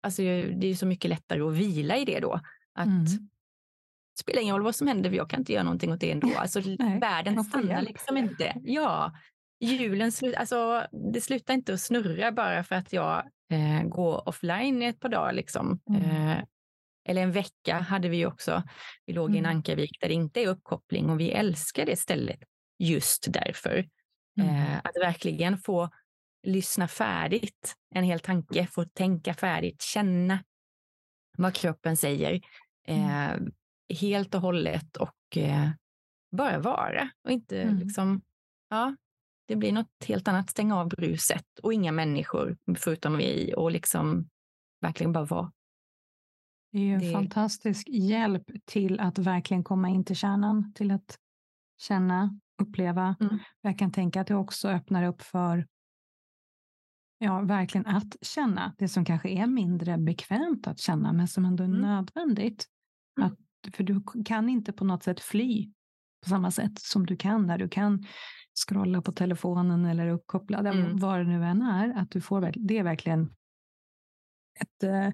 alltså, 0.00 0.22
det 0.22 0.66
är 0.66 0.74
så 0.74 0.86
mycket 0.86 1.08
lättare 1.08 1.40
att 1.40 1.54
vila 1.54 1.96
i 1.96 2.04
det 2.04 2.20
då. 2.20 2.40
Att 2.74 2.86
mm. 2.86 3.04
Det 3.04 4.20
spelar 4.20 4.42
ingen 4.42 4.54
roll 4.54 4.64
vad 4.64 4.74
som 4.76 4.86
händer, 4.86 5.10
jag 5.10 5.30
kan 5.30 5.40
inte 5.40 5.52
göra 5.52 5.62
någonting 5.62 5.92
åt 5.92 6.00
det 6.00 6.10
ändå. 6.10 6.28
Alltså, 6.36 6.60
Nej, 6.78 7.00
världen 7.00 7.44
stannar 7.44 7.82
liksom 7.82 8.16
inte. 8.16 8.56
Ja, 8.64 9.12
julen 9.60 10.12
slu 10.12 10.34
alltså, 10.34 10.86
det 11.12 11.20
slutar 11.20 11.54
inte 11.54 11.74
att 11.74 11.80
snurra 11.80 12.32
bara 12.32 12.64
för 12.64 12.74
att 12.74 12.92
jag 12.92 13.30
eh, 13.50 13.82
går 13.82 14.28
offline 14.28 14.82
i 14.82 14.86
ett 14.86 15.00
par 15.00 15.08
dagar. 15.08 15.32
Liksom. 15.32 15.80
Mm. 15.90 16.02
Eh, 16.02 16.44
eller 17.08 17.22
en 17.22 17.32
vecka 17.32 17.78
hade 17.78 18.08
vi 18.08 18.26
också. 18.26 18.62
Vi 19.06 19.12
låg 19.12 19.34
i 19.34 19.38
en 19.38 19.44
mm. 19.44 19.56
ankarvik 19.56 20.00
där 20.00 20.08
det 20.08 20.14
inte 20.14 20.42
är 20.42 20.48
uppkoppling 20.48 21.10
och 21.10 21.20
vi 21.20 21.30
älskar 21.30 21.86
det 21.86 21.96
stället 21.96 22.40
just 22.78 23.26
därför. 23.28 23.88
Mm. 24.40 24.56
Eh, 24.56 24.78
att 24.84 24.96
verkligen 25.00 25.58
få 25.58 25.90
lyssna 26.42 26.88
färdigt 26.88 27.74
en 27.94 28.04
hel 28.04 28.20
tanke, 28.20 28.66
få 28.66 28.84
tänka 28.84 29.34
färdigt, 29.34 29.82
känna 29.82 30.44
vad 31.38 31.54
kroppen 31.54 31.96
säger 31.96 32.40
eh, 32.88 33.30
mm. 33.30 33.52
helt 34.00 34.34
och 34.34 34.40
hållet 34.40 34.96
och 34.96 35.36
eh, 35.36 35.70
bara 36.36 36.58
vara 36.58 37.10
och 37.24 37.30
inte 37.30 37.62
mm. 37.62 37.78
liksom, 37.78 38.22
ja, 38.70 38.96
det 39.46 39.56
blir 39.56 39.72
något 39.72 40.04
helt 40.06 40.28
annat, 40.28 40.50
stänga 40.50 40.76
av 40.76 40.88
bruset 40.88 41.58
och 41.62 41.72
inga 41.72 41.92
människor 41.92 42.56
förutom 42.78 43.16
vi 43.16 43.54
och 43.56 43.70
liksom 43.70 44.28
verkligen 44.80 45.12
bara 45.12 45.24
vara. 45.24 45.52
Det 46.72 46.78
är 46.78 46.82
ju 46.82 46.92
en 46.92 47.00
det... 47.00 47.12
fantastisk 47.12 47.88
hjälp 47.88 48.50
till 48.64 49.00
att 49.00 49.18
verkligen 49.18 49.64
komma 49.64 49.88
in 49.88 50.04
till 50.04 50.16
kärnan, 50.16 50.72
till 50.72 50.90
att 50.90 51.18
känna, 51.78 52.40
uppleva. 52.62 53.16
Mm. 53.20 53.38
Jag 53.60 53.78
kan 53.78 53.92
tänka 53.92 54.20
att 54.20 54.26
det 54.26 54.34
också 54.34 54.68
öppnar 54.68 55.02
upp 55.02 55.22
för 55.22 55.66
Ja, 57.18 57.40
verkligen 57.40 57.86
att 57.86 58.16
känna 58.22 58.74
det 58.78 58.88
som 58.88 59.04
kanske 59.04 59.28
är 59.28 59.46
mindre 59.46 59.98
bekvämt 59.98 60.66
att 60.66 60.78
känna, 60.78 61.12
men 61.12 61.28
som 61.28 61.44
ändå 61.44 61.64
är 61.64 61.68
mm. 61.68 61.80
nödvändigt. 61.80 62.66
Mm. 63.18 63.32
Att, 63.32 63.74
för 63.74 63.84
du 63.84 64.02
kan 64.24 64.48
inte 64.48 64.72
på 64.72 64.84
något 64.84 65.02
sätt 65.02 65.20
fly 65.20 65.72
på 66.22 66.28
samma 66.28 66.50
sätt 66.50 66.78
som 66.78 67.06
du 67.06 67.16
kan 67.16 67.46
när 67.46 67.58
du 67.58 67.68
kan 67.68 68.04
scrolla 68.56 69.02
på 69.02 69.12
telefonen 69.12 69.84
eller 69.84 70.08
uppkopplad, 70.08 70.66
mm. 70.66 70.96
vad 70.98 71.18
det 71.18 71.24
nu 71.24 71.44
än 71.44 71.62
är. 71.62 72.00
Att 72.00 72.10
du 72.10 72.20
får, 72.20 72.52
det 72.54 72.78
är 72.78 72.82
verkligen 72.82 73.30
ett 74.60 74.82
äh, 74.82 75.08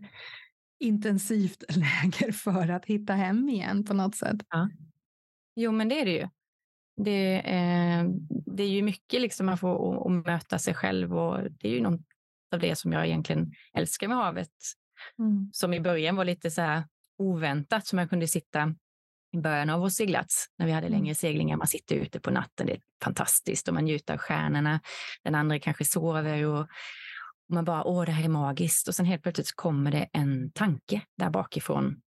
intensivt 0.81 1.64
läger 1.76 2.33
för 2.33 2.68
att 2.68 2.85
hitta 2.85 3.12
hem 3.14 3.48
igen 3.48 3.85
på 3.85 3.94
något 3.94 4.16
sätt. 4.16 4.37
Ja. 4.48 4.70
Jo, 5.57 5.72
men 5.72 5.88
det 5.88 6.00
är 6.00 6.05
det 6.05 6.12
ju. 6.12 6.28
Det, 6.96 7.40
eh, 7.55 8.05
det 8.28 8.62
är 8.62 8.68
ju 8.68 8.83
mycket 8.83 9.20
liksom 9.20 9.46
man 9.46 9.59
får 9.59 10.07
att 10.07 10.26
möta 10.26 10.59
sig 10.59 10.74
själv 10.74 11.18
och 11.18 11.50
det 11.50 11.68
är 11.68 11.72
ju 11.72 11.81
något 11.81 12.00
av 12.52 12.61
det 12.61 12.76
som 12.76 12.92
jag 12.92 13.07
egentligen 13.07 13.52
älskar 13.72 14.09
med 14.09 14.16
havet. 14.16 14.52
Mm. 15.18 15.50
Som 15.52 15.74
i 15.74 15.81
början 15.81 16.16
var 16.16 16.24
lite 16.24 16.50
så 16.50 16.62
här 16.62 16.85
oväntat 17.18 17.87
som 17.87 17.98
jag 17.98 18.11
kunde 18.11 18.28
sitta 18.28 18.74
början 19.32 19.70
av 19.70 19.80
vår 19.80 19.88
seglats 19.88 20.46
när 20.58 20.66
vi 20.66 20.72
hade 20.72 20.86
mm. 20.86 20.98
längre 20.98 21.14
seglingar. 21.14 21.56
Man 21.56 21.66
sitter 21.66 21.96
ute 21.96 22.20
på 22.20 22.30
natten, 22.30 22.66
det 22.66 22.72
är 22.72 22.80
fantastiskt 23.04 23.68
och 23.68 23.74
man 23.74 23.84
njuter 23.84 24.14
av 24.14 24.18
stjärnorna. 24.18 24.80
Den 25.24 25.34
andra 25.34 25.58
kanske 25.58 25.84
sover 25.84 26.46
och, 26.46 26.60
och 26.60 27.54
man 27.54 27.64
bara, 27.64 27.84
åh, 27.84 28.04
det 28.04 28.12
här 28.12 28.24
är 28.24 28.28
magiskt. 28.28 28.88
Och 28.88 28.94
sen 28.94 29.06
helt 29.06 29.22
plötsligt 29.22 29.52
kommer 29.56 29.90
det 29.90 30.08
en 30.12 30.52
tanke 30.52 31.02
där 31.18 31.30
bakifrån 31.30 32.02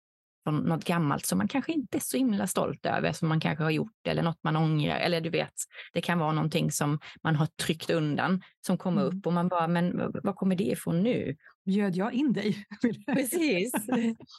från 0.44 0.58
något 0.58 0.86
gammalt 0.86 1.26
som 1.26 1.38
man 1.38 1.48
kanske 1.48 1.72
inte 1.72 1.98
är 1.98 2.02
så 2.02 2.18
himla 2.18 2.48
stolt 2.48 2.86
över, 2.86 3.12
som 3.12 3.28
man 3.30 3.40
kanske 3.40 3.64
har 3.64 3.72
gjort 3.72 4.08
eller 4.08 4.24
något 4.24 4.44
man 4.44 4.56
ångrar. 4.56 4.98
Eller 4.98 5.22
du 5.22 5.30
vet, 5.30 5.54
det 5.94 6.02
kan 6.02 6.20
vara 6.20 6.32
någonting 6.32 6.72
som 6.72 7.00
man 7.24 7.36
har 7.36 7.46
tryckt 7.46 7.90
undan 7.90 8.42
som 8.66 8.78
kommer 8.78 9.02
mm. 9.02 9.18
upp 9.18 9.28
och 9.28 9.34
man 9.34 9.48
bara, 9.48 9.68
men 9.68 9.98
var 10.24 10.34
kommer 10.34 10.56
det 10.56 10.64
ifrån 10.64 11.04
nu? 11.04 11.36
Bjöd 11.66 11.96
jag 11.96 12.14
in 12.14 12.34
dig? 12.34 12.66
Precis. 13.14 13.72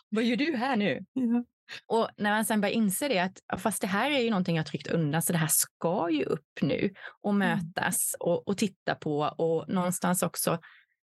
vad 0.08 0.24
gör 0.24 0.36
du 0.36 0.56
här 0.56 0.76
nu? 0.76 1.04
Ja. 1.12 1.44
Och 1.87 2.08
när 2.16 2.30
man 2.30 2.44
sen 2.44 2.61
börjar 2.61 2.74
inse 2.74 3.08
det 3.08 3.18
att 3.18 3.61
fast 3.61 3.80
det 3.80 3.87
här 3.87 4.11
är 4.11 4.18
ju 4.18 4.30
någonting 4.30 4.56
jag 4.56 4.66
tryckt 4.66 4.87
undan 4.87 5.22
så 5.22 5.32
det 5.32 5.38
här 5.38 5.50
ska 5.50 6.11
ju 6.11 6.24
upp 6.24 6.58
nu 6.61 6.94
och 7.22 7.30
mm. 7.30 7.48
mötas 7.48 8.16
och, 8.20 8.48
och 8.48 8.58
titta 8.58 8.94
på 8.94 9.20
och 9.20 9.68
någonstans 9.68 10.22
också 10.22 10.58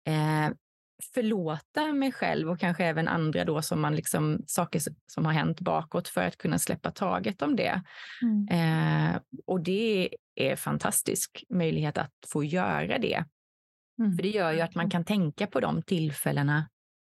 eh, 0.07 0.49
förlåta 1.13 1.93
mig 1.93 2.11
själv 2.11 2.49
och 2.49 2.59
kanske 2.59 2.85
även 2.85 3.07
andra 3.07 3.45
då 3.45 3.61
som 3.61 3.81
man 3.81 3.95
liksom, 3.95 4.43
saker 4.47 4.81
som 5.07 5.25
har 5.25 5.33
hänt 5.33 5.61
bakåt 5.61 6.07
för 6.07 6.21
att 6.21 6.37
kunna 6.37 6.59
släppa 6.59 6.91
taget 6.91 7.41
om 7.41 7.55
det. 7.55 7.81
Mm. 8.21 8.47
Eh, 8.47 9.21
och 9.45 9.63
det 9.63 10.09
är 10.35 10.55
fantastisk 10.55 11.43
möjlighet 11.49 11.97
att 11.97 12.13
få 12.31 12.43
göra 12.43 12.97
det. 12.97 13.25
Mm. 13.99 14.15
För 14.15 14.23
det 14.23 14.29
gör 14.29 14.51
ju 14.51 14.61
att 14.61 14.75
man 14.75 14.89
kan 14.89 15.05
tänka 15.05 15.47
på 15.47 15.59
de 15.59 15.81
tillfällena, 15.81 16.69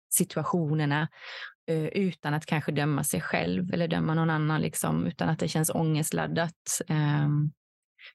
situationerna 0.09 1.07
utan 1.67 2.33
att 2.33 2.45
kanske 2.45 2.71
döma 2.71 3.03
sig 3.03 3.21
själv 3.21 3.73
eller 3.73 3.87
döma 3.87 4.13
någon 4.13 4.29
annan, 4.29 4.61
liksom, 4.61 5.07
utan 5.07 5.29
att 5.29 5.39
det 5.39 5.47
känns 5.47 5.69
ångestladdat. 5.69 6.81
Eh, 6.87 7.29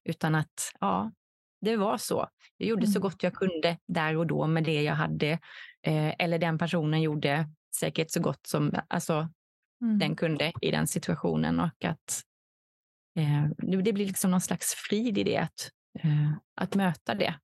utan 0.04 0.34
att, 0.34 0.72
ja, 0.80 1.12
det 1.60 1.76
var 1.76 1.98
så. 1.98 2.28
Jag 2.56 2.68
gjorde 2.68 2.84
mm. 2.84 2.92
så 2.92 3.00
gott 3.00 3.22
jag 3.22 3.34
kunde 3.34 3.78
där 3.86 4.16
och 4.16 4.26
då 4.26 4.46
med 4.46 4.64
det 4.64 4.82
jag 4.82 4.94
hade. 4.94 5.30
Eh, 5.82 6.14
eller 6.18 6.38
den 6.38 6.58
personen 6.58 7.02
gjorde 7.02 7.48
säkert 7.80 8.10
så 8.10 8.20
gott 8.20 8.46
som 8.46 8.74
alltså, 8.88 9.28
mm. 9.82 9.98
den 9.98 10.16
kunde 10.16 10.52
i 10.60 10.70
den 10.70 10.86
situationen. 10.86 11.60
Och 11.60 11.84
att 11.84 12.22
eh, 13.18 13.46
det 13.82 13.92
blir 13.92 14.06
liksom 14.06 14.30
någon 14.30 14.40
slags 14.40 14.74
frid 14.74 15.18
i 15.18 15.24
det, 15.24 15.36
att, 15.38 15.70
eh, 15.98 16.32
att 16.54 16.74
möta 16.74 17.14
det. 17.14 17.38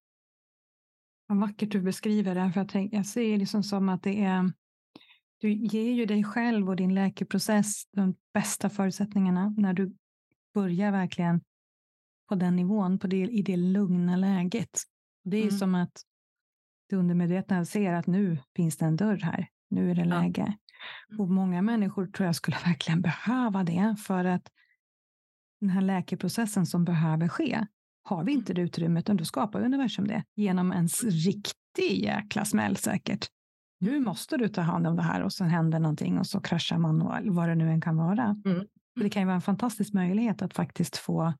Vad 1.26 1.40
vackert 1.40 1.70
du 1.70 1.80
beskriver 1.80 2.34
det. 2.34 2.52
För 2.52 2.60
jag, 2.60 2.68
tänk, 2.68 2.92
jag 2.92 3.06
ser 3.06 3.30
det 3.32 3.36
liksom 3.36 3.62
som 3.62 3.88
att 3.88 4.02
det 4.02 4.24
är 4.24 4.52
du 5.38 5.53
ger 5.53 5.92
ju 5.92 6.07
dig 6.07 6.25
själv 6.25 6.68
och 6.68 6.77
din 6.77 6.94
läkeprocess 6.94 7.85
de 7.92 8.14
bästa 8.35 8.70
förutsättningarna 8.70 9.55
när 9.57 9.73
du 9.73 9.97
börjar 10.55 10.92
verkligen 10.92 11.40
på 12.29 12.35
den 12.35 12.57
nivån, 12.57 12.99
på 12.99 13.07
det, 13.07 13.16
i 13.16 13.42
det 13.42 13.57
lugna 13.57 14.16
läget. 14.16 14.81
Det 15.25 15.37
är 15.37 15.42
mm. 15.42 15.59
som 15.59 15.75
att 15.75 16.03
det 16.88 16.97
undermedvetna 16.97 17.64
ser 17.64 17.92
att 17.92 18.07
nu 18.07 18.38
finns 18.57 18.77
det 18.77 18.85
en 18.85 18.97
dörr 18.97 19.16
här. 19.16 19.49
Nu 19.70 19.90
är 19.90 19.94
det 19.94 20.05
läge. 20.05 20.57
Ja. 21.09 21.23
Och 21.23 21.29
många 21.29 21.62
människor 21.62 22.07
tror 22.07 22.27
jag 22.27 22.37
skulle 22.37 22.57
verkligen 22.64 23.03
behöva 23.03 23.64
det 23.64 23.97
för 24.07 24.25
att 24.25 24.51
den 25.61 25.70
här 25.70 25.81
läkeprocessen 25.81 26.66
som 26.66 26.85
behöver 26.85 27.29
ske, 27.29 27.66
har 28.03 28.25
vi 28.25 28.33
inte 28.33 28.55
det 28.55 28.62
utrymmet, 28.62 29.07
då 29.07 29.25
skapar 29.25 29.61
universum 29.61 30.07
det 30.07 30.25
genom 30.35 30.73
en 30.73 30.88
riktig 31.05 32.05
jäkla 32.05 32.44
smäll 32.44 32.77
säkert. 32.77 33.29
Nu 33.85 34.01
måste 34.01 34.37
du 34.37 34.49
ta 34.49 34.61
hand 34.61 34.87
om 34.87 34.97
det 34.97 35.03
här 35.03 35.23
och 35.23 35.33
sen 35.33 35.49
händer 35.49 35.79
någonting 35.79 36.18
och 36.18 36.27
så 36.27 36.40
kraschar 36.40 36.79
man 36.79 37.03
och 37.03 37.35
vad 37.35 37.49
det 37.49 37.55
nu 37.55 37.70
än 37.70 37.81
kan 37.81 37.97
vara. 37.97 38.42
Mm. 38.44 38.66
Det 39.01 39.11
kan 39.11 39.23
ju 39.23 39.27
vara 39.27 39.35
en 39.35 39.42
fantastisk 39.42 39.92
möjlighet 39.92 40.42
att 40.42 40.55
faktiskt 40.55 40.97
få 40.97 41.35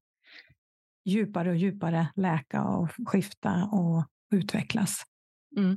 djupare 1.05 1.51
och 1.51 1.57
djupare 1.57 2.09
läka 2.17 2.63
och 2.63 2.89
skifta 3.07 3.65
och 3.65 4.05
utvecklas. 4.35 5.03
Mm. 5.57 5.77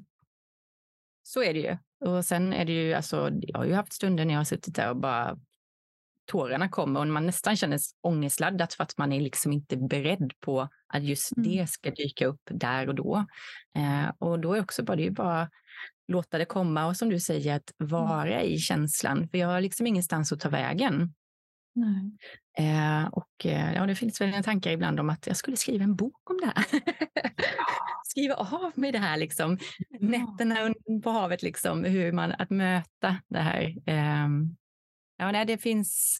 Så 1.24 1.44
är 1.44 1.54
det 1.54 1.60
ju. 1.60 1.78
Och 2.10 2.26
sen 2.26 2.54
är 2.54 2.66
det 2.66 2.72
ju, 2.72 2.94
alltså, 2.94 3.30
jag 3.42 3.60
har 3.60 3.66
ju 3.66 3.74
haft 3.74 3.94
stunder 3.94 4.26
när 4.26 4.34
jag 4.34 4.40
har 4.40 4.46
suttit 4.46 4.76
där 4.76 4.90
och 4.90 4.98
bara 4.98 5.40
tårarna 6.26 6.70
kommer 6.70 7.00
och 7.00 7.08
man 7.08 7.26
nästan 7.26 7.56
känner 7.56 7.80
ångestladdat 8.02 8.74
för 8.74 8.84
att 8.84 8.98
man 8.98 9.14
är 9.14 9.22
liksom 9.22 9.52
inte 9.52 9.78
beredd 9.78 10.34
på 10.40 10.70
att 10.88 11.04
just 11.04 11.38
mm. 11.38 11.50
det 11.50 11.70
ska 11.70 11.92
dyka 11.92 12.26
upp 12.26 12.42
där 12.52 12.88
och 12.90 12.96
då. 12.96 13.26
Eh, 13.78 14.12
och 14.20 14.40
då 14.40 14.54
är 14.54 14.62
också 14.62 14.84
bara, 14.84 14.98
det 14.98 15.08
är 15.08 15.12
bara 15.12 15.50
låta 16.08 16.38
det 16.38 16.46
komma 16.46 16.88
och 16.88 16.98
som 16.98 17.10
du 17.10 17.20
säger, 17.20 17.56
att 17.56 17.74
mm. 17.80 17.91
vara 17.91 18.43
i 18.43 18.58
känslan. 18.58 19.30
För 19.30 19.38
jag 19.38 19.48
har 19.48 19.62
liksom 19.62 19.88
ingenstans 19.88 20.32
att 20.32 20.39
ta 20.39 20.50
vägen. 20.50 21.13
Eh, 22.58 23.08
och 23.12 23.46
eh, 23.46 23.74
ja, 23.74 23.86
det 23.86 23.96
finns 23.96 24.22
väl 24.22 24.34
en 24.34 24.43
tankar 24.43 24.72
ibland 24.72 25.00
om 25.00 25.10
att 25.10 25.28
jag 25.28 25.38
skulle 25.38 25.58
skriva 25.58 25.84
en 25.84 25.96
bok 25.96 26.30
om 26.30 26.38
det 26.38 26.46
här. 26.56 26.65
skriva 28.04 28.36
av 28.36 28.72
mig 28.76 28.91
det 28.91 29.00
här, 29.00 29.17
liksom. 29.17 29.58
Nätterna 30.00 30.74
på 31.04 31.10
havet, 31.10 31.43
liksom, 31.43 31.84
hur 31.84 32.12
man, 32.12 32.32
att 32.32 32.50
möta 32.50 33.17
det 33.28 33.39
här. 33.39 33.76
Eh, 33.86 34.28
ja, 35.17 35.32
nej, 35.32 35.46
det 35.46 35.58
finns, 35.58 36.17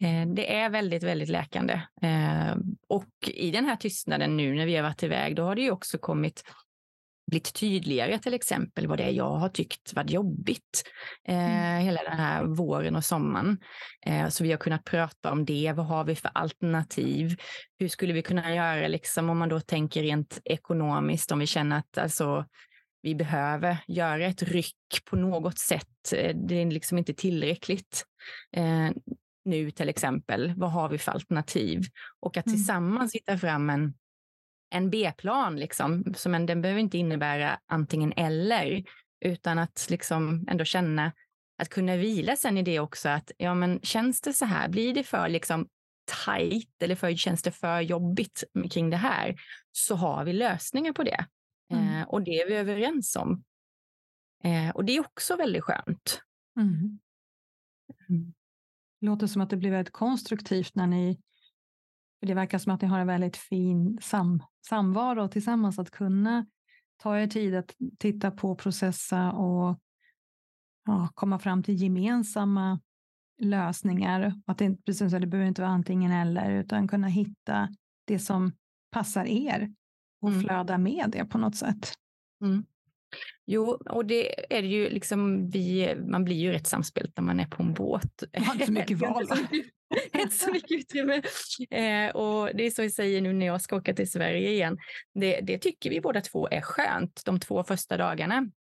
eh, 0.00 0.28
det 0.28 0.56
är 0.56 0.70
väldigt, 0.70 1.02
väldigt 1.02 1.28
läkande. 1.28 1.80
Eh, 2.02 2.56
och 2.88 3.08
i 3.26 3.50
den 3.50 3.64
här 3.64 3.76
tystnaden 3.76 4.36
nu 4.36 4.54
när 4.54 4.66
vi 4.66 4.76
har 4.76 4.82
varit 4.82 5.02
iväg, 5.02 5.36
då 5.36 5.42
har 5.42 5.54
det 5.54 5.62
ju 5.62 5.70
också 5.70 5.98
kommit 5.98 6.44
blivit 7.28 7.54
tydligare 7.54 8.18
till 8.18 8.34
exempel 8.34 8.86
vad 8.86 8.98
det 8.98 9.04
är 9.04 9.10
jag 9.10 9.30
har 9.30 9.48
tyckt 9.48 9.94
varit 9.94 10.10
jobbigt 10.10 10.84
eh, 11.28 11.74
mm. 11.74 11.84
hela 11.84 12.02
den 12.02 12.18
här 12.18 12.44
våren 12.44 12.96
och 12.96 13.04
sommaren. 13.04 13.58
Eh, 14.06 14.28
så 14.28 14.44
vi 14.44 14.50
har 14.50 14.58
kunnat 14.58 14.84
prata 14.84 15.32
om 15.32 15.44
det. 15.44 15.72
Vad 15.76 15.86
har 15.86 16.04
vi 16.04 16.14
för 16.14 16.30
alternativ? 16.34 17.36
Hur 17.78 17.88
skulle 17.88 18.12
vi 18.12 18.22
kunna 18.22 18.54
göra 18.54 18.88
liksom, 18.88 19.30
om 19.30 19.38
man 19.38 19.48
då 19.48 19.60
tänker 19.60 20.02
rent 20.02 20.40
ekonomiskt, 20.44 21.32
om 21.32 21.38
vi 21.38 21.46
känner 21.46 21.78
att 21.78 21.98
alltså, 21.98 22.44
vi 23.02 23.14
behöver 23.14 23.76
göra 23.86 24.26
ett 24.26 24.42
ryck 24.42 25.04
på 25.10 25.16
något 25.16 25.58
sätt. 25.58 26.12
Eh, 26.14 26.36
det 26.36 26.54
är 26.54 26.66
liksom 26.66 26.98
inte 26.98 27.14
tillräckligt. 27.14 28.04
Eh, 28.56 28.90
nu 29.44 29.70
till 29.70 29.88
exempel, 29.88 30.52
vad 30.56 30.72
har 30.72 30.88
vi 30.88 30.98
för 30.98 31.12
alternativ? 31.12 31.82
Och 32.20 32.36
att 32.36 32.46
mm. 32.46 32.56
tillsammans 32.56 33.14
hitta 33.14 33.38
fram 33.38 33.70
en 33.70 33.94
en 34.70 34.90
B-plan, 34.90 35.56
liksom, 35.56 36.14
som 36.16 36.34
en, 36.34 36.46
den 36.46 36.62
behöver 36.62 36.80
inte 36.80 36.98
innebära 36.98 37.60
antingen 37.66 38.12
eller, 38.12 38.84
utan 39.20 39.58
att 39.58 39.86
liksom 39.90 40.46
ändå 40.48 40.64
känna 40.64 41.12
att 41.58 41.68
kunna 41.68 41.96
vila 41.96 42.36
sen 42.36 42.58
i 42.58 42.62
det 42.62 42.80
också, 42.80 43.08
att 43.08 43.30
ja, 43.36 43.54
men 43.54 43.80
känns 43.82 44.20
det 44.20 44.32
så 44.32 44.44
här, 44.44 44.68
blir 44.68 44.94
det 44.94 45.04
för 45.04 45.28
liksom 45.28 45.68
tajt 46.24 46.82
eller 46.82 46.94
för, 46.94 47.16
känns 47.16 47.42
det 47.42 47.52
för 47.52 47.80
jobbigt 47.80 48.44
kring 48.70 48.90
det 48.90 48.96
här, 48.96 49.36
så 49.72 49.94
har 49.94 50.24
vi 50.24 50.32
lösningar 50.32 50.92
på 50.92 51.02
det. 51.02 51.26
Mm. 51.72 51.94
Eh, 51.94 52.08
och 52.08 52.22
det 52.22 52.40
är 52.40 52.48
vi 52.48 52.54
överens 52.54 53.16
om. 53.16 53.44
Eh, 54.44 54.70
och 54.70 54.84
det 54.84 54.96
är 54.96 55.00
också 55.00 55.36
väldigt 55.36 55.64
skönt. 55.64 56.20
Mm. 56.56 56.98
Mm. 58.08 58.34
Det 59.00 59.06
låter 59.06 59.26
som 59.26 59.42
att 59.42 59.50
det 59.50 59.56
blir 59.56 59.70
väldigt 59.70 59.92
konstruktivt 59.92 60.74
när 60.74 60.86
ni 60.86 61.20
för 62.20 62.26
det 62.26 62.34
verkar 62.34 62.58
som 62.58 62.72
att 62.72 62.82
ni 62.82 62.88
har 62.88 62.98
en 62.98 63.06
väldigt 63.06 63.36
fin 63.36 63.98
sam, 64.02 64.42
samvaro 64.68 65.28
tillsammans 65.28 65.78
att 65.78 65.90
kunna 65.90 66.46
ta 66.96 67.18
er 67.18 67.26
tid 67.26 67.54
att 67.54 67.74
titta 67.98 68.30
på, 68.30 68.54
processa 68.54 69.32
och 69.32 69.78
ja, 70.86 71.08
komma 71.14 71.38
fram 71.38 71.62
till 71.62 71.82
gemensamma 71.82 72.80
lösningar. 73.38 74.34
Att 74.46 74.58
det, 74.58 74.84
precis, 74.84 75.12
det 75.12 75.26
behöver 75.26 75.48
inte 75.48 75.62
vara 75.62 75.72
antingen 75.72 76.12
eller, 76.12 76.50
utan 76.50 76.88
kunna 76.88 77.08
hitta 77.08 77.68
det 78.04 78.18
som 78.18 78.52
passar 78.90 79.24
er 79.24 79.74
och 80.20 80.28
mm. 80.28 80.40
flöda 80.40 80.78
med 80.78 81.10
det 81.12 81.24
på 81.24 81.38
något 81.38 81.56
sätt. 81.56 81.92
Mm. 82.44 82.64
Jo, 83.46 83.64
och 83.90 84.06
det 84.06 84.54
är 84.56 84.62
ju 84.62 84.88
liksom, 84.88 85.50
vi, 85.50 85.94
man 86.08 86.24
blir 86.24 86.36
ju 86.36 86.52
rätt 86.52 86.66
samspelt 86.66 87.16
när 87.16 87.24
man 87.24 87.40
är 87.40 87.46
på 87.46 87.62
en 87.62 87.74
båt. 87.74 88.22
Man 88.36 88.44
har 88.44 88.54
inte 88.54 88.66
så 88.66 88.72
mycket 88.72 88.98
val. 88.98 89.26
inte 90.14 90.34
så 90.34 90.52
mycket 90.52 90.70
utrymme. 90.70 91.22
Eh, 91.70 92.16
och 92.16 92.50
det 92.54 92.66
är 92.66 92.70
så 92.70 92.82
vi 92.82 92.90
säger 92.90 93.20
nu 93.20 93.32
när 93.32 93.46
jag 93.46 93.62
ska 93.62 93.76
åka 93.76 93.94
till 93.94 94.10
Sverige 94.10 94.50
igen. 94.50 94.78
Det, 95.14 95.40
det 95.40 95.58
tycker 95.58 95.90
vi 95.90 96.00
båda 96.00 96.20
två 96.20 96.48
är 96.48 96.60
skönt 96.60 97.22
de 97.24 97.40
två 97.40 97.64
första 97.64 97.96
dagarna. 97.96 98.34
Mm. 98.34 98.52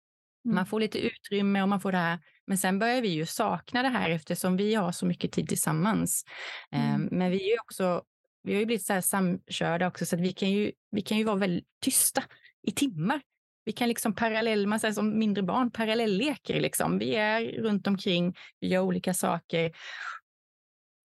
Man 0.43 0.65
får 0.65 0.79
lite 0.79 0.99
utrymme 0.99 1.61
och 1.61 1.69
man 1.69 1.81
får 1.81 1.91
det 1.91 1.97
här. 1.97 2.19
Men 2.47 2.57
sen 2.57 2.79
börjar 2.79 3.01
vi 3.01 3.07
ju 3.07 3.25
sakna 3.25 3.81
det 3.83 3.89
här 3.89 4.09
eftersom 4.09 4.57
vi 4.57 4.75
har 4.75 4.91
så 4.91 5.05
mycket 5.05 5.31
tid 5.31 5.47
tillsammans. 5.47 6.23
Eh, 6.71 6.93
mm. 6.93 7.07
Men 7.11 7.31
vi 7.31 7.53
är 7.53 7.61
också, 7.61 8.03
vi 8.43 8.53
har 8.53 8.59
ju 8.59 8.65
blivit 8.65 8.85
så 8.85 8.93
här 8.93 9.01
samkörda 9.01 9.87
också 9.87 10.05
så 10.05 10.15
att 10.15 10.21
vi 10.21 10.33
kan 10.33 10.51
ju, 10.51 10.71
vi 10.91 11.01
kan 11.01 11.17
ju 11.17 11.23
vara 11.23 11.35
väldigt 11.35 11.67
tysta 11.81 12.23
i 12.67 12.71
timmar 12.71 13.21
vi 13.67 13.73
kan 13.73 13.87
liksom 13.87 14.15
parallell, 14.15 14.67
man 14.67 14.79
säger 14.79 14.93
som 14.93 15.19
mindre 15.19 15.43
barn, 15.43 15.71
parallellleker 15.71 16.61
liksom. 16.61 16.97
Vi 16.97 17.15
är 17.15 17.61
runt 17.61 17.87
omkring, 17.87 18.35
vi 18.59 18.67
gör 18.67 18.81
olika 18.81 19.13
saker. 19.13 19.71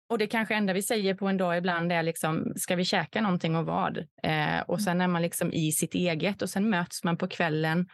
Och 0.10 0.18
det 0.18 0.28
kanske 0.28 0.56
enda 0.56 0.74
vi 0.74 0.82
säger 0.82 1.16
på 1.16 1.28
en 1.28 1.38
dag 1.38 1.58
ibland 1.58 1.92
är 1.92 2.04
liksom, 2.04 2.54
ska 2.56 2.76
vi 2.76 2.86
käka 2.86 3.22
någonting 3.22 3.56
och 3.56 3.66
vad? 3.66 3.98
Eh, 4.24 4.60
och 4.68 4.82
sen 4.82 5.02
är 5.02 5.08
man 5.08 5.22
liksom 5.22 5.54
i 5.54 5.72
sitt 5.72 5.94
eget 5.94 6.42
och 6.42 6.50
sen 6.50 6.70
möts 6.70 7.04
man 7.04 7.18
på 7.18 7.28
kvällen. 7.28 7.90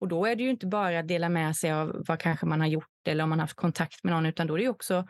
Och 0.00 0.08
då 0.08 0.26
är 0.26 0.36
det 0.36 0.42
ju 0.42 0.50
inte 0.50 0.66
bara 0.66 0.98
att 0.98 1.08
dela 1.08 1.28
med 1.28 1.56
sig 1.56 1.72
av 1.72 2.04
vad 2.08 2.20
kanske 2.20 2.46
man 2.46 2.60
har 2.60 2.68
gjort 2.68 3.08
eller 3.08 3.24
om 3.24 3.30
man 3.30 3.40
haft 3.40 3.56
kontakt 3.56 4.04
med 4.04 4.12
någon, 4.14 4.26
utan 4.26 4.46
då 4.46 4.54
är 4.54 4.58
det 4.58 4.68
också 4.68 5.08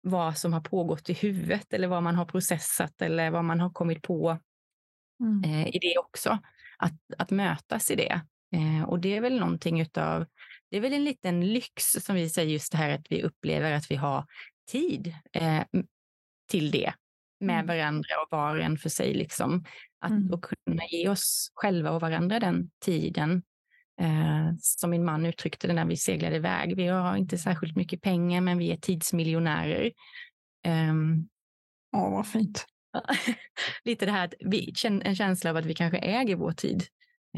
vad 0.00 0.38
som 0.38 0.52
har 0.52 0.60
pågått 0.60 1.10
i 1.10 1.12
huvudet 1.12 1.72
eller 1.72 1.88
vad 1.88 2.02
man 2.02 2.14
har 2.14 2.24
processat 2.24 3.02
eller 3.02 3.30
vad 3.30 3.44
man 3.44 3.60
har 3.60 3.70
kommit 3.70 4.02
på 4.02 4.38
mm. 5.20 5.44
eh, 5.44 5.68
i 5.68 5.78
det 5.78 5.98
också 5.98 6.38
att, 6.82 7.00
att 7.18 7.30
mötas 7.30 7.90
i 7.90 7.96
det. 7.96 8.20
Eh, 8.54 8.82
och 8.88 9.00
det 9.00 9.16
är 9.16 9.20
väl 9.20 9.38
någonting 9.38 9.80
utav, 9.80 10.26
det 10.70 10.76
är 10.76 10.80
väl 10.80 10.92
en 10.92 11.04
liten 11.04 11.52
lyx 11.52 11.84
som 11.84 12.14
vi 12.14 12.28
säger 12.28 12.52
just 12.52 12.72
det 12.72 12.78
här 12.78 12.90
att 12.90 13.06
vi 13.10 13.22
upplever 13.22 13.72
att 13.72 13.90
vi 13.90 13.96
har 13.96 14.26
tid 14.70 15.14
eh, 15.32 15.62
till 16.50 16.70
det 16.70 16.92
med 17.40 17.60
mm. 17.60 17.66
varandra 17.66 18.08
och 18.22 18.28
var 18.30 18.56
och 18.56 18.62
en 18.62 18.78
för 18.78 18.88
sig. 18.88 19.14
Liksom. 19.14 19.64
Att 20.00 20.10
mm. 20.10 20.30
och 20.32 20.44
kunna 20.44 20.82
ge 20.90 21.08
oss 21.08 21.52
själva 21.54 21.90
och 21.90 22.00
varandra 22.00 22.40
den 22.40 22.70
tiden. 22.84 23.42
Eh, 24.00 24.54
som 24.58 24.90
min 24.90 25.04
man 25.04 25.26
uttryckte 25.26 25.66
det 25.66 25.72
när 25.72 25.84
vi 25.84 25.96
seglade 25.96 26.36
iväg. 26.36 26.76
Vi 26.76 26.86
har 26.86 27.16
inte 27.16 27.38
särskilt 27.38 27.76
mycket 27.76 28.02
pengar, 28.02 28.40
men 28.40 28.58
vi 28.58 28.72
är 28.72 28.76
tidsmiljonärer. 28.76 29.92
Um, 30.66 31.28
Åh, 31.96 32.10
vad 32.10 32.26
fint. 32.26 32.66
lite 33.84 34.06
det 34.06 34.12
här 34.12 34.24
att 34.24 34.34
vi, 34.40 34.74
en 34.84 35.16
känsla 35.16 35.50
av 35.50 35.56
att 35.56 35.66
vi 35.66 35.74
kanske 35.74 35.98
äger 35.98 36.36
vår 36.36 36.52
tid 36.52 36.82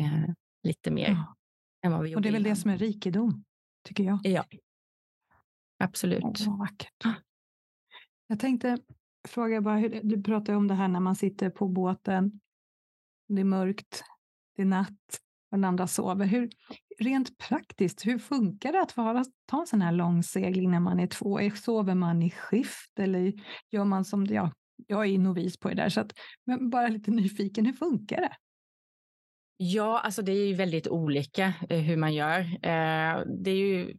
eh, 0.00 0.34
lite 0.62 0.90
mer. 0.90 1.10
Ja. 1.10 1.36
än 1.82 1.92
vad 1.92 2.02
vi 2.02 2.08
gjorde 2.08 2.18
Och 2.18 2.22
det 2.22 2.28
är 2.28 2.32
väl 2.32 2.42
det 2.42 2.56
som 2.56 2.70
är 2.70 2.78
rikedom, 2.78 3.44
tycker 3.88 4.04
jag. 4.04 4.18
Ja, 4.22 4.44
absolut. 5.78 6.24
Oh, 6.24 6.58
vackert. 6.58 7.04
Jag 8.26 8.40
tänkte 8.40 8.78
fråga 9.28 9.60
bara, 9.60 9.76
hur, 9.76 10.00
du 10.02 10.22
pratade 10.22 10.58
om 10.58 10.68
det 10.68 10.74
här 10.74 10.88
när 10.88 11.00
man 11.00 11.16
sitter 11.16 11.50
på 11.50 11.68
båten, 11.68 12.40
det 13.28 13.40
är 13.40 13.44
mörkt, 13.44 14.04
det 14.56 14.62
är 14.62 14.66
natt 14.66 15.20
och 15.50 15.58
den 15.58 15.64
andra 15.64 15.86
sover. 15.86 16.26
Hur, 16.26 16.50
rent 16.98 17.38
praktiskt, 17.38 18.06
hur 18.06 18.18
funkar 18.18 18.72
det 18.72 18.80
att 18.80 18.96
vara, 18.96 19.24
ta 19.46 19.60
en 19.60 19.66
sån 19.66 19.82
här 19.82 19.92
långsegling 19.92 20.70
när 20.70 20.80
man 20.80 21.00
är 21.00 21.06
två? 21.06 21.38
Sover 21.54 21.94
man 21.94 22.22
i 22.22 22.30
skift 22.30 22.98
eller 22.98 23.32
gör 23.70 23.84
man 23.84 24.04
som, 24.04 24.26
ja, 24.26 24.52
jag 24.86 25.06
är 25.06 25.18
novis 25.18 25.56
på 25.56 25.68
det 25.68 25.74
där, 25.74 25.88
så 25.88 26.00
att, 26.00 26.12
men 26.46 26.70
bara 26.70 26.88
lite 26.88 27.10
nyfiken, 27.10 27.66
hur 27.66 27.72
funkar 27.72 28.20
det? 28.20 28.36
Ja, 29.56 29.98
alltså 29.98 30.22
det 30.22 30.32
är 30.32 30.46
ju 30.46 30.54
väldigt 30.54 30.88
olika 30.88 31.52
eh, 31.68 31.80
hur 31.80 31.96
man 31.96 32.14
gör. 32.14 32.40
Eh, 32.40 33.22
det 33.26 33.50
är 33.50 33.56
ju, 33.56 33.96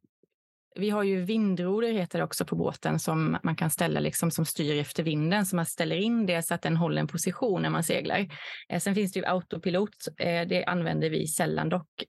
vi 0.76 0.90
har 0.90 1.04
ju 1.04 1.22
vindroder 1.22 1.94
heter 1.94 2.20
det 2.20 2.26
också 2.26 2.46
på 2.46 2.56
båten 2.56 3.00
som 3.00 3.38
man 3.44 3.56
kan 3.56 3.70
ställa 3.70 4.00
liksom 4.00 4.32
som 4.32 4.46
styr 4.46 4.80
efter 4.80 5.04
vinden, 5.04 5.46
så 5.46 5.56
man 5.56 5.66
ställer 5.66 5.96
in 5.96 6.26
det 6.26 6.44
så 6.44 6.54
att 6.54 6.62
den 6.62 6.78
håller 6.78 7.02
en 7.02 7.08
position 7.08 7.62
när 7.62 7.70
man 7.70 7.84
seglar. 7.84 8.28
Eh, 8.70 8.80
sen 8.80 8.96
finns 8.96 9.12
det 9.14 9.20
ju 9.20 9.26
autopilot, 9.26 10.08
det 10.48 10.66
använder 10.66 11.10
vi 11.10 11.28
sällan 11.28 11.70
dock. 11.70 12.04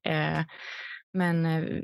Men 1.12 1.42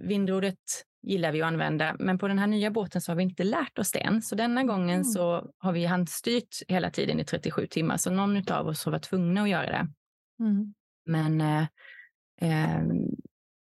vindrodet 0.09 0.59
gillar 1.03 1.33
vi 1.33 1.43
att 1.43 1.47
använda, 1.47 1.97
men 1.99 2.19
på 2.19 2.29
den 2.29 2.39
här 2.39 2.47
nya 2.47 2.71
båten 2.71 3.01
så 3.01 3.13
har 3.13 3.17
vi 3.17 3.23
inte 3.23 3.45
lärt 3.45 3.79
oss 3.79 3.93
det 3.93 3.99
än. 3.99 4.23
Så 4.23 4.35
denna 4.35 4.65
gången 4.65 4.95
mm. 4.95 5.05
så 5.05 5.53
har 5.59 5.73
vi 5.73 5.85
handstyrt 5.85 6.57
hela 6.69 6.91
tiden 6.91 7.21
i 7.21 7.25
37 7.25 7.67
timmar, 7.67 7.97
så 7.97 8.11
någon 8.11 8.53
av 8.53 8.67
oss 8.67 8.85
har 8.85 8.93
varit 8.93 9.03
tvungna 9.03 9.43
att 9.43 9.49
göra 9.49 9.67
det. 9.67 9.89
Mm. 10.41 10.75
Men 11.07 11.41
eh, 11.41 11.67
eh, 12.41 12.83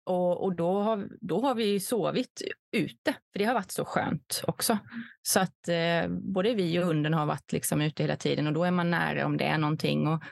och, 0.07 0.45
och 0.45 0.57
då, 0.57 0.81
har, 0.81 1.09
då 1.21 1.41
har 1.41 1.55
vi 1.55 1.81
sovit 1.81 2.43
ute, 2.73 3.15
för 3.33 3.39
det 3.39 3.45
har 3.45 3.55
varit 3.55 3.71
så 3.71 3.85
skönt 3.85 4.43
också. 4.47 4.79
Så 5.23 5.41
att 5.41 5.69
eh, 5.69 6.09
både 6.09 6.55
vi 6.55 6.79
och 6.79 6.87
hunden 6.87 7.15
har 7.15 7.27
varit 7.27 7.53
liksom 7.53 7.81
ute 7.81 8.03
hela 8.03 8.17
tiden 8.17 8.47
och 8.47 8.53
då 8.53 8.65
är 8.65 8.71
man 8.71 8.91
nära 8.91 9.27
om 9.27 9.37
det 9.37 9.45
är 9.45 9.59
någonting. 9.59 10.09
Och, 10.09 10.23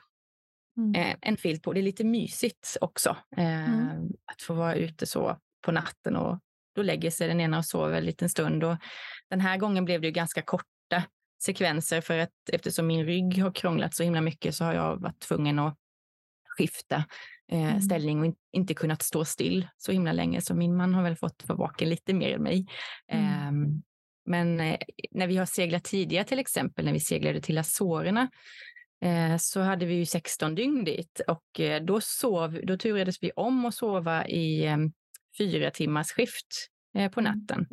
mm. 0.77 0.95
eh, 0.95 1.17
en 1.21 1.37
filt 1.37 1.63
på, 1.63 1.73
det 1.73 1.81
är 1.81 1.83
lite 1.83 2.05
mysigt 2.05 2.77
också 2.81 3.17
eh, 3.37 3.75
mm. 3.75 4.13
att 4.33 4.43
få 4.43 4.55
vara 4.55 4.75
ute 4.75 5.07
så 5.07 5.39
på 5.65 5.73
natten 5.73 6.17
och 6.17 6.39
då 6.75 6.83
lägger 6.83 7.11
sig 7.11 7.29
den 7.29 7.41
ena 7.41 7.59
och 7.59 7.65
sover 7.65 7.99
en 7.99 8.05
liten 8.05 8.29
stund. 8.29 8.65
Och 8.65 8.77
den 9.31 9.41
här 9.41 9.57
gången 9.57 9.85
blev 9.85 10.01
det 10.01 10.11
ganska 10.11 10.43
korta 10.43 11.05
sekvenser 11.43 12.01
för 12.01 12.19
att 12.19 12.31
eftersom 12.53 12.87
min 12.87 13.07
rygg 13.07 13.39
har 13.43 13.53
krånglat 13.53 13.95
så 13.95 14.03
himla 14.03 14.21
mycket 14.21 14.55
så 14.55 14.65
har 14.65 14.75
jag 14.75 15.01
varit 15.01 15.21
tvungen 15.21 15.59
att 15.59 15.77
skifta 16.59 17.05
eh, 17.53 17.71
mm. 17.71 17.81
ställning 17.81 18.21
och 18.21 18.27
in, 18.27 18.35
inte 18.53 18.75
kunnat 18.75 19.03
stå 19.03 19.25
still 19.25 19.69
så 19.77 19.93
himla 19.93 20.13
länge. 20.13 20.41
Så 20.41 20.55
min 20.55 20.77
man 20.77 20.95
har 20.95 21.03
väl 21.03 21.17
fått 21.17 21.49
vara 21.49 21.59
vaken 21.59 21.89
lite 21.89 22.15
mer 22.15 22.35
än 22.35 22.43
mig. 22.43 22.67
Mm. 23.09 23.25
Eh, 23.25 23.83
men 24.25 24.61
eh, 24.61 24.79
när 25.11 25.27
vi 25.27 25.37
har 25.37 25.47
seglat 25.47 25.85
tidigare, 25.85 26.25
till 26.25 26.39
exempel 26.39 26.85
när 26.85 26.93
vi 26.93 27.01
seglade 27.01 27.41
till 27.41 27.59
Azorerna, 27.59 28.29
eh, 29.05 29.37
så 29.37 29.61
hade 29.61 29.87
vi 29.87 29.95
ju 29.95 30.07
16 30.07 30.55
dygn 30.55 30.85
dit 30.85 31.21
och 31.29 31.61
eh, 31.61 31.83
då, 31.83 32.01
sov, 32.01 32.61
då 32.63 32.77
turades 32.77 33.23
vi 33.23 33.31
om 33.31 33.65
att 33.65 33.75
sova 33.75 34.27
i 34.27 34.67
ehm, 34.67 34.93
fyra 35.39 35.71
timmars 35.71 36.13
skift 36.13 36.69
eh, 36.99 37.11
på 37.11 37.21
mm. 37.21 37.33
natten. 37.33 37.67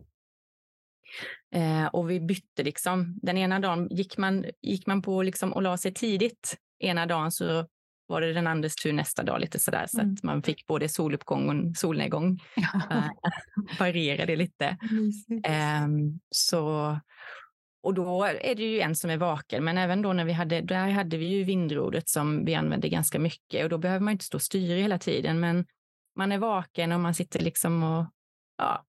Eh, 1.55 1.85
och 1.85 2.09
vi 2.09 2.19
bytte 2.19 2.63
liksom. 2.63 3.19
Den 3.21 3.37
ena 3.37 3.59
dagen 3.59 3.87
gick 3.91 4.17
man, 4.17 4.45
gick 4.61 4.87
man 4.87 5.01
på 5.01 5.23
liksom 5.23 5.53
och 5.53 5.61
la 5.61 5.77
sig 5.77 5.93
tidigt. 5.93 6.57
Ena 6.79 7.05
dagen 7.05 7.31
så 7.31 7.65
var 8.07 8.21
det 8.21 8.33
den 8.33 8.47
andres 8.47 8.75
tur 8.75 8.93
nästa 8.93 9.23
dag 9.23 9.41
lite 9.41 9.59
sådär 9.59 9.85
så 9.87 9.99
mm. 9.99 10.13
att 10.13 10.23
man 10.23 10.43
fick 10.43 10.67
både 10.67 10.89
soluppgång 10.89 11.49
och 11.49 11.77
solnedgång. 11.77 12.39
Äh, 12.91 13.03
variera 13.79 14.25
lite. 14.25 14.77
Um, 15.85 16.19
så, 16.31 16.97
och 17.83 17.93
då 17.93 18.23
är 18.23 18.55
det 18.55 18.63
ju 18.63 18.79
en 18.79 18.95
som 18.95 19.09
är 19.09 19.17
vaken, 19.17 19.63
men 19.63 19.77
även 19.77 20.01
då 20.01 20.13
när 20.13 20.25
vi 20.25 20.33
hade, 20.33 20.61
där 20.61 20.89
hade 20.89 21.17
vi 21.17 21.25
ju 21.25 21.43
vindrodret 21.43 22.09
som 22.09 22.45
vi 22.45 22.55
använde 22.55 22.89
ganska 22.89 23.19
mycket 23.19 23.63
och 23.63 23.69
då 23.69 23.77
behöver 23.77 24.03
man 24.03 24.11
inte 24.11 24.25
stå 24.25 24.37
och 24.37 24.41
styra 24.41 24.77
hela 24.77 24.99
tiden, 24.99 25.39
men 25.39 25.65
man 26.19 26.31
är 26.31 26.37
vaken 26.37 26.91
och 26.91 26.99
man 26.99 27.13
sitter 27.13 27.39
liksom 27.39 27.83
och 27.83 28.05
ja, 28.57 28.85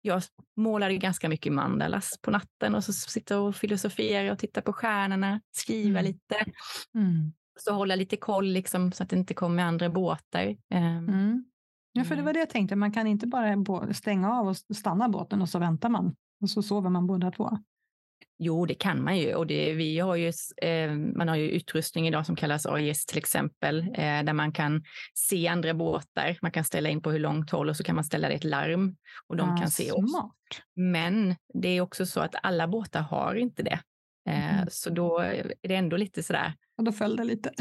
jag 0.00 0.22
målade 0.56 0.96
ganska 0.96 1.28
mycket 1.28 1.52
mandalas 1.52 2.18
på 2.22 2.30
natten 2.30 2.74
och 2.74 2.84
så 2.84 2.92
sitter 2.92 3.38
och 3.38 3.56
filosoferar 3.56 4.32
och 4.32 4.38
tittar 4.38 4.62
på 4.62 4.72
stjärnorna, 4.72 5.40
skriva 5.50 6.00
mm. 6.00 6.04
lite. 6.04 6.52
Mm. 6.94 7.32
Så 7.58 7.72
hålla 7.72 7.94
lite 7.94 8.16
koll 8.16 8.46
liksom, 8.46 8.92
så 8.92 9.02
att 9.02 9.10
det 9.10 9.16
inte 9.16 9.34
kommer 9.34 9.62
andra 9.62 9.90
båtar. 9.90 10.56
Ehm, 10.70 11.08
mm. 11.08 11.44
Ja, 11.92 12.04
för 12.04 12.16
det 12.16 12.22
var 12.22 12.30
mm. 12.30 12.34
det 12.34 12.38
jag 12.40 12.50
tänkte, 12.50 12.76
man 12.76 12.92
kan 12.92 13.06
inte 13.06 13.26
bara 13.26 13.94
stänga 13.94 14.32
av 14.32 14.48
och 14.48 14.56
stanna 14.56 15.08
båten 15.08 15.42
och 15.42 15.48
så 15.48 15.58
väntar 15.58 15.88
man 15.88 16.14
och 16.42 16.50
så 16.50 16.62
sover 16.62 16.90
man 16.90 17.06
båda 17.06 17.30
två. 17.30 17.58
Jo, 18.38 18.66
det 18.66 18.74
kan 18.74 19.04
man 19.04 19.18
ju 19.18 19.34
och 19.34 19.46
det, 19.46 19.72
vi 19.72 19.98
har 19.98 20.16
ju, 20.16 20.32
eh, 20.62 20.92
man 20.92 21.28
har 21.28 21.36
ju 21.36 21.50
utrustning 21.50 22.08
idag 22.08 22.26
som 22.26 22.36
kallas 22.36 22.66
AIS 22.66 23.06
till 23.06 23.18
exempel, 23.18 23.80
eh, 23.80 24.22
där 24.22 24.32
man 24.32 24.52
kan 24.52 24.84
se 25.14 25.48
andra 25.48 25.74
båtar. 25.74 26.38
Man 26.42 26.50
kan 26.50 26.64
ställa 26.64 26.88
in 26.88 27.02
på 27.02 27.10
hur 27.10 27.18
långt 27.18 27.50
håll 27.50 27.68
och 27.68 27.76
så 27.76 27.84
kan 27.84 27.94
man 27.94 28.04
ställa 28.04 28.28
det 28.28 28.34
ett 28.34 28.44
larm 28.44 28.96
och 29.26 29.36
de 29.36 29.50
ah, 29.50 29.56
kan 29.56 29.70
se 29.70 29.84
smart. 29.84 30.24
oss. 30.24 30.32
Men 30.76 31.34
det 31.54 31.68
är 31.68 31.80
också 31.80 32.06
så 32.06 32.20
att 32.20 32.34
alla 32.42 32.68
båtar 32.68 33.00
har 33.00 33.34
inte 33.34 33.62
det. 33.62 33.80
Eh, 34.28 34.54
mm. 34.54 34.66
Så 34.70 34.90
då 34.90 35.18
är 35.18 35.54
det 35.60 35.74
ändå 35.74 35.96
lite 35.96 36.22
sådär. 36.22 36.54
Och 36.78 36.84
då 36.84 36.92
föll 36.92 37.16
det 37.16 37.24
lite. 37.24 37.52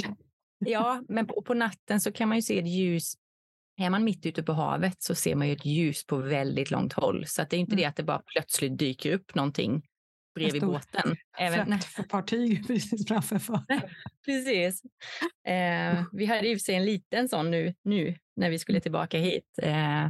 ja, 0.65 1.03
men 1.09 1.27
på, 1.27 1.41
på, 1.41 1.53
natten 1.53 2.01
så 2.01 2.11
kan 2.11 2.29
man 2.29 2.37
ju 2.37 2.41
se 2.41 2.59
ett 2.59 2.67
ljus. 2.67 3.13
Är 3.77 3.89
man 3.89 4.03
mitt 4.03 4.25
ute 4.25 4.43
på 4.43 4.53
havet 4.53 5.03
så 5.03 5.15
ser 5.15 5.35
man 5.35 5.47
ju 5.47 5.53
ett 5.53 5.65
ljus 5.65 6.05
på 6.05 6.17
väldigt 6.17 6.71
långt 6.71 6.93
håll. 6.93 7.25
Så 7.27 7.45
det 7.49 7.55
är 7.55 7.59
inte 7.59 7.73
mm. 7.73 7.81
det 7.81 7.85
att 7.85 7.95
det 7.95 8.03
bara 8.03 8.21
plötsligt 8.33 8.77
dyker 8.77 9.13
upp 9.13 9.35
någonting 9.35 9.81
bredvid 10.35 10.61
båten. 10.61 11.15
Även 11.37 11.79
fartyg 12.09 12.67
precis 12.67 13.07
framför. 13.07 13.39
För. 13.39 13.61
precis. 14.25 14.81
Eh, 15.47 16.03
vi 16.11 16.25
hade 16.25 16.47
i 16.47 16.55
och 16.55 16.59
för 16.59 16.63
sig 16.63 16.75
en 16.75 16.85
liten 16.85 17.29
sån 17.29 17.51
nu, 17.51 17.75
nu 17.83 18.15
när 18.35 18.49
vi 18.49 18.59
skulle 18.59 18.75
mm. 18.75 18.81
tillbaka 18.81 19.17
hit. 19.17 19.59
Eh, 19.61 20.09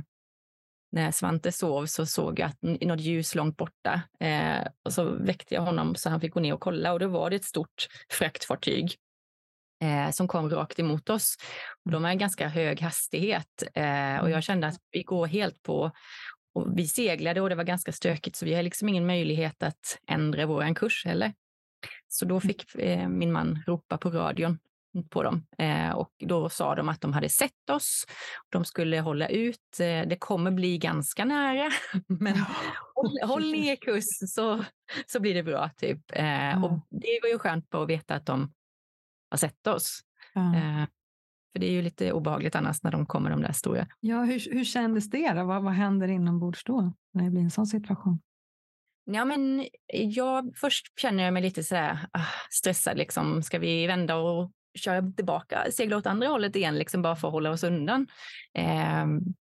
när 0.91 1.11
Svante 1.11 1.51
sov 1.51 1.85
så 1.85 2.05
såg 2.05 2.39
jag 2.39 2.49
att 2.49 2.61
något 2.61 3.01
ljus 3.01 3.35
långt 3.35 3.57
borta. 3.57 4.01
Eh, 4.19 4.67
och 4.85 4.93
så 4.93 5.03
väckte 5.03 5.55
jag 5.55 5.61
honom 5.61 5.95
så 5.95 6.09
han 6.09 6.21
fick 6.21 6.33
gå 6.33 6.39
ner 6.39 6.53
och 6.53 6.59
kolla 6.59 6.93
och 6.93 6.99
då 6.99 7.07
var 7.07 7.29
det 7.29 7.35
ett 7.35 7.45
stort 7.45 7.87
fraktfartyg 8.09 8.95
eh, 9.83 10.11
som 10.11 10.27
kom 10.27 10.49
rakt 10.49 10.79
emot 10.79 11.09
oss. 11.09 11.35
Och 11.85 11.91
de 11.91 12.03
har 12.03 12.11
en 12.11 12.17
ganska 12.17 12.47
hög 12.47 12.81
hastighet 12.81 13.63
eh, 13.73 14.17
och 14.17 14.29
jag 14.29 14.43
kände 14.43 14.67
att 14.67 14.77
vi 14.91 15.03
går 15.03 15.27
helt 15.27 15.63
på 15.63 15.91
och 16.53 16.77
vi 16.77 16.87
seglade 16.87 17.41
och 17.41 17.49
det 17.49 17.55
var 17.55 17.63
ganska 17.63 17.91
stökigt 17.91 18.35
så 18.35 18.45
vi 18.45 18.53
har 18.53 18.63
liksom 18.63 18.89
ingen 18.89 19.05
möjlighet 19.05 19.63
att 19.63 19.99
ändra 20.07 20.45
vår 20.45 20.75
kurs 20.75 21.05
heller. 21.05 21.33
Så 22.07 22.25
då 22.25 22.39
fick 22.39 22.75
eh, 22.75 23.07
min 23.07 23.31
man 23.31 23.63
ropa 23.67 23.97
på 23.97 24.09
radion 24.09 24.59
på 25.09 25.23
dem. 25.23 25.45
Eh, 25.57 25.91
och 25.91 26.11
då 26.19 26.49
sa 26.49 26.75
de 26.75 26.89
att 26.89 27.01
de 27.01 27.13
hade 27.13 27.29
sett 27.29 27.69
oss. 27.69 28.05
De 28.49 28.65
skulle 28.65 28.99
hålla 28.99 29.27
ut. 29.27 29.79
Eh, 29.79 30.07
det 30.07 30.17
kommer 30.19 30.51
bli 30.51 30.77
ganska 30.77 31.25
nära, 31.25 31.71
men 32.07 32.35
håll, 32.95 33.19
håll 33.23 33.51
ner 33.51 33.75
kurs 33.75 34.05
så, 34.27 34.65
så 35.07 35.19
blir 35.19 35.33
det 35.33 35.43
bra. 35.43 35.69
Typ. 35.77 36.11
Eh, 36.13 36.63
och 36.63 36.79
det 36.89 37.19
var 37.21 37.29
ju 37.29 37.39
skönt 37.39 37.69
på 37.69 37.81
att 37.81 37.89
veta 37.89 38.15
att 38.15 38.25
de 38.25 38.53
har 39.29 39.37
sett 39.37 39.67
oss. 39.67 40.01
Mm. 40.35 40.87
För 41.51 41.59
det 41.59 41.67
är 41.67 41.71
ju 41.71 41.81
lite 41.81 42.11
obehagligt 42.11 42.55
annars 42.55 42.83
när 42.83 42.91
de 42.91 43.05
kommer, 43.05 43.29
de 43.29 43.41
där 43.41 43.51
stora. 43.51 43.87
Ja, 43.99 44.23
hur, 44.23 44.53
hur 44.53 44.63
kändes 44.63 45.09
det? 45.09 45.33
Då? 45.33 45.43
Vad, 45.43 45.63
vad 45.63 45.73
händer 45.73 46.07
inombords 46.07 46.63
då, 46.63 46.93
när 47.13 47.23
det 47.23 47.29
blir 47.29 47.41
en 47.41 47.51
sån 47.51 47.67
situation? 47.67 48.19
Ja, 49.05 49.25
men 49.25 49.67
jag, 49.93 50.53
först 50.55 50.99
känner 50.99 51.23
jag 51.23 51.33
mig 51.33 51.43
lite 51.43 51.63
sådär, 51.63 52.07
ah, 52.11 52.25
stressad. 52.49 52.97
Liksom. 52.97 53.43
Ska 53.43 53.59
vi 53.59 53.87
vända 53.87 54.15
och 54.15 54.51
köra 54.75 55.11
tillbaka, 55.11 55.71
segla 55.71 55.97
åt 55.97 56.05
andra 56.05 56.27
hållet 56.27 56.55
igen, 56.55 56.77
liksom 56.77 57.01
bara 57.01 57.15
för 57.15 57.27
att 57.27 57.31
hålla 57.31 57.51
oss 57.51 57.63
undan. 57.63 58.07
Eh, 58.53 59.05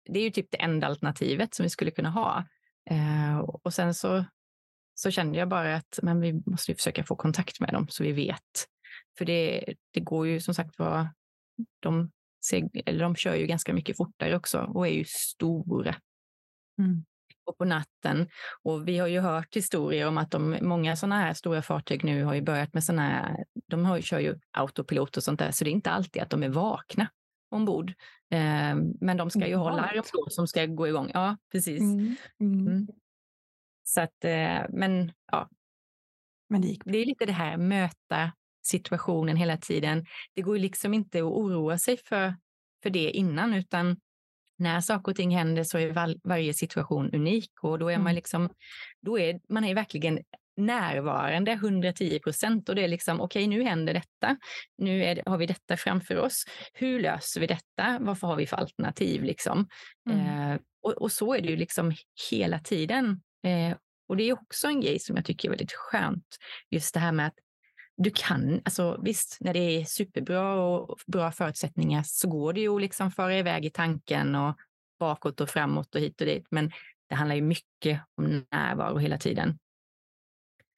det 0.10 0.20
är 0.20 0.24
ju 0.24 0.30
typ 0.30 0.52
det 0.52 0.62
enda 0.62 0.88
alternativet 0.88 1.54
som 1.54 1.64
vi 1.64 1.70
skulle 1.70 1.92
kunna 1.92 2.10
ha. 2.10 2.46
Eh, 2.90 3.38
och 3.40 3.74
sen 3.74 3.94
så, 3.94 4.26
så 4.96 5.12
kände 5.12 5.40
jag 5.40 5.48
bara 5.48 5.76
att 5.76 6.00
men 6.04 6.22
vi 6.22 6.42
måste 6.46 6.76
försöka 6.76 7.04
få 7.04 7.16
kontakt 7.16 7.60
med 7.60 7.74
dem 7.74 7.88
så 7.90 8.04
vi 8.04 8.12
vet. 8.12 8.68
För 9.18 9.26
det, 9.26 9.74
det 9.92 10.00
går 10.00 10.28
ju 10.28 10.40
som 10.40 10.54
sagt 10.54 10.80
var, 10.80 11.08
de, 11.80 12.12
seg, 12.46 12.82
eller 12.86 13.00
de 13.00 13.16
kör 13.16 13.36
ju 13.36 13.46
ganska 13.46 13.74
mycket 13.74 13.98
fortare 13.98 14.36
också 14.36 14.60
och 14.60 14.88
är 14.88 14.92
ju 14.92 15.06
stora. 15.06 15.96
Mm 16.80 17.06
och 17.52 17.58
på 17.58 17.66
natten. 17.66 18.28
Och 18.64 18.88
vi 18.88 18.98
har 18.98 19.08
ju 19.08 19.20
hört 19.20 19.56
historier 19.56 20.08
om 20.08 20.18
att 20.18 20.32
de, 20.32 20.58
många 20.62 20.96
sådana 20.96 21.20
här 21.20 21.34
stora 21.34 21.62
fartyg 21.62 22.04
nu 22.04 22.24
har 22.24 22.34
ju 22.34 22.42
börjat 22.42 22.74
med 22.74 22.84
sådana 22.84 23.02
här, 23.02 23.46
de 23.68 23.86
har, 23.86 24.02
kör 24.02 24.20
ju 24.20 24.40
autopilot 24.52 25.18
och 25.18 25.24
sånt 25.24 25.40
där, 25.40 25.52
så 25.52 25.64
det 25.64 25.70
är 25.70 25.72
inte 25.72 25.92
alltid 25.92 26.22
att 26.22 26.30
de 26.30 26.44
är 26.44 26.50
vakna 26.50 27.10
ombord. 27.50 27.90
Eh, 28.30 28.76
men 29.02 29.18
de 29.18 29.30
ska 29.30 29.48
ju 29.48 29.56
ha 29.56 29.76
larm 29.76 30.04
då 30.14 30.30
som 30.30 30.48
ska 30.48 30.66
gå 30.66 30.88
igång. 30.88 31.12
Ja, 31.14 31.38
precis. 31.52 31.82
Mm. 31.82 32.16
Mm. 32.40 32.68
Mm. 32.68 32.88
Så 33.84 34.02
att, 34.02 34.26
eh, 34.26 34.62
men 34.70 35.12
ja. 35.32 35.50
Men 36.50 36.62
det, 36.62 36.68
gick. 36.68 36.82
det 36.86 36.98
är 36.98 37.06
lite 37.06 37.26
det 37.26 37.32
här 37.32 37.58
möta 37.58 38.32
situationen 38.62 39.38
hela 39.38 39.58
tiden. 39.58 40.06
Det 40.36 40.42
går 40.42 40.56
ju 40.56 40.62
liksom 40.62 40.94
inte 40.94 41.18
att 41.18 41.24
oroa 41.24 41.78
sig 41.78 41.98
för, 41.98 42.36
för 42.84 42.90
det 42.90 43.12
innan, 43.12 43.54
utan 43.54 43.98
när 44.58 44.82
saker 44.82 45.12
och 45.12 45.16
ting 45.16 45.36
händer 45.36 45.64
så 45.64 45.78
är 45.78 45.92
var, 45.92 46.16
varje 46.24 46.54
situation 46.54 47.10
unik 47.16 47.52
och 47.62 47.80
då 47.80 47.90
är 47.90 47.98
man 47.98 48.02
mm. 48.02 48.16
liksom, 48.16 48.50
då 49.02 49.20
är 49.20 49.40
man 49.50 49.64
är 49.64 49.76
verkligen 49.76 50.20
närvarande 50.58 51.52
110 51.52 52.20
procent 52.20 52.70
och 52.70 52.76
det 52.76 52.84
är 52.84 52.88
liksom 52.88 53.22
okej, 53.22 53.46
okay, 53.46 53.58
nu 53.58 53.64
händer 53.64 53.94
detta. 53.94 54.38
Nu 54.78 55.00
det, 55.16 55.24
har 55.26 55.38
vi 55.38 55.46
detta 55.46 55.78
framför 55.78 56.18
oss. 56.18 56.46
Hur 56.74 57.00
löser 57.00 57.42
vi 57.42 57.48
detta? 57.48 57.98
Vad 58.02 58.22
har 58.22 58.36
vi 58.36 58.48
för 58.48 58.58
alternativ 58.58 59.24
liksom? 59.24 59.68
Mm. 60.10 60.52
Eh, 60.52 60.60
och, 60.84 60.92
och, 60.92 61.12
så 61.12 61.34
är 61.34 61.42
det 61.42 61.48
ju 61.48 61.56
liksom 61.56 61.94
hela 62.32 62.60
tiden. 62.60 63.22
Eh, 63.44 63.78
och 64.08 64.18
det 64.18 64.24
är 64.24 64.34
också 64.34 64.68
en 64.68 64.82
grej 64.82 65.00
som 65.00 65.16
jag 65.16 65.26
tycker 65.26 65.48
är 65.48 65.52
väldigt 65.52 65.74
skönt. 65.74 66.26
Just 66.70 66.94
det 66.94 67.00
här 67.00 67.12
med 67.12 67.28
att 67.28 67.36
du 68.02 68.12
kan, 68.16 68.62
alltså 68.66 69.00
visst, 69.04 69.38
när 69.40 69.54
det 69.54 69.60
är 69.60 69.86
superbra 69.86 70.54
och 70.54 71.00
bra 71.08 71.32
förutsättningar 71.32 72.04
så 72.06 72.30
går 72.30 72.54
det 72.54 72.62
ju 72.62 72.76
att 72.76 72.82
liksom 72.82 73.12
föra 73.12 73.38
iväg 73.38 73.66
i 73.66 73.70
tanken 73.70 74.36
och 74.36 74.56
bakåt 75.00 75.42
och 75.42 75.50
framåt 75.50 75.96
och 75.96 76.02
hit 76.02 76.22
och 76.22 76.28
dit. 76.28 76.48
Men 76.50 76.72
det 77.10 77.16
handlar 77.16 77.36
ju 77.36 77.42
mycket 77.42 78.02
om 78.16 78.46
närvaro 78.52 78.98
hela 78.98 79.18
tiden. 79.18 79.60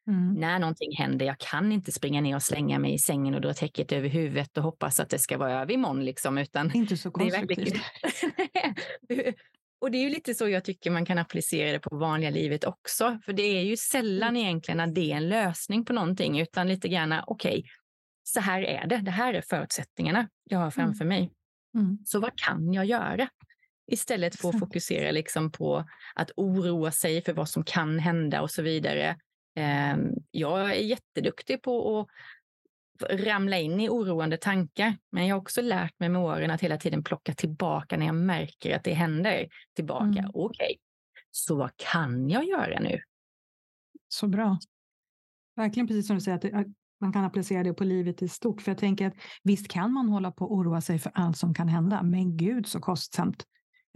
Mm. 0.07 0.33
När 0.33 0.59
någonting 0.59 0.95
händer, 0.95 1.25
jag 1.25 1.37
kan 1.37 1.71
inte 1.71 1.91
springa 1.91 2.21
ner 2.21 2.35
och 2.35 2.43
slänga 2.43 2.79
mig 2.79 2.93
i 2.93 2.99
sängen 2.99 3.35
och 3.35 3.41
dra 3.41 3.53
täcket 3.53 3.91
över 3.91 4.09
huvudet 4.09 4.57
och 4.57 4.63
hoppas 4.63 4.99
att 4.99 5.09
det 5.09 5.19
ska 5.19 5.37
vara 5.37 5.61
över 5.61 5.73
imorgon. 5.73 6.05
Liksom, 6.05 6.37
utan 6.37 6.71
inte 6.75 6.97
så 6.97 7.11
konstruktivt. 7.11 7.81
och 9.83 9.91
det 9.91 9.97
är 9.97 10.01
ju 10.01 10.09
lite 10.09 10.33
så 10.33 10.49
jag 10.49 10.63
tycker 10.63 10.91
man 10.91 11.05
kan 11.05 11.17
applicera 11.17 11.71
det 11.71 11.79
på 11.79 11.97
vanliga 11.97 12.29
livet 12.29 12.63
också. 12.63 13.19
För 13.25 13.33
det 13.33 13.43
är 13.43 13.61
ju 13.61 13.77
sällan 13.77 14.29
mm. 14.29 14.41
egentligen 14.41 14.79
att 14.79 14.95
det 14.95 15.11
är 15.11 15.15
en 15.15 15.29
lösning 15.29 15.85
på 15.85 15.93
någonting, 15.93 16.39
utan 16.39 16.67
lite 16.67 16.87
grann, 16.87 17.13
okej, 17.27 17.59
okay, 17.59 17.63
så 18.23 18.39
här 18.39 18.61
är 18.61 18.87
det. 18.87 18.97
Det 18.97 19.11
här 19.11 19.33
är 19.33 19.41
förutsättningarna 19.41 20.27
jag 20.43 20.59
har 20.59 20.71
framför 20.71 21.05
mm. 21.05 21.07
mig. 21.07 21.31
Mm. 21.75 21.97
Så 22.05 22.19
vad 22.19 22.31
kan 22.35 22.73
jag 22.73 22.85
göra? 22.85 23.27
Istället 23.91 24.35
för 24.35 24.49
att 24.49 24.59
fokusera 24.59 25.11
liksom 25.11 25.51
på 25.51 25.85
att 26.15 26.31
oroa 26.35 26.91
sig 26.91 27.23
för 27.23 27.33
vad 27.33 27.49
som 27.49 27.63
kan 27.63 27.99
hända 27.99 28.41
och 28.41 28.51
så 28.51 28.61
vidare. 28.61 29.17
Ehm, 29.55 30.09
jag 30.31 30.69
är 30.69 30.73
jätteduktig 30.73 31.61
på 31.61 31.99
att 31.99 32.07
ramla 33.09 33.59
in 33.59 33.79
i 33.79 33.89
oroande 33.89 34.37
tankar. 34.37 34.97
Men 35.11 35.27
jag 35.27 35.35
har 35.35 35.41
också 35.41 35.61
lärt 35.61 35.99
mig 35.99 36.09
med 36.09 36.21
åren 36.21 36.51
att 36.51 36.61
hela 36.61 36.77
tiden 36.77 37.03
plocka 37.03 37.33
tillbaka 37.33 37.97
när 37.97 38.05
jag 38.05 38.15
märker 38.15 38.75
att 38.75 38.83
det 38.83 38.93
händer. 38.93 39.47
Tillbaka, 39.75 40.05
mm. 40.05 40.31
okej, 40.33 40.65
okay. 40.65 40.75
så 41.31 41.55
vad 41.55 41.71
kan 41.77 42.29
jag 42.29 42.45
göra 42.45 42.79
nu? 42.79 43.01
Så 44.07 44.27
bra. 44.27 44.59
Verkligen 45.55 45.87
precis 45.87 46.07
som 46.07 46.15
du 46.15 46.21
säger, 46.21 46.55
att 46.55 46.67
man 47.01 47.13
kan 47.13 47.23
applicera 47.23 47.63
det 47.63 47.73
på 47.73 47.83
livet 47.83 48.21
i 48.21 48.27
stort. 48.27 48.61
För 48.61 48.71
jag 48.71 48.77
tänker 48.77 49.07
att 49.07 49.13
visst 49.43 49.67
kan 49.67 49.93
man 49.93 50.09
hålla 50.09 50.31
på 50.31 50.45
och 50.45 50.53
oroa 50.53 50.81
sig 50.81 50.99
för 50.99 51.11
allt 51.15 51.37
som 51.37 51.53
kan 51.53 51.67
hända, 51.67 52.03
men 52.03 52.37
gud 52.37 52.67
så 52.67 52.79
kostsamt. 52.79 53.45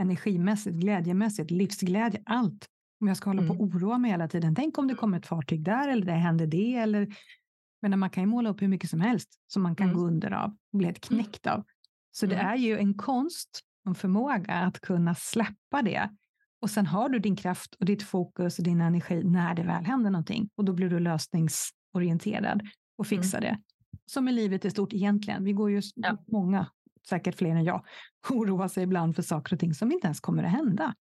Energimässigt, 0.02 0.76
glädjemässigt, 0.76 1.52
livsglädje, 1.52 2.22
allt. 2.26 2.68
Om 3.02 3.08
jag 3.08 3.18
ska 3.18 3.30
hålla 3.30 3.42
mm. 3.42 3.58
på 3.58 3.64
och 3.64 3.70
oroa 3.70 3.98
mig 3.98 4.12
hela 4.12 4.28
tiden. 4.28 4.56
Tänk 4.56 4.78
om 4.78 4.88
det 4.88 4.96
kommer 4.96 5.18
ett 5.18 5.26
fartyg 5.26 5.64
där 5.64 5.88
eller 5.88 6.06
det 6.06 6.12
händer 6.12 6.48
det. 6.48 6.76
Eller... 6.76 7.08
Men 7.90 8.00
man 8.00 8.10
kan 8.10 8.24
ju 8.24 8.28
måla 8.28 8.50
upp 8.50 8.62
hur 8.62 8.68
mycket 8.68 8.90
som 8.90 9.02
helst 9.02 9.30
som 9.48 9.64
man 9.64 9.76
kan 9.76 9.90
mm. 9.90 9.98
gå 9.98 10.08
under 10.08 10.32
av 10.32 10.56
och 10.72 10.78
bli 10.78 10.86
helt 10.86 11.12
mm. 11.12 11.24
knäckt 11.24 11.48
av. 11.48 11.64
Så 12.12 12.26
det 12.26 12.36
mm. 12.36 12.48
är 12.48 12.56
ju 12.56 12.78
en 12.78 12.94
konst, 12.94 13.62
en 13.86 13.96
förmåga 13.96 14.54
att 14.54 14.80
kunna 14.80 15.16
släppa 15.16 15.82
det. 15.82 16.10
Och 16.62 16.70
sen 16.70 16.86
har 16.86 17.10
du 17.10 17.20
din 17.20 17.36
kraft 17.36 17.76
och 17.76 17.86
ditt 17.86 18.04
fokus 18.04 18.58
och 18.58 18.64
din 18.64 18.82
energi 18.82 19.24
när 19.24 19.56
det 19.56 19.64
väl 19.64 19.86
händer 19.86 20.12
någonting. 20.12 20.50
Och 20.56 20.66
då 20.66 20.74
blir 20.74 20.90
du 20.90 21.00
lösningsorienterad 21.00 22.62
och 22.98 23.12
mm. 23.12 23.24
fixar 23.24 23.42
det. 23.42 23.60
Som 24.06 24.28
i 24.28 24.32
livet 24.32 24.66
i 24.66 24.72
stort 24.72 24.94
egentligen. 24.94 25.44
Vi 25.44 25.54
går 25.54 25.72
ju 25.72 25.82
ja. 25.96 26.18
många, 26.28 26.68
säkert 27.10 27.36
fler 27.36 27.50
än 27.50 27.64
jag, 27.64 27.86
oroar 28.30 28.68
sig 28.68 28.84
ibland 28.84 29.16
för 29.16 29.24
saker 29.24 29.54
och 29.54 29.60
ting 29.60 29.74
som 29.74 29.92
inte 29.92 30.08
ens 30.08 30.20
kommer 30.20 30.44
att 30.44 30.52
hända. 30.52 30.96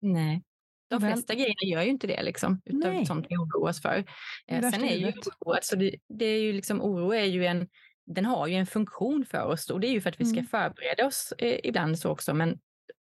Nej. 0.00 0.42
De 0.90 1.00
flesta 1.00 1.34
grejerna 1.34 1.62
gör 1.62 1.82
ju 1.82 1.90
inte 1.90 2.06
det, 2.06 2.22
liksom, 2.22 2.62
utan 2.64 3.06
sånt 3.06 3.26
vi 3.28 3.36
oroas 3.36 3.82
för. 3.82 4.04
Eh, 4.46 4.70
sen 4.70 4.84
är 4.84 4.96
ju 4.96 5.06
oro, 5.06 5.52
alltså 5.52 5.76
det, 5.76 5.96
det, 6.08 6.24
är 6.24 6.40
ju 6.40 6.52
liksom, 6.52 6.82
oro 6.82 7.14
är 7.14 7.24
ju 7.24 7.46
en, 7.46 7.68
den 8.06 8.24
har 8.24 8.46
ju 8.46 8.54
en 8.54 8.66
funktion 8.66 9.24
för 9.24 9.46
oss 9.46 9.70
och 9.70 9.80
det 9.80 9.86
är 9.86 9.92
ju 9.92 10.00
för 10.00 10.10
att 10.10 10.20
vi 10.20 10.24
ska 10.24 10.38
mm. 10.38 10.46
förbereda 10.46 11.06
oss 11.06 11.32
eh, 11.38 11.60
ibland 11.64 11.98
så 11.98 12.10
också, 12.10 12.34
men 12.34 12.58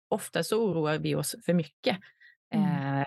ofta 0.09 0.43
så 0.43 0.71
oroar 0.71 0.99
vi 0.99 1.15
oss 1.15 1.37
för 1.47 1.55
mycket. 1.55 1.99
Mm. 2.55 3.01
Eh, 3.01 3.07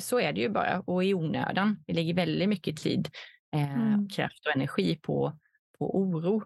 så 0.00 0.20
är 0.20 0.32
det 0.32 0.40
ju 0.40 0.48
bara 0.48 0.80
och 0.80 1.04
i 1.04 1.14
onödan. 1.14 1.84
Vi 1.86 1.94
lägger 1.94 2.14
väldigt 2.14 2.48
mycket 2.48 2.76
tid, 2.76 3.08
eh, 3.52 3.74
mm. 3.74 4.08
kraft 4.08 4.46
och 4.46 4.56
energi 4.56 4.96
på, 4.96 5.38
på 5.78 5.98
oro. 5.98 6.42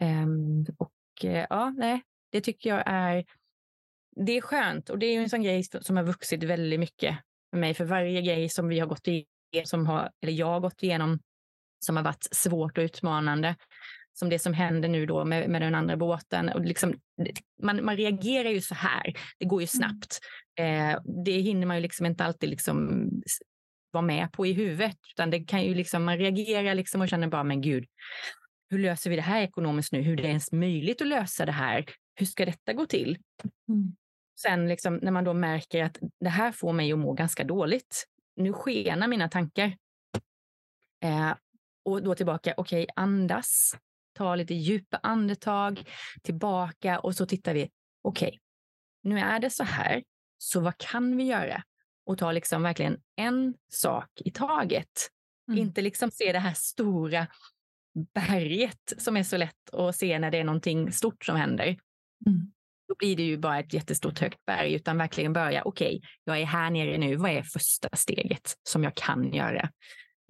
Ehm, 0.00 0.66
och 0.78 1.24
eh, 1.24 1.46
ja, 1.50 1.74
nej, 1.76 2.02
det 2.30 2.40
tycker 2.40 2.70
jag 2.70 2.82
är 2.86 3.24
det 4.26 4.36
är 4.36 4.40
skönt 4.40 4.90
och 4.90 4.98
det 4.98 5.06
är 5.06 5.20
en 5.20 5.30
sån 5.30 5.42
grej 5.42 5.64
som 5.80 5.96
har 5.96 6.04
vuxit 6.04 6.42
väldigt 6.42 6.80
mycket 6.80 7.16
med 7.52 7.60
mig. 7.60 7.74
För 7.74 7.84
varje 7.84 8.22
grej 8.22 8.48
som 8.48 8.68
vi 8.68 8.78
har 8.78 8.86
gått 8.86 9.06
igenom, 9.06 9.26
som 9.64 9.86
har, 9.86 10.10
eller 10.22 10.32
jag 10.32 10.46
har 10.46 10.60
gått 10.60 10.82
igenom, 10.82 11.18
som 11.84 11.96
har 11.96 12.02
varit 12.02 12.28
svårt 12.30 12.78
och 12.78 12.82
utmanande, 12.82 13.56
som 14.12 14.28
det 14.28 14.38
som 14.38 14.54
händer 14.54 14.88
nu 14.88 15.06
då 15.06 15.24
med, 15.24 15.50
med 15.50 15.62
den 15.62 15.74
andra 15.74 15.96
båten. 15.96 16.48
Och 16.48 16.60
liksom, 16.60 16.94
man, 17.62 17.84
man 17.84 17.96
reagerar 17.96 18.50
ju 18.50 18.60
så 18.60 18.74
här, 18.74 19.14
det 19.38 19.44
går 19.44 19.62
ju 19.62 19.64
mm. 19.64 19.68
snabbt. 19.68 20.20
Eh, 20.58 21.00
det 21.24 21.40
hinner 21.40 21.66
man 21.66 21.76
ju 21.76 21.82
liksom 21.82 22.06
inte 22.06 22.24
alltid 22.24 22.50
liksom 22.50 23.08
vara 23.92 24.02
med 24.02 24.32
på 24.32 24.46
i 24.46 24.52
huvudet, 24.52 24.96
utan 25.14 25.30
det 25.30 25.44
kan 25.44 25.62
ju 25.62 25.74
liksom, 25.74 26.04
man 26.04 26.18
reagerar 26.18 26.74
liksom 26.74 27.00
och 27.00 27.08
känner 27.08 27.28
bara, 27.28 27.44
men 27.44 27.60
gud, 27.60 27.84
hur 28.70 28.78
löser 28.78 29.10
vi 29.10 29.16
det 29.16 29.22
här 29.22 29.42
ekonomiskt 29.42 29.92
nu? 29.92 30.02
Hur 30.02 30.18
är 30.18 30.22
det 30.22 30.28
ens 30.28 30.52
möjligt 30.52 31.00
att 31.00 31.08
lösa 31.08 31.46
det 31.46 31.52
här? 31.52 31.84
Hur 32.14 32.26
ska 32.26 32.44
detta 32.44 32.72
gå 32.72 32.86
till? 32.86 33.18
Mm 33.68 33.96
sen 34.42 34.68
liksom, 34.68 34.96
när 35.02 35.10
man 35.10 35.24
då 35.24 35.34
märker 35.34 35.84
att 35.84 35.98
det 36.20 36.28
här 36.28 36.52
får 36.52 36.72
mig 36.72 36.92
att 36.92 36.98
må 36.98 37.12
ganska 37.12 37.44
dåligt. 37.44 38.06
Nu 38.36 38.52
skenar 38.52 39.08
mina 39.08 39.28
tankar. 39.28 39.76
Eh, 41.02 41.34
och 41.84 42.02
då 42.02 42.14
tillbaka, 42.14 42.54
okej, 42.56 42.82
okay, 42.82 42.92
andas, 42.96 43.76
ta 44.12 44.34
lite 44.34 44.54
djupa 44.54 45.00
andetag, 45.02 45.84
tillbaka 46.22 46.98
och 46.98 47.14
så 47.14 47.26
tittar 47.26 47.54
vi, 47.54 47.70
okej, 48.02 48.28
okay, 48.28 48.38
nu 49.02 49.18
är 49.18 49.38
det 49.38 49.50
så 49.50 49.64
här, 49.64 50.02
så 50.38 50.60
vad 50.60 50.78
kan 50.78 51.16
vi 51.16 51.24
göra? 51.24 51.62
Och 52.06 52.18
ta 52.18 52.32
liksom 52.32 52.62
verkligen 52.62 53.00
en 53.16 53.54
sak 53.68 54.10
i 54.24 54.30
taget. 54.30 55.10
Mm. 55.48 55.60
Inte 55.60 55.82
liksom 55.82 56.10
se 56.10 56.32
det 56.32 56.38
här 56.38 56.54
stora 56.54 57.26
berget 58.14 58.92
som 58.98 59.16
är 59.16 59.22
så 59.22 59.36
lätt 59.36 59.74
att 59.74 59.96
se 59.96 60.18
när 60.18 60.30
det 60.30 60.38
är 60.38 60.44
någonting 60.44 60.92
stort 60.92 61.24
som 61.24 61.36
händer. 61.36 61.76
Mm 62.26 62.52
då 62.90 62.94
blir 62.98 63.16
det 63.16 63.22
ju 63.22 63.36
bara 63.38 63.58
ett 63.58 63.74
jättestort 63.74 64.18
högt 64.18 64.44
berg, 64.46 64.74
utan 64.74 64.98
verkligen 64.98 65.32
börja, 65.32 65.62
okej, 65.62 65.96
okay, 65.96 66.08
jag 66.24 66.40
är 66.40 66.44
här 66.44 66.70
nere 66.70 66.98
nu, 66.98 67.16
vad 67.16 67.30
är 67.30 67.42
första 67.42 67.88
steget 67.92 68.54
som 68.62 68.84
jag 68.84 68.94
kan 68.94 69.32
göra? 69.32 69.70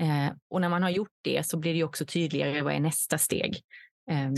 Eh, 0.03 0.33
och 0.51 0.61
när 0.61 0.69
man 0.69 0.83
har 0.83 0.91
gjort 0.91 1.13
det 1.23 1.47
så 1.47 1.59
blir 1.59 1.75
det 1.75 1.85
också 1.85 2.07
tydligare, 2.07 2.63
vad 2.63 2.75
är 2.75 2.81
nästa 2.81 3.19
steg? 3.19 3.61
Eh, 4.11 4.31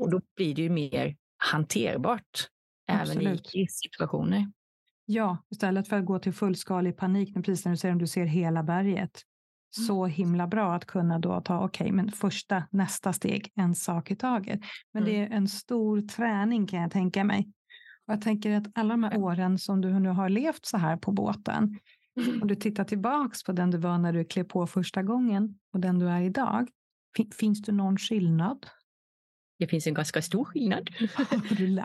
och 0.00 0.10
då 0.10 0.20
blir 0.36 0.54
det 0.54 0.62
ju 0.62 0.70
mer 0.70 1.16
hanterbart, 1.38 2.48
Absolut. 2.92 3.22
även 3.22 3.34
i 3.34 3.38
krissituationer. 3.38 4.52
Ja, 5.06 5.44
istället 5.50 5.88
för 5.88 5.96
att 5.96 6.04
gå 6.04 6.18
till 6.18 6.32
fullskalig 6.32 6.96
panik, 6.96 7.34
precis 7.34 7.64
när 7.64 7.72
du 7.72 7.78
säger 7.78 7.92
om 7.92 7.98
du 7.98 8.06
ser 8.06 8.24
hela 8.24 8.62
berget. 8.62 9.22
Mm. 9.78 9.86
Så 9.86 10.06
himla 10.06 10.46
bra 10.46 10.74
att 10.74 10.84
kunna 10.84 11.18
då 11.18 11.40
ta, 11.40 11.64
okej, 11.64 11.84
okay, 11.84 11.92
men 11.92 12.12
första, 12.12 12.64
nästa 12.70 13.12
steg, 13.12 13.52
en 13.54 13.74
sak 13.74 14.10
i 14.10 14.16
taget. 14.16 14.60
Men 14.92 15.02
mm. 15.02 15.14
det 15.14 15.20
är 15.20 15.36
en 15.36 15.48
stor 15.48 16.00
träning 16.00 16.66
kan 16.66 16.80
jag 16.80 16.90
tänka 16.90 17.24
mig. 17.24 17.52
Och 18.06 18.12
jag 18.12 18.20
tänker 18.20 18.50
att 18.50 18.66
alla 18.74 18.94
de 18.94 19.04
här 19.04 19.18
åren 19.18 19.58
som 19.58 19.80
du 19.80 20.00
nu 20.00 20.08
har 20.08 20.28
levt 20.28 20.66
så 20.66 20.76
här 20.76 20.96
på 20.96 21.12
båten, 21.12 21.78
mm. 22.20 22.42
om 22.42 22.48
du 22.48 22.54
tittar 22.54 22.84
tillbaks 22.84 23.44
på 23.44 23.52
den 23.52 23.70
du 23.70 23.78
var 23.78 23.98
när 23.98 24.12
du 24.12 24.24
klev 24.24 24.44
på 24.44 24.66
första 24.66 25.02
gången 25.02 25.58
och 25.72 25.80
den 25.80 25.98
du 25.98 26.08
är 26.08 26.20
idag, 26.20 26.68
finns 27.38 27.62
det 27.62 27.72
någon 27.72 27.98
skillnad? 27.98 28.66
Det 29.58 29.66
finns 29.66 29.86
en 29.86 29.94
ganska 29.94 30.22
stor 30.22 30.44
skillnad. 30.44 30.90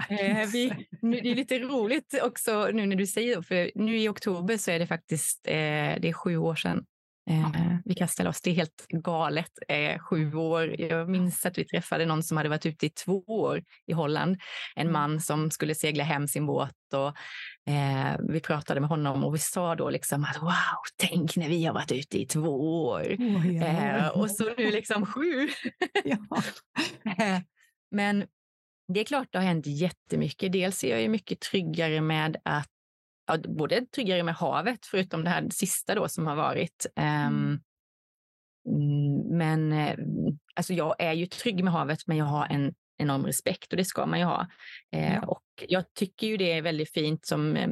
Eh, 0.10 0.49
vi, 0.53 0.88
nu, 1.01 1.19
det 1.21 1.31
är 1.31 1.36
lite 1.36 1.60
roligt 1.60 2.21
också 2.23 2.69
nu 2.73 2.86
när 2.86 2.95
du 2.95 3.07
säger 3.07 3.36
det, 3.36 3.43
för 3.43 3.71
nu 3.75 3.97
i 3.97 4.10
oktober 4.10 4.57
så 4.57 4.71
är 4.71 4.79
det 4.79 4.88
faktiskt 4.88 5.47
eh, 5.47 5.53
det 5.53 6.10
är 6.10 6.13
sju 6.13 6.38
år 6.38 6.55
sedan 6.55 6.86
Eh, 7.29 7.77
vi 7.86 8.07
ställa 8.07 8.29
oss, 8.29 8.41
det 8.41 8.49
är 8.49 8.53
helt 8.53 8.88
galet. 8.89 9.51
Eh, 9.67 9.99
sju 9.99 10.36
år. 10.36 10.82
Jag 10.82 11.09
minns 11.09 11.45
att 11.45 11.57
vi 11.57 11.65
träffade 11.65 12.05
någon 12.05 12.24
som 12.24 12.38
hade 12.38 12.49
varit 12.49 12.65
ute 12.65 12.86
i 12.86 12.89
två 12.89 13.24
år 13.28 13.63
i 13.88 13.93
Holland. 13.93 14.38
En 14.76 14.88
mm. 14.88 14.93
man 14.93 15.22
som 15.22 15.51
skulle 15.51 15.76
segla 15.76 16.03
hem 16.03 16.28
sin 16.28 16.45
båt 16.45 16.93
och 16.93 17.07
eh, 17.74 18.19
vi 18.30 18.39
pratade 18.39 18.80
med 18.80 18.89
honom 18.89 19.24
och 19.24 19.36
vi 19.36 19.39
sa 19.39 19.76
då 19.76 19.89
liksom 19.89 20.24
att 20.24 20.41
wow, 20.41 20.51
tänk 20.97 21.36
när 21.36 21.49
vi 21.49 21.65
har 21.65 21.74
varit 21.74 21.91
ute 21.91 22.22
i 22.22 22.26
två 22.26 22.84
år. 22.86 23.15
Oh. 23.19 23.63
Eh, 23.63 24.07
och 24.07 24.32
så 24.32 24.53
nu 24.57 24.72
liksom 24.72 25.05
sju. 25.05 25.49
Eh, 27.17 27.39
men 27.91 28.26
det 28.93 28.99
är 28.99 29.03
klart 29.03 29.28
det 29.32 29.38
har 29.38 29.45
hänt 29.45 29.65
jättemycket. 29.67 30.51
Dels 30.51 30.84
är 30.84 30.89
jag 30.89 31.01
ju 31.01 31.09
mycket 31.09 31.39
tryggare 31.39 32.01
med 32.01 32.38
att 32.45 32.69
ja, 33.28 33.38
både 33.38 33.86
tryggare 33.86 34.24
med 34.24 34.36
havet, 34.36 34.86
förutom 34.86 35.24
det 35.24 35.30
här 35.30 35.49
sista 35.49 35.95
då 35.95 36.07
som 36.07 36.28
har 36.28 36.36
varit. 36.36 36.86
Um, 36.95 37.61
men 39.30 39.74
eh, 39.74 39.95
alltså 40.55 40.74
jag 40.74 40.95
är 40.99 41.13
ju 41.13 41.26
trygg 41.26 41.63
med 41.63 41.74
havet, 41.74 42.07
men 42.07 42.17
jag 42.17 42.26
har 42.26 42.45
en 42.45 42.74
enorm 42.97 43.26
respekt 43.26 43.74
och 43.74 43.78
det 43.78 43.86
ska 43.86 44.05
man 44.05 44.19
ju 44.19 44.26
ha. 44.26 44.47
Eh, 44.91 45.24
och 45.24 45.43
jag 45.67 45.93
tycker 45.93 46.28
ju 46.28 46.38
det 46.38 46.51
är 46.51 46.61
väldigt 46.61 46.93
fint 46.93 47.26
som 47.26 47.55
eh, 47.55 47.69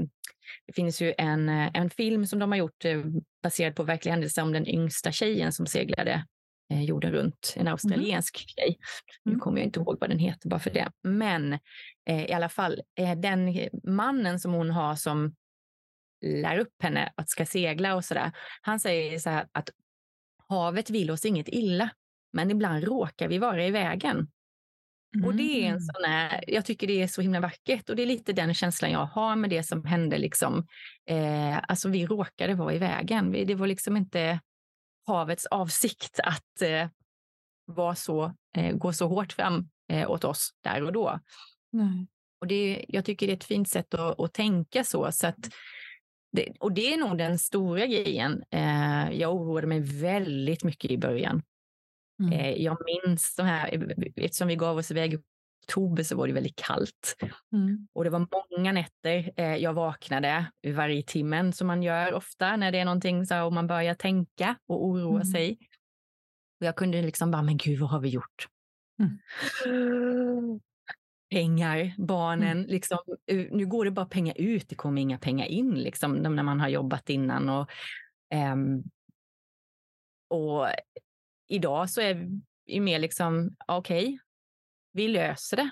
det 0.68 0.74
finns 0.74 1.02
ju 1.02 1.14
en, 1.18 1.50
eh, 1.50 1.70
en 1.74 1.90
film 1.90 2.26
som 2.26 2.40
de 2.40 2.52
har 2.52 2.60
gjort 2.60 2.86
eh, 2.86 3.04
baserad 3.44 3.76
på 3.76 3.84
verkliga 3.84 4.14
händelser 4.14 4.42
om 4.42 4.54
den 4.54 4.68
yngsta 4.68 5.12
tjejen 5.12 5.52
som 5.52 5.66
seglade 5.66 6.26
eh, 6.70 6.84
jorden 6.84 7.12
runt, 7.12 7.54
en 7.58 7.68
australiensk 7.68 8.38
mm. 8.38 8.48
tjej. 8.48 8.80
Nu 9.24 9.32
mm. 9.32 9.40
kommer 9.40 9.58
jag 9.58 9.66
inte 9.66 9.80
ihåg 9.80 9.98
vad 10.00 10.10
den 10.10 10.20
heter 10.20 10.50
bara 10.50 10.60
för 10.60 10.70
det. 10.70 10.92
Men 11.04 11.54
eh, 12.06 12.26
i 12.26 12.34
alla 12.34 12.50
fall, 12.50 12.82
eh, 12.96 13.16
den 13.16 13.70
mannen 13.84 14.40
som 14.40 14.54
hon 14.54 14.70
har 14.70 14.96
som 14.96 15.36
lär 16.26 16.60
upp 16.60 16.84
henne 16.84 17.14
att 17.16 17.30
ska 17.30 17.46
segla 17.46 17.96
och 17.96 18.06
sådär. 18.06 18.32
Han 18.62 18.80
säger 18.80 19.20
så 19.20 19.30
här 19.30 19.48
att 19.52 19.70
havet 20.50 20.90
vill 20.90 21.12
oss 21.12 21.26
inget 21.26 21.48
illa, 21.48 21.90
men 22.34 22.52
ibland 22.52 22.84
råkar 22.84 23.28
vi 23.28 23.38
vara 23.38 23.66
i 23.66 23.72
vägen. 23.72 24.28
Mm. 25.16 25.28
Och 25.28 25.36
det 25.36 25.44
är 25.44 25.64
en 25.64 25.70
mm. 25.70 25.80
sån 25.80 26.04
här, 26.04 26.44
jag 26.48 26.66
tycker 26.66 26.88
det 26.88 27.02
är 27.02 27.08
så 27.08 27.22
himla 27.22 27.40
vackert 27.40 27.90
och 27.90 27.96
det 27.96 28.02
är 28.02 28.08
lite 28.08 28.34
den 28.34 28.54
känslan 28.54 28.92
jag 28.92 29.06
har 29.06 29.36
med 29.36 29.50
det 29.50 29.64
som 29.64 29.86
hände. 29.86 30.18
Liksom. 30.18 30.68
Eh, 31.06 31.60
alltså 31.68 31.90
vi 31.90 32.06
råkade 32.06 32.54
vara 32.54 32.74
i 32.74 32.78
vägen. 32.78 33.32
Det 33.32 33.56
var 33.56 33.68
liksom 33.68 33.98
inte 33.98 34.40
havets 35.14 35.46
avsikt 35.46 36.20
att 36.24 36.62
eh, 36.62 36.88
vara 37.66 37.96
så, 37.96 38.34
eh, 38.56 38.76
gå 38.76 38.94
så 38.94 39.08
hårt 39.08 39.34
fram 39.34 39.70
eh, 39.92 40.12
åt 40.12 40.24
oss 40.24 40.54
där 40.64 40.84
och 40.84 40.94
då. 40.94 41.20
Nej. 41.72 42.08
Och 42.42 42.48
det, 42.48 42.86
jag 42.88 43.06
tycker 43.06 43.28
det 43.28 43.34
är 43.34 43.38
ett 43.38 43.44
fint 43.44 43.70
sätt 43.70 43.94
att, 43.94 44.20
att 44.20 44.34
tänka 44.34 44.84
så. 44.84 45.12
så 45.12 45.28
att 45.28 45.50
det, 46.32 46.54
och 46.60 46.72
det 46.72 46.94
är 46.94 46.98
nog 46.98 47.18
den 47.18 47.40
stora 47.40 47.86
grejen. 47.86 48.44
Eh, 48.52 49.12
jag 49.12 49.36
oroade 49.36 49.68
mig 49.68 49.80
väldigt 49.80 50.64
mycket 50.64 50.92
i 50.92 50.98
början. 50.98 51.42
Mm. 52.20 52.34
Eh, 52.34 52.52
jag 52.52 52.78
minns 52.86 53.36
de 53.36 53.44
här, 53.44 53.94
eftersom 54.16 54.48
vi 54.48 54.56
gav 54.56 54.78
oss 54.78 54.92
iväg 54.92 55.20
oktober 55.70 56.04
så 56.04 56.16
var 56.16 56.28
det 56.28 56.34
väldigt 56.34 56.56
kallt. 56.56 57.16
Mm. 57.54 57.88
Och 57.94 58.04
det 58.04 58.10
var 58.10 58.28
många 58.58 58.72
nätter 58.72 59.32
eh, 59.36 59.56
jag 59.56 59.74
vaknade 59.74 60.52
varje 60.74 61.04
timmen 61.04 61.54
som 61.54 61.68
man 61.68 61.84
gör 61.84 62.14
ofta 62.14 62.56
när 62.56 62.72
det 62.72 62.80
är 62.80 62.86
någonting 62.86 63.26
så 63.26 63.46
och 63.46 63.54
man 63.54 63.68
börjar 63.68 63.94
tänka 63.94 64.56
och 64.68 64.86
oroa 64.86 65.22
mm. 65.22 65.26
sig. 65.26 65.58
Och 66.60 66.66
jag 66.66 66.76
kunde 66.76 67.02
liksom 67.02 67.32
bara, 67.32 67.42
men 67.42 67.58
gud 67.58 67.80
vad 67.80 67.90
har 67.90 68.00
vi 68.00 68.10
gjort? 68.10 68.48
Mm. 69.00 69.20
Pengar, 71.32 71.94
barnen, 71.98 72.58
mm. 72.58 72.70
liksom, 72.70 72.98
nu 73.52 73.66
går 73.66 73.86
det 73.86 73.92
bara 73.92 74.06
pengar 74.06 74.36
ut, 74.38 74.70
det 74.70 74.76
kommer 74.76 75.02
inga 75.02 75.18
pengar 75.18 75.46
in 75.46 75.76
liksom, 75.76 76.14
när 76.14 76.44
man 76.44 76.60
har 76.60 76.68
jobbat 76.68 77.10
innan. 77.10 77.50
Och, 77.50 77.70
um, 78.54 78.84
och 80.28 80.68
idag 81.48 81.90
så 81.90 82.02
är 82.02 82.30
vi 82.66 82.80
mer 82.80 83.00
liksom, 83.00 83.56
okej, 83.68 84.06
okay, 84.06 84.20
vi 84.92 85.08
löser 85.08 85.58
det 85.58 85.72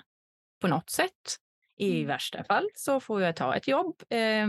på 0.60 0.68
något 0.68 0.90
sätt. 0.90 1.36
I 1.78 1.94
mm. 1.96 2.06
värsta 2.06 2.44
fall 2.44 2.68
så 2.74 3.00
får 3.00 3.22
jag 3.22 3.36
ta 3.36 3.56
ett 3.56 3.68
jobb 3.68 4.02
eh, 4.10 4.48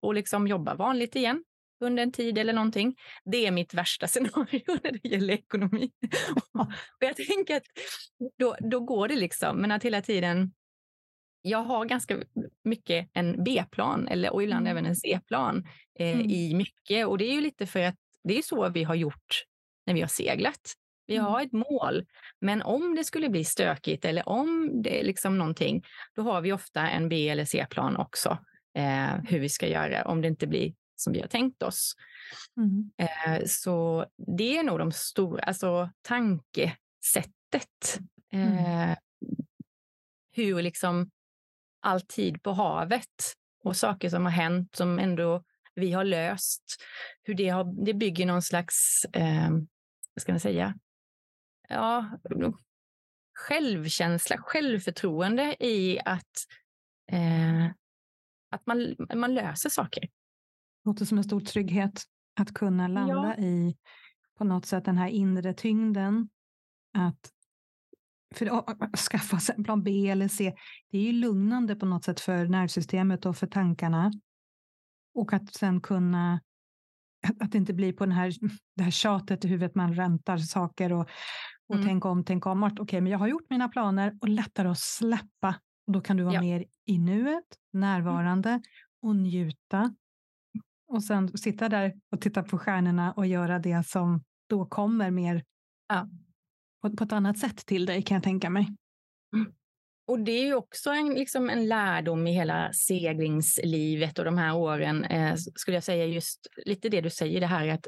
och 0.00 0.14
liksom 0.14 0.46
jobba 0.46 0.74
vanligt 0.74 1.16
igen 1.16 1.44
under 1.80 2.02
en 2.02 2.12
tid 2.12 2.38
eller 2.38 2.52
någonting. 2.52 2.96
Det 3.24 3.46
är 3.46 3.50
mitt 3.50 3.74
värsta 3.74 4.06
scenario 4.08 4.78
när 4.82 4.92
det 4.92 5.08
gäller 5.08 5.34
ekonomi. 5.34 5.90
och 6.52 6.72
jag 6.98 7.16
tänker 7.16 7.56
att 7.56 7.66
då, 8.38 8.56
då 8.70 8.80
går 8.80 9.08
det 9.08 9.16
liksom, 9.16 9.56
men 9.56 9.70
att 9.70 9.84
hela 9.84 10.02
tiden 10.02 10.52
jag 11.42 11.62
har 11.62 11.84
ganska 11.84 12.22
mycket 12.64 13.10
en 13.12 13.44
B-plan 13.44 14.08
eller, 14.08 14.32
och 14.32 14.42
ibland 14.42 14.66
mm. 14.66 14.70
även 14.70 14.86
en 14.86 14.96
C-plan 14.96 15.64
eh, 15.98 16.12
mm. 16.12 16.30
i 16.30 16.54
mycket. 16.54 17.06
Och 17.06 17.18
det 17.18 17.24
är 17.24 17.34
ju 17.34 17.40
lite 17.40 17.66
för 17.66 17.80
att 17.80 17.94
det 18.24 18.38
är 18.38 18.42
så 18.42 18.68
vi 18.68 18.84
har 18.84 18.94
gjort 18.94 19.44
när 19.86 19.94
vi 19.94 20.00
har 20.00 20.08
seglat. 20.08 20.74
Vi 21.06 21.16
mm. 21.16 21.26
har 21.26 21.42
ett 21.42 21.52
mål, 21.52 22.06
men 22.40 22.62
om 22.62 22.94
det 22.94 23.04
skulle 23.04 23.28
bli 23.28 23.44
stökigt 23.44 24.04
eller 24.04 24.28
om 24.28 24.82
det 24.82 25.00
är 25.00 25.04
liksom 25.04 25.38
någonting, 25.38 25.84
då 26.14 26.22
har 26.22 26.40
vi 26.40 26.52
ofta 26.52 26.88
en 26.88 27.08
B 27.08 27.28
eller 27.28 27.44
C-plan 27.44 27.96
också, 27.96 28.38
eh, 28.74 29.14
hur 29.28 29.40
vi 29.40 29.48
ska 29.48 29.68
göra 29.68 30.04
om 30.04 30.22
det 30.22 30.28
inte 30.28 30.46
blir 30.46 30.74
som 30.96 31.12
vi 31.12 31.20
har 31.20 31.28
tänkt 31.28 31.62
oss. 31.62 31.94
Mm. 32.56 32.90
Eh, 32.98 33.44
så 33.46 34.06
det 34.38 34.58
är 34.58 34.62
nog 34.62 34.78
de 34.78 34.92
stora, 34.92 35.42
alltså 35.42 35.90
tankesättet. 36.02 38.00
Mm. 38.32 38.52
Eh, 38.52 38.82
mm. 38.82 38.96
Hur 40.32 40.62
liksom 40.62 41.10
all 41.82 42.00
tid 42.00 42.42
på 42.42 42.52
havet 42.52 43.34
och 43.64 43.76
saker 43.76 44.08
som 44.08 44.24
har 44.24 44.32
hänt 44.32 44.76
som 44.76 44.98
ändå 44.98 45.44
vi 45.74 45.92
har 45.92 46.04
löst, 46.04 46.82
hur 47.22 47.34
det, 47.34 47.48
har, 47.48 47.84
det 47.84 47.94
bygger 47.94 48.26
någon 48.26 48.42
slags, 48.42 49.04
eh, 49.12 49.50
vad 50.14 50.22
ska 50.22 50.32
man 50.32 50.40
säga, 50.40 50.74
ja, 51.68 52.18
självkänsla, 53.34 54.36
självförtroende 54.38 55.56
i 55.64 56.00
att, 56.04 56.32
eh, 57.12 57.66
att 58.50 58.66
man, 58.66 58.96
man 59.14 59.34
löser 59.34 59.70
saker. 59.70 60.00
Det 60.00 60.90
låter 60.90 61.04
som 61.04 61.18
en 61.18 61.24
stor 61.24 61.40
trygghet 61.40 62.02
att 62.40 62.54
kunna 62.54 62.88
landa 62.88 63.34
ja. 63.38 63.44
i 63.44 63.76
på 64.38 64.44
något 64.44 64.66
sätt 64.66 64.84
den 64.84 64.98
här 64.98 65.08
inre 65.08 65.54
tyngden. 65.54 66.28
Att, 66.98 67.30
för 68.34 68.46
att 68.46 68.98
skaffa 68.98 69.38
sig 69.38 69.54
en 69.58 69.64
plan 69.64 69.82
B 69.82 70.08
eller 70.08 70.28
C, 70.28 70.54
det 70.90 70.98
är 70.98 71.02
ju 71.02 71.12
lugnande 71.12 71.76
på 71.76 71.86
något 71.86 72.04
sätt 72.04 72.20
för 72.20 72.46
nervsystemet 72.46 73.26
och 73.26 73.36
för 73.36 73.46
tankarna. 73.46 74.12
Och 75.14 75.32
att 75.32 75.54
sen 75.54 75.80
kunna 75.80 76.40
att 77.40 77.52
det 77.52 77.58
inte 77.58 77.72
blir 77.72 77.92
på 77.92 78.04
den 78.04 78.12
här, 78.12 78.32
det 78.76 78.82
här 78.82 78.90
tjatet 78.90 79.44
i 79.44 79.48
huvudet, 79.48 79.74
man 79.74 79.94
räntar 79.94 80.38
saker 80.38 80.92
och 80.92 81.08
och 81.68 81.74
mm. 81.74 81.86
tänka 81.86 82.08
om, 82.08 82.24
tänka 82.24 82.50
om. 82.50 82.64
Okej, 82.64 82.82
okay, 82.82 83.00
men 83.00 83.12
jag 83.12 83.18
har 83.18 83.28
gjort 83.28 83.50
mina 83.50 83.68
planer 83.68 84.18
och 84.20 84.28
lättare 84.28 84.68
att 84.68 84.78
släppa. 84.78 85.60
Och 85.86 85.92
då 85.92 86.00
kan 86.00 86.16
du 86.16 86.22
vara 86.22 86.34
ja. 86.34 86.40
mer 86.40 86.64
i 86.84 86.98
nuet, 86.98 87.28
mm. 87.28 87.80
närvarande 87.80 88.48
mm. 88.48 88.62
och 89.02 89.16
njuta. 89.16 89.94
Och 90.86 91.04
sen 91.04 91.38
sitta 91.38 91.68
där 91.68 91.94
och 92.12 92.20
titta 92.20 92.42
på 92.42 92.58
stjärnorna 92.58 93.12
och 93.12 93.26
göra 93.26 93.58
det 93.58 93.86
som 93.86 94.24
då 94.48 94.66
kommer 94.66 95.10
mer 95.10 95.44
ja. 95.88 96.08
på, 96.82 96.96
på 96.96 97.04
ett 97.04 97.12
annat 97.12 97.38
sätt 97.38 97.66
till 97.66 97.86
dig 97.86 98.02
kan 98.02 98.14
jag 98.14 98.24
tänka 98.24 98.50
mig. 98.50 98.76
Mm. 99.36 99.52
Och 100.06 100.20
det 100.20 100.32
är 100.32 100.46
ju 100.46 100.54
också 100.54 100.90
en, 100.90 101.14
liksom 101.14 101.50
en 101.50 101.68
lärdom 101.68 102.26
i 102.26 102.32
hela 102.32 102.72
seglingslivet 102.72 104.18
och 104.18 104.24
de 104.24 104.38
här 104.38 104.56
åren, 104.56 105.04
eh, 105.04 105.34
skulle 105.36 105.76
jag 105.76 105.84
säga 105.84 106.06
just 106.06 106.46
lite 106.66 106.88
det 106.88 107.00
du 107.00 107.10
säger, 107.10 107.40
det 107.40 107.46
här 107.46 107.68
att 107.68 107.86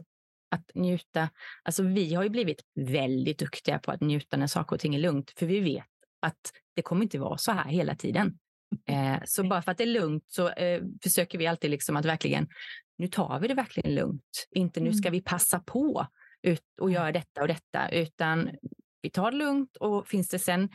att 0.49 0.71
njuta. 0.75 1.31
Alltså 1.63 1.83
vi 1.83 2.15
har 2.15 2.23
ju 2.23 2.29
blivit 2.29 2.63
väldigt 2.75 3.39
duktiga 3.39 3.79
på 3.79 3.91
att 3.91 4.01
njuta 4.01 4.37
när 4.37 4.47
saker 4.47 4.77
och 4.77 4.81
ting 4.81 4.95
är 4.95 4.99
lugnt, 4.99 5.33
för 5.39 5.47
vi 5.47 5.61
vet 5.61 5.85
att 6.21 6.53
det 6.75 6.83
kommer 6.83 7.03
inte 7.03 7.19
vara 7.19 7.39
så 7.39 7.53
här 7.53 7.71
hela 7.71 7.95
tiden. 7.95 8.39
Eh, 8.89 9.19
så 9.25 9.45
bara 9.45 9.63
för 9.63 9.73
att 9.73 9.79
det 9.79 9.85
är 9.85 9.89
lugnt 9.89 10.25
så 10.27 10.49
eh, 10.49 10.83
försöker 11.03 11.39
vi 11.39 11.47
alltid 11.47 11.71
liksom 11.71 11.97
att 11.97 12.05
verkligen, 12.05 12.49
nu 12.99 13.09
tar 13.09 13.41
vi 13.41 13.49
det 13.49 13.55
verkligen 13.55 13.95
lugnt. 13.95 14.47
Inte 14.51 14.81
nu 14.81 14.93
ska 14.93 15.09
mm. 15.09 15.13
vi 15.13 15.23
passa 15.23 15.61
på 15.61 16.07
ut 16.43 16.63
och 16.81 16.91
göra 16.91 17.13
detta 17.13 17.41
och 17.43 17.49
detta, 17.49 17.89
utan 17.89 18.51
vi 19.03 19.11
tar 19.11 19.31
det 19.31 19.37
lugnt 19.37 19.77
och 19.77 20.09
finns 20.09 20.29
det 20.29 20.39
sen 20.39 20.69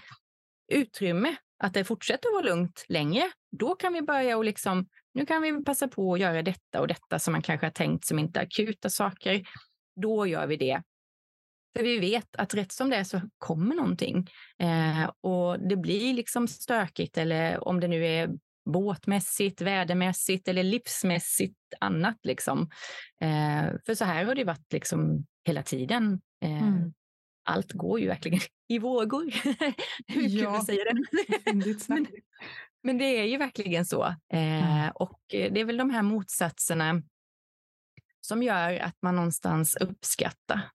utrymme 0.72 1.36
att 1.63 1.74
det 1.74 1.84
fortsätter 1.84 2.30
att 2.30 2.34
vara 2.34 2.55
lugnt 2.55 2.86
länge, 2.88 3.32
då 3.51 3.76
kan 3.76 3.93
vi 3.93 4.01
börja 4.01 4.38
och 4.38 4.45
liksom 4.45 4.88
nu 5.14 5.26
kan 5.26 5.41
vi 5.41 5.64
passa 5.64 5.88
på 5.88 6.14
att 6.14 6.20
göra 6.20 6.41
detta 6.41 6.82
och 6.82 6.88
detta 6.88 7.20
som 7.20 7.32
man 7.32 7.41
kanske 7.41 7.66
har 7.66 7.72
tänkt 7.72 8.05
som 8.05 8.20
inte 8.20 8.39
akuta 8.39 8.89
saker. 8.89 9.43
Då 10.01 10.28
gör 10.28 10.47
vi 10.47 10.57
det. 10.57 10.82
För 11.78 11.84
vi 11.84 11.99
vet 11.99 12.36
att 12.36 12.53
rätt 12.53 12.72
som 12.72 12.89
det 12.89 12.95
är 12.95 13.03
så 13.03 13.22
kommer 13.38 13.76
någonting. 13.76 14.28
Eh, 14.59 15.12
och 15.22 15.59
det 15.59 15.76
blir 15.76 16.14
liksom 16.14 16.47
stökigt 16.47 17.18
eller 17.18 17.68
om 17.68 17.80
det 17.80 17.88
nu 17.88 18.05
är 18.05 18.30
båtmässigt, 18.66 19.62
vädermässigt 19.62 20.47
eller 20.47 20.64
livsmässigt 20.64 21.57
annat. 21.80 22.18
Liksom. 22.24 22.70
Eh, 23.22 23.74
för 23.86 23.95
så 23.95 24.05
här 24.05 24.26
har 24.26 24.36
det 24.36 24.43
varit 24.43 24.74
liksom 24.74 25.26
hela 25.45 25.64
tiden. 25.64 26.22
Eh, 26.43 26.68
mm. 26.68 26.93
Allt 27.43 27.72
går 27.72 27.99
ju 27.99 28.07
verkligen 28.07 28.39
i 28.68 28.80
vågor. 28.80 29.34
Hur 30.07 30.30
ja. 30.30 30.51
kul 30.51 30.59
att 30.59 30.66
säga 30.66 30.84
det? 30.84 31.03
men, 31.88 32.07
men 32.84 32.97
det 32.97 33.19
är 33.19 33.25
ju 33.25 33.38
verkligen 33.38 33.86
så. 33.86 34.03
Eh, 34.34 34.88
och 34.95 35.19
det 35.29 35.59
är 35.59 35.65
väl 35.65 35.77
de 35.77 35.89
här 35.89 36.01
motsatserna 36.01 37.01
som 38.21 38.43
gör 38.43 38.79
att 38.79 38.95
man 39.01 39.15
någonstans 39.15 39.75
uppskattar 39.75 40.69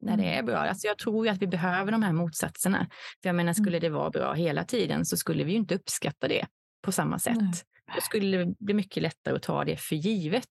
när 0.00 0.16
det 0.16 0.22
mm. 0.22 0.38
är 0.38 0.42
bra. 0.42 0.56
Alltså 0.56 0.86
jag 0.86 0.98
tror 0.98 1.28
att 1.28 1.42
vi 1.42 1.46
behöver 1.46 1.92
de 1.92 2.02
här 2.02 2.12
motsatserna. 2.12 2.86
För 3.22 3.28
jag 3.28 3.36
menar, 3.36 3.52
skulle 3.52 3.76
mm. 3.76 3.80
det 3.80 3.88
vara 3.88 4.10
bra 4.10 4.32
hela 4.32 4.64
tiden 4.64 5.06
så 5.06 5.16
skulle 5.16 5.44
vi 5.44 5.52
ju 5.52 5.58
inte 5.58 5.74
uppskatta 5.74 6.28
det 6.28 6.46
på 6.82 6.92
samma 6.92 7.18
sätt. 7.18 7.36
Nej. 7.36 7.52
Då 7.94 8.00
skulle 8.00 8.36
det 8.36 8.54
bli 8.58 8.74
mycket 8.74 9.02
lättare 9.02 9.36
att 9.36 9.42
ta 9.42 9.64
det 9.64 9.76
för 9.76 9.96
givet. 9.96 10.48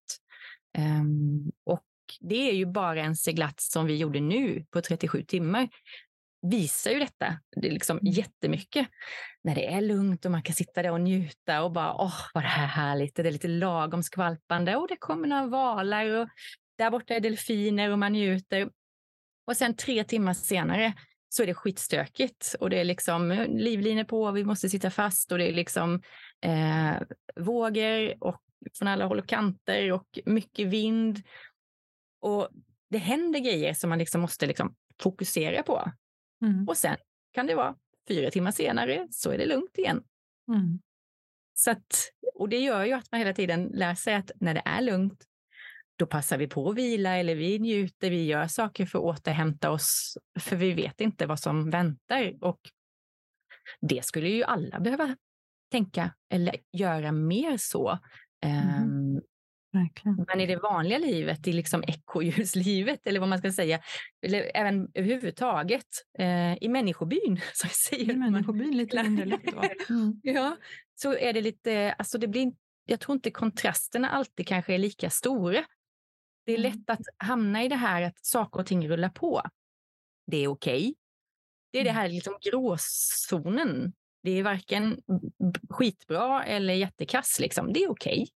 Um, 0.77 1.51
och 1.65 1.85
det 2.19 2.49
är 2.49 2.53
ju 2.53 2.65
bara 2.65 3.01
en 3.01 3.15
seglats 3.15 3.71
som 3.71 3.85
vi 3.85 3.97
gjorde 3.97 4.19
nu 4.19 4.65
på 4.71 4.81
37 4.81 5.23
timmar 5.23 5.69
visar 6.43 6.91
ju 6.91 6.99
detta 6.99 7.39
det 7.55 7.67
är 7.67 7.71
liksom 7.71 7.97
mm. 7.97 8.13
jättemycket. 8.13 8.87
När 9.43 9.55
det 9.55 9.73
är 9.73 9.81
lugnt 9.81 10.25
och 10.25 10.31
man 10.31 10.43
kan 10.43 10.55
sitta 10.55 10.81
där 10.81 10.91
och 10.91 11.01
njuta 11.01 11.63
och 11.63 11.71
bara 11.71 11.93
åh 11.93 12.19
vad 12.33 12.43
det 12.43 12.47
här 12.47 12.63
är 12.63 12.67
härligt. 12.67 13.15
Det 13.15 13.27
är 13.27 13.31
lite 13.31 13.47
lagom 13.47 14.03
skvalpande 14.03 14.75
och 14.75 14.87
det 14.87 14.95
kommer 14.95 15.27
några 15.27 15.47
valar 15.47 16.09
och 16.09 16.29
där 16.77 16.91
borta 16.91 17.13
är 17.13 17.19
delfiner 17.19 17.91
och 17.91 17.99
man 17.99 18.13
njuter. 18.13 18.69
Och 19.47 19.57
sen 19.57 19.75
tre 19.75 20.03
timmar 20.03 20.33
senare 20.33 20.93
så 21.29 21.43
är 21.43 21.47
det 21.47 21.53
skitstökigt 21.53 22.55
och 22.59 22.69
det 22.69 22.79
är 22.79 22.83
liksom 22.83 23.45
livlinor 23.49 24.03
på, 24.03 24.31
vi 24.31 24.43
måste 24.43 24.69
sitta 24.69 24.89
fast 24.89 25.31
och 25.31 25.37
det 25.37 25.49
är 25.49 25.53
liksom 25.53 26.01
eh, 26.41 26.95
vågor 27.35 28.23
och 28.23 28.41
från 28.77 28.87
alla 28.87 29.05
håll 29.05 29.19
och 29.19 29.27
kanter 29.27 29.91
och 29.91 30.19
mycket 30.25 30.67
vind. 30.67 31.21
Och 32.21 32.49
det 32.89 32.97
händer 32.97 33.39
grejer 33.39 33.73
som 33.73 33.89
man 33.89 33.99
liksom 33.99 34.21
måste 34.21 34.45
liksom 34.45 34.75
fokusera 35.01 35.63
på. 35.63 35.91
Mm. 36.43 36.67
Och 36.67 36.77
sen 36.77 36.97
kan 37.31 37.47
det 37.47 37.55
vara 37.55 37.75
fyra 38.07 38.31
timmar 38.31 38.51
senare 38.51 39.07
så 39.11 39.31
är 39.31 39.37
det 39.37 39.45
lugnt 39.45 39.77
igen. 39.77 40.03
Mm. 40.47 40.79
Så 41.53 41.71
att, 41.71 42.11
och 42.33 42.49
det 42.49 42.59
gör 42.59 42.85
ju 42.85 42.93
att 42.93 43.11
man 43.11 43.19
hela 43.19 43.33
tiden 43.33 43.65
lär 43.73 43.95
sig 43.95 44.15
att 44.15 44.31
när 44.39 44.53
det 44.53 44.61
är 44.65 44.81
lugnt, 44.81 45.25
då 45.95 46.05
passar 46.05 46.37
vi 46.37 46.47
på 46.47 46.69
att 46.69 46.75
vila 46.75 47.17
eller 47.17 47.35
vi 47.35 47.59
njuter, 47.59 48.09
vi 48.09 48.25
gör 48.25 48.47
saker 48.47 48.85
för 48.85 48.99
att 48.99 49.05
återhämta 49.05 49.71
oss, 49.71 50.17
för 50.39 50.55
vi 50.55 50.73
vet 50.73 51.01
inte 51.01 51.25
vad 51.25 51.39
som 51.39 51.69
väntar. 51.69 52.43
Och 52.43 52.59
det 53.81 54.05
skulle 54.05 54.29
ju 54.29 54.43
alla 54.43 54.79
behöva 54.79 55.15
tänka 55.71 56.13
eller 56.29 56.55
göra 56.71 57.11
mer 57.11 57.57
så. 57.57 57.99
Mm. 58.45 58.83
Um, 58.83 59.21
men 60.27 60.41
i 60.41 60.45
det 60.45 60.55
vanliga 60.55 60.97
livet, 60.97 61.47
i 61.47 61.53
liksom 61.53 61.83
ekorrhjulslivet 61.87 63.07
eller 63.07 63.19
vad 63.19 63.29
man 63.29 63.37
ska 63.37 63.51
säga, 63.51 63.79
eller 64.21 64.51
även 64.53 64.91
överhuvudtaget 64.93 65.87
eh, 66.19 66.63
i 66.63 66.69
människobyn. 66.69 67.41
Så 67.53 67.67
säger 67.67 68.13
I 68.13 68.15
människobyn 68.15 68.77
lite 68.77 69.03
mindre 69.03 69.25
lätt 69.25 69.41
Mm. 69.89 70.19
Ja, 70.23 70.57
så 70.95 71.17
är 71.17 71.33
det 71.33 71.41
lite, 71.41 71.95
alltså 71.97 72.17
det 72.17 72.27
blir, 72.27 72.53
jag 72.85 72.99
tror 72.99 73.15
inte 73.15 73.31
kontrasterna 73.31 74.09
alltid 74.09 74.47
kanske 74.47 74.73
är 74.73 74.77
lika 74.77 75.09
stora. 75.09 75.65
Det 76.45 76.53
är 76.53 76.57
lätt 76.57 76.89
att 76.89 77.05
hamna 77.17 77.63
i 77.63 77.67
det 77.67 77.75
här 77.75 78.01
att 78.01 78.25
saker 78.25 78.59
och 78.59 78.65
ting 78.65 78.89
rullar 78.89 79.09
på. 79.09 79.41
Det 80.27 80.37
är 80.37 80.47
okej. 80.47 80.79
Okay. 80.79 80.93
Det 81.71 81.79
är 81.79 81.83
det 81.83 81.89
mm. 81.89 82.01
här 82.01 82.09
liksom 82.09 82.37
gråzonen. 82.41 83.93
Det 84.23 84.31
är 84.31 84.43
varken 84.43 85.01
skitbra 85.69 86.43
eller 86.43 86.73
jättekass. 86.73 87.39
Liksom. 87.39 87.73
Det 87.73 87.83
är 87.83 87.91
okej. 87.91 88.13
Okay. 88.13 88.27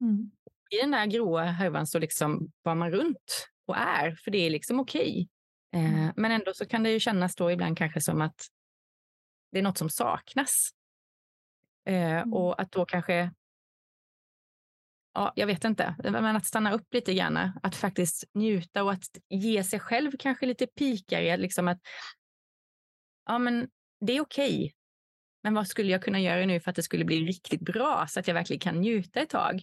Mm. 0.00 0.30
I 0.68 0.76
den 0.76 0.90
där 0.90 1.06
gråa 1.06 1.44
härvan 1.44 1.86
så 1.86 1.98
liksom 1.98 2.52
var 2.62 2.74
man 2.74 2.90
runt 2.90 3.48
och 3.66 3.76
är, 3.76 4.14
för 4.14 4.30
det 4.30 4.38
är 4.38 4.50
liksom 4.50 4.80
okej. 4.80 5.28
Okay. 5.72 5.84
Eh, 5.84 5.94
mm. 5.94 6.12
men 6.16 6.32
ändå 6.32 6.54
så 6.54 6.66
kan 6.66 6.82
det 6.82 6.90
ju 6.90 7.00
kännas 7.00 7.34
då 7.34 7.50
ibland 7.50 7.78
kanske 7.78 8.00
som 8.00 8.20
att 8.20 8.46
det 9.52 9.58
är 9.58 9.62
något 9.62 9.78
som 9.78 9.90
saknas. 9.90 10.70
Eh, 11.86 12.18
mm. 12.18 12.34
Och 12.34 12.60
att 12.60 12.72
då 12.72 12.84
kanske 12.84 13.30
ja, 15.14 15.32
jag 15.36 15.46
vet 15.46 15.64
inte, 15.64 15.94
men 16.04 16.36
att 16.36 16.46
stanna 16.46 16.72
upp 16.72 16.94
lite 16.94 17.14
grann, 17.14 17.58
att 17.62 17.76
faktiskt 17.76 18.24
njuta 18.34 18.84
och 18.84 18.92
att 18.92 19.04
ge 19.28 19.64
sig 19.64 19.80
själv 19.80 20.12
kanske 20.18 20.46
lite 20.46 20.66
pikare, 20.66 21.36
liksom 21.36 21.68
att 21.68 21.80
ja, 23.26 23.38
men 23.38 23.68
det 24.00 24.12
är 24.12 24.20
okej. 24.20 24.74
Men 25.42 25.54
vad 25.54 25.66
skulle 25.66 25.92
jag 25.92 26.02
kunna 26.02 26.20
göra 26.20 26.46
nu 26.46 26.60
för 26.60 26.70
att 26.70 26.76
det 26.76 26.82
skulle 26.82 27.04
bli 27.04 27.20
riktigt 27.20 27.60
bra 27.60 28.06
så 28.08 28.20
att 28.20 28.28
jag 28.28 28.34
verkligen 28.34 28.60
kan 28.60 28.80
njuta 28.80 29.20
ett 29.20 29.30
tag? 29.30 29.62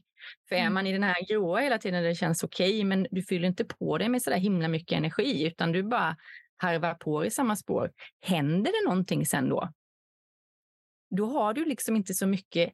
För 0.50 0.56
är 0.56 0.60
mm. 0.60 0.74
man 0.74 0.88
i 0.88 0.92
den 0.92 1.04
här 1.04 1.28
gråa 1.28 1.60
hela 1.60 1.78
tiden 1.78 2.04
det 2.04 2.16
känns 2.16 2.44
okej, 2.44 2.70
okay, 2.70 2.84
men 2.84 3.08
du 3.12 3.24
fyller 3.24 3.48
inte 3.48 3.66
på 3.66 3.98
dig 3.98 4.10
med 4.10 4.22
så 4.22 4.30
där 4.30 4.38
himla 4.38 4.68
mycket 4.68 4.98
energi, 4.98 5.48
utan 5.48 5.72
du 5.72 5.84
bara 5.84 6.18
harvar 6.58 6.94
på 6.94 7.26
i 7.26 7.32
samma 7.32 7.56
spår. 7.56 7.92
Händer 8.22 8.72
det 8.72 8.90
någonting 8.90 9.26
sen 9.26 9.50
då? 9.50 9.70
Då 11.18 11.26
har 11.26 11.54
du 11.54 11.66
liksom 11.66 11.96
inte 11.96 12.14
så 12.14 12.28
mycket 12.28 12.74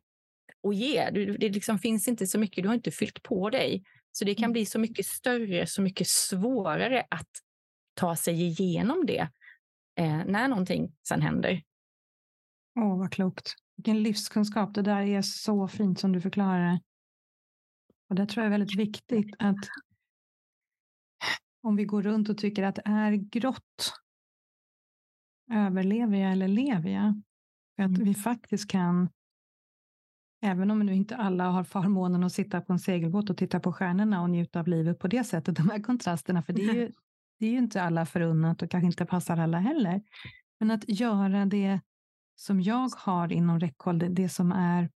att 0.68 0.76
ge. 0.76 1.10
Du, 1.10 1.38
det 1.38 1.49
liksom 1.49 1.80
finns 1.80 2.08
inte 2.08 2.28
så 2.28 2.39
mycket, 2.39 2.64
du 2.64 2.68
har 2.68 2.76
inte 2.76 2.91
fyllt 2.91 3.24
på 3.24 3.49
dig. 3.49 3.84
Så 4.12 4.26
det 4.26 4.36
kan 4.36 4.43
mm. 4.43 4.54
bli 4.54 4.66
så 4.66 4.80
mycket 4.80 5.06
större, 5.06 5.68
så 5.68 5.82
mycket 5.82 6.08
svårare 6.08 7.04
att 7.10 7.30
ta 7.93 8.16
sig 8.16 8.41
igenom 8.41 9.06
det 9.06 9.30
eh, 9.99 10.26
när 10.26 10.47
någonting 10.47 10.95
sen 11.08 11.22
händer. 11.22 11.62
Åh, 12.80 12.99
vad 12.99 13.11
klokt. 13.11 13.55
Vilken 13.76 14.03
livskunskap. 14.03 14.74
Det 14.74 14.82
där 14.82 15.01
är 15.01 15.22
så 15.22 15.67
fint 15.67 15.99
som 15.99 16.11
du 16.11 16.22
förklarar 16.22 16.72
det. 16.72 16.82
Och 18.09 18.15
det 18.15 18.26
tror 18.26 18.43
jag 18.43 18.53
är 18.53 18.59
väldigt 18.59 18.80
viktigt 18.80 19.36
att 19.39 19.65
om 21.63 21.76
vi 21.76 21.86
går 21.86 22.01
runt 22.01 22.30
och 22.30 22.38
tycker 22.38 22.63
att 22.63 22.76
det 22.76 22.82
är 22.86 23.11
grått, 23.11 23.93
överlever 25.51 26.17
jag 26.17 26.32
eller 26.32 26.47
lever 26.47 26.89
jag? 26.89 27.22
För 27.76 27.84
att 27.84 27.89
mm. 27.89 28.03
vi 28.03 28.13
faktiskt 28.13 28.72
kan 28.72 29.09
Även 30.43 30.72
om 30.72 30.80
nu 30.80 30.93
inte 30.93 31.15
alla 31.15 31.49
har 31.49 31.63
förmånen 31.63 32.24
att 32.24 32.34
sitta 32.34 32.61
på 32.61 32.74
en 32.74 32.80
segelbåt 32.80 33.30
och 33.30 33.38
titta 33.38 33.59
på 33.59 33.74
stjärnorna 33.74 34.22
och 34.22 34.30
njuta 34.30 34.59
av 34.59 34.67
livet 34.67 34.99
på 34.99 35.07
det 35.07 35.24
sättet, 35.24 35.55
de 35.55 35.69
här 35.69 35.84
kontrasterna, 35.84 36.43
för 36.43 36.53
det 36.53 36.61
är 36.61 36.74
ju, 36.74 36.91
det 37.39 37.45
är 37.45 37.51
ju 37.51 37.57
inte 37.57 37.84
alla 37.84 38.05
förunnat 38.05 38.61
och 38.61 38.72
kanske 38.72 38.86
inte 38.86 39.05
passar 39.05 39.38
alla 39.38 39.59
heller. 39.59 40.01
Men 40.59 40.72
att 40.72 40.89
göra 40.89 41.45
det 41.45 41.80
som 42.36 42.61
jag 42.61 42.89
har 42.97 43.32
inom 43.32 43.59
räckhåll, 43.59 43.99
det, 43.99 44.09
det 44.09 44.29
som 44.29 44.51
är 44.51 44.89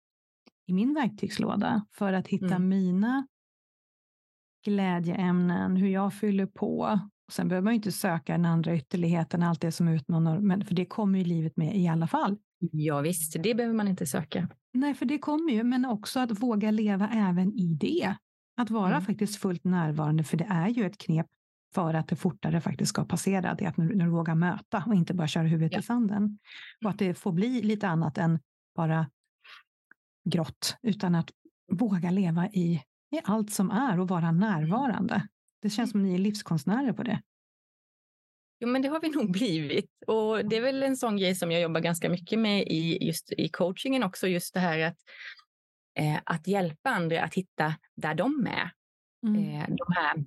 i 0.67 0.73
min 0.73 0.95
verktygslåda 0.95 1.87
för 1.93 2.13
att 2.13 2.29
hitta 2.29 2.55
mm. 2.55 2.69
mina 2.69 3.27
glädjeämnen, 4.65 5.77
hur 5.77 5.89
jag 5.89 6.15
fyller 6.15 6.47
på. 6.47 7.01
Och 7.27 7.33
sen 7.33 7.49
behöver 7.49 7.65
man 7.65 7.73
ju 7.73 7.77
inte 7.77 7.93
söka 7.93 8.33
den 8.33 8.47
andra 8.47 8.77
ytterligheten, 8.77 9.43
allt 9.43 9.61
det 9.61 9.73
som 9.73 9.89
utmanar, 9.89 10.39
men 10.39 10.65
för 10.65 10.75
det 10.75 10.87
kommer 10.87 11.19
ju 11.19 11.25
livet 11.25 11.57
med 11.57 11.77
i 11.77 11.89
alla 11.89 12.07
fall. 12.07 12.39
Ja, 12.59 13.01
visst, 13.01 13.37
det 13.43 13.55
behöver 13.55 13.77
man 13.77 13.89
inte 13.89 14.07
söka. 14.07 14.49
Nej, 14.73 14.95
för 14.95 15.07
det 15.07 15.19
kommer 15.19 15.53
ju, 15.53 15.65
men 15.65 15.85
också 15.85 16.21
att 16.21 16.43
våga 16.43 16.71
leva 16.71 17.09
även 17.09 17.53
i 17.53 17.75
det. 17.81 18.15
Att 18.57 18.71
vara 18.71 18.95
mm. 18.95 19.03
faktiskt 19.03 19.37
fullt 19.37 19.65
närvarande, 19.65 20.25
för 20.25 20.37
det 20.37 20.47
är 20.51 20.69
ju 20.69 20.87
ett 20.87 20.99
knep 20.99 21.27
för 21.75 21.95
att 21.95 22.09
det 22.09 22.17
fortare 22.17 22.61
faktiskt 22.61 22.89
ska 22.89 23.05
passera. 23.05 23.55
Det 23.55 23.65
är 23.65 23.69
att 23.69 23.77
när 23.77 24.05
du 24.05 24.11
vågar 24.11 24.35
möta 24.35 24.85
och 24.87 24.95
inte 24.95 25.15
bara 25.15 25.29
köra 25.29 25.47
huvudet 25.47 25.73
ja. 25.73 25.79
i 25.79 25.83
sanden. 25.83 26.39
Och 26.85 26.91
att 26.91 26.99
det 26.99 27.15
får 27.15 27.33
bli 27.33 27.63
lite 27.63 27.89
annat 27.89 28.19
än 28.19 28.39
bara 28.77 29.11
grått, 30.25 30.77
utan 30.83 31.15
att 31.15 31.31
våga 31.73 32.11
leva 32.11 32.49
i, 32.49 32.83
i 33.11 33.21
allt 33.25 33.53
som 33.53 33.71
är 33.71 34.01
och 34.01 34.09
vara 34.09 34.33
närvarande. 34.33 35.29
Det 35.63 35.71
känns 35.71 35.91
som 35.91 36.03
ni 36.03 36.15
är 36.15 36.19
livskonstnärer 36.19 36.93
på 36.93 37.03
det. 37.03 37.23
Jo, 38.61 38.69
men 38.69 38.83
det 38.83 38.89
har 38.89 39.01
vi 39.01 39.09
nog 39.17 39.33
blivit. 39.33 39.91
Och 40.07 40.45
det 40.45 40.57
är 40.57 40.61
väl 40.61 40.83
en 40.83 40.97
sån 40.97 41.17
grej 41.17 41.35
som 41.35 41.51
jag 41.51 41.61
jobbar 41.61 41.81
ganska 41.81 42.09
mycket 42.09 42.39
med 42.39 42.63
i, 42.63 43.07
just 43.07 43.33
i 43.33 43.49
coachingen 43.49 44.03
också, 44.03 44.29
just 44.29 44.55
det 44.55 44.61
här 44.61 44.79
att, 44.79 44.99
eh, 45.99 46.21
att 46.25 46.47
hjälpa 46.47 46.91
andra 46.91 47.23
att 47.23 47.35
hitta 47.35 47.75
där 47.97 48.15
de 48.15 48.47
är. 48.47 48.71
Mm. 49.27 49.61
Eh, 49.61 49.67
de 49.69 49.93
här 49.95 50.25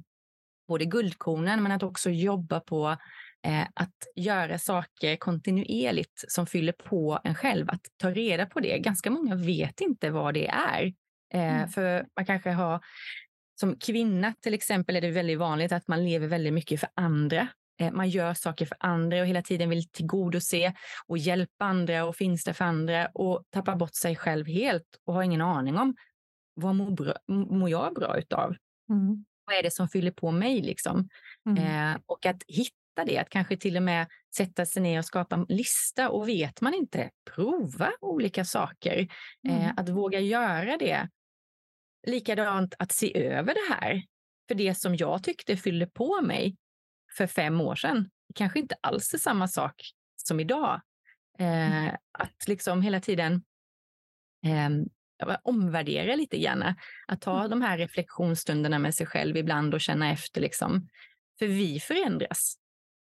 både 0.67 0.85
guldkornen, 0.85 1.63
men 1.63 1.71
att 1.71 1.83
också 1.83 2.09
jobba 2.09 2.59
på 2.59 2.97
eh, 3.45 3.67
att 3.73 3.95
göra 4.15 4.57
saker 4.57 5.15
kontinuerligt 5.15 6.25
som 6.27 6.47
fyller 6.47 6.73
på 6.73 7.19
en 7.23 7.35
själv, 7.35 7.69
att 7.69 7.81
ta 7.97 8.11
reda 8.11 8.45
på 8.45 8.59
det. 8.59 8.79
Ganska 8.79 9.11
många 9.11 9.35
vet 9.35 9.81
inte 9.81 10.09
vad 10.09 10.33
det 10.33 10.47
är. 10.47 10.93
Eh, 11.33 11.55
mm. 11.55 11.69
För 11.69 12.05
man 12.15 12.25
kanske 12.25 12.49
har 12.49 12.81
som 13.59 13.75
kvinna 13.75 14.33
till 14.41 14.53
exempel 14.53 14.95
är 14.95 15.01
det 15.01 15.11
väldigt 15.11 15.39
vanligt 15.39 15.71
att 15.71 15.87
man 15.87 16.05
lever 16.05 16.27
väldigt 16.27 16.53
mycket 16.53 16.79
för 16.79 16.89
andra. 16.93 17.47
Eh, 17.79 17.91
man 17.91 18.09
gör 18.09 18.33
saker 18.33 18.65
för 18.65 18.77
andra 18.79 19.21
och 19.21 19.27
hela 19.27 19.41
tiden 19.41 19.69
vill 19.69 19.89
tillgodose 19.89 20.73
och 21.07 21.17
hjälpa 21.17 21.65
andra 21.65 22.05
och 22.05 22.15
finns 22.15 22.43
där 22.43 22.53
för 22.53 22.65
andra 22.65 23.05
och 23.05 23.43
tappar 23.49 23.75
bort 23.75 23.95
sig 23.95 24.15
själv 24.15 24.47
helt 24.47 24.87
och 25.05 25.13
har 25.13 25.23
ingen 25.23 25.41
aning 25.41 25.77
om 25.77 25.95
vad 26.53 26.75
mår, 26.75 26.91
bra, 26.91 27.13
mår 27.27 27.69
jag 27.69 27.93
bra 27.93 28.17
utav? 28.17 28.55
Mm. 28.89 29.25
Vad 29.47 29.55
är 29.55 29.63
det 29.63 29.71
som 29.71 29.89
fyller 29.89 30.11
på 30.11 30.31
mig? 30.31 30.61
Liksom? 30.61 31.09
Mm. 31.45 31.93
Eh, 31.93 31.99
och 32.05 32.25
att 32.25 32.43
hitta 32.47 33.05
det, 33.05 33.17
att 33.17 33.29
kanske 33.29 33.57
till 33.57 33.77
och 33.77 33.83
med 33.83 34.07
sätta 34.35 34.65
sig 34.65 34.81
ner 34.81 34.99
och 34.99 35.05
skapa 35.05 35.35
en 35.35 35.45
lista 35.49 36.09
och 36.09 36.27
vet 36.27 36.61
man 36.61 36.73
inte, 36.73 37.09
prova 37.35 37.91
olika 38.01 38.45
saker. 38.45 39.07
Eh, 39.47 39.63
mm. 39.63 39.73
Att 39.77 39.89
våga 39.89 40.19
göra 40.19 40.77
det. 40.77 41.09
Likadant 42.07 42.73
att 42.79 42.91
se 42.91 43.23
över 43.23 43.53
det 43.53 43.75
här. 43.75 44.03
För 44.47 44.55
det 44.55 44.75
som 44.75 44.95
jag 44.95 45.23
tyckte 45.23 45.57
fyllde 45.57 45.87
på 45.87 46.21
mig, 46.21 46.57
för 47.17 47.27
fem 47.27 47.61
år 47.61 47.75
sedan 47.75 48.09
kanske 48.35 48.59
inte 48.59 48.75
alls 48.81 49.13
är 49.13 49.17
samma 49.17 49.47
sak 49.47 49.81
som 50.15 50.39
idag. 50.39 50.81
Eh, 51.39 51.87
att 52.11 52.47
liksom 52.47 52.81
hela 52.81 52.99
tiden 52.99 53.43
eh, 54.45 54.69
omvärdera 55.43 56.15
lite 56.15 56.37
grann. 56.37 56.75
Att 57.07 57.21
ta 57.21 57.37
mm. 57.37 57.49
de 57.49 57.61
här 57.61 57.77
reflektionsstunderna 57.77 58.79
med 58.79 58.95
sig 58.95 59.07
själv 59.07 59.37
ibland 59.37 59.73
och 59.73 59.81
känna 59.81 60.11
efter. 60.11 60.41
Liksom. 60.41 60.87
För 61.39 61.47
vi 61.47 61.79
förändras. 61.79 62.55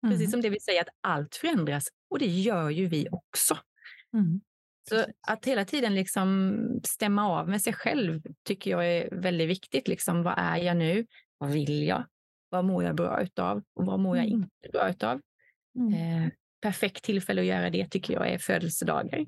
Mm. 0.03 0.15
Precis 0.15 0.31
som 0.31 0.41
det 0.41 0.49
vill 0.49 0.63
säga 0.63 0.81
att 0.81 0.89
allt 1.01 1.35
förändras 1.35 1.87
och 2.09 2.19
det 2.19 2.27
gör 2.27 2.69
ju 2.69 2.87
vi 2.87 3.07
också. 3.11 3.57
Mm. 4.13 4.41
Så 4.89 5.05
att 5.27 5.45
hela 5.45 5.65
tiden 5.65 5.95
liksom 5.95 6.57
stämma 6.83 7.27
av 7.27 7.49
med 7.49 7.61
sig 7.61 7.73
själv 7.73 8.21
tycker 8.43 8.71
jag 8.71 8.87
är 8.87 9.09
väldigt 9.11 9.49
viktigt. 9.49 9.87
Liksom, 9.87 10.23
vad 10.23 10.33
är 10.37 10.57
jag 10.57 10.77
nu? 10.77 11.05
Vad 11.37 11.51
vill 11.51 11.87
jag? 11.87 12.05
Vad 12.49 12.65
mår 12.65 12.83
jag 12.83 12.95
bra 12.95 13.21
utav 13.21 13.63
och 13.73 13.85
vad 13.85 13.99
mår 13.99 14.17
jag 14.17 14.25
mm. 14.25 14.39
inte 14.39 14.69
bra 14.73 14.89
utav? 14.89 15.21
Mm. 15.79 15.93
Eh, 15.93 16.31
perfekt 16.61 17.03
tillfälle 17.03 17.41
att 17.41 17.47
göra 17.47 17.69
det 17.69 17.89
tycker 17.89 18.13
jag 18.13 18.29
är 18.29 18.37
födelsedagar. 18.37 19.25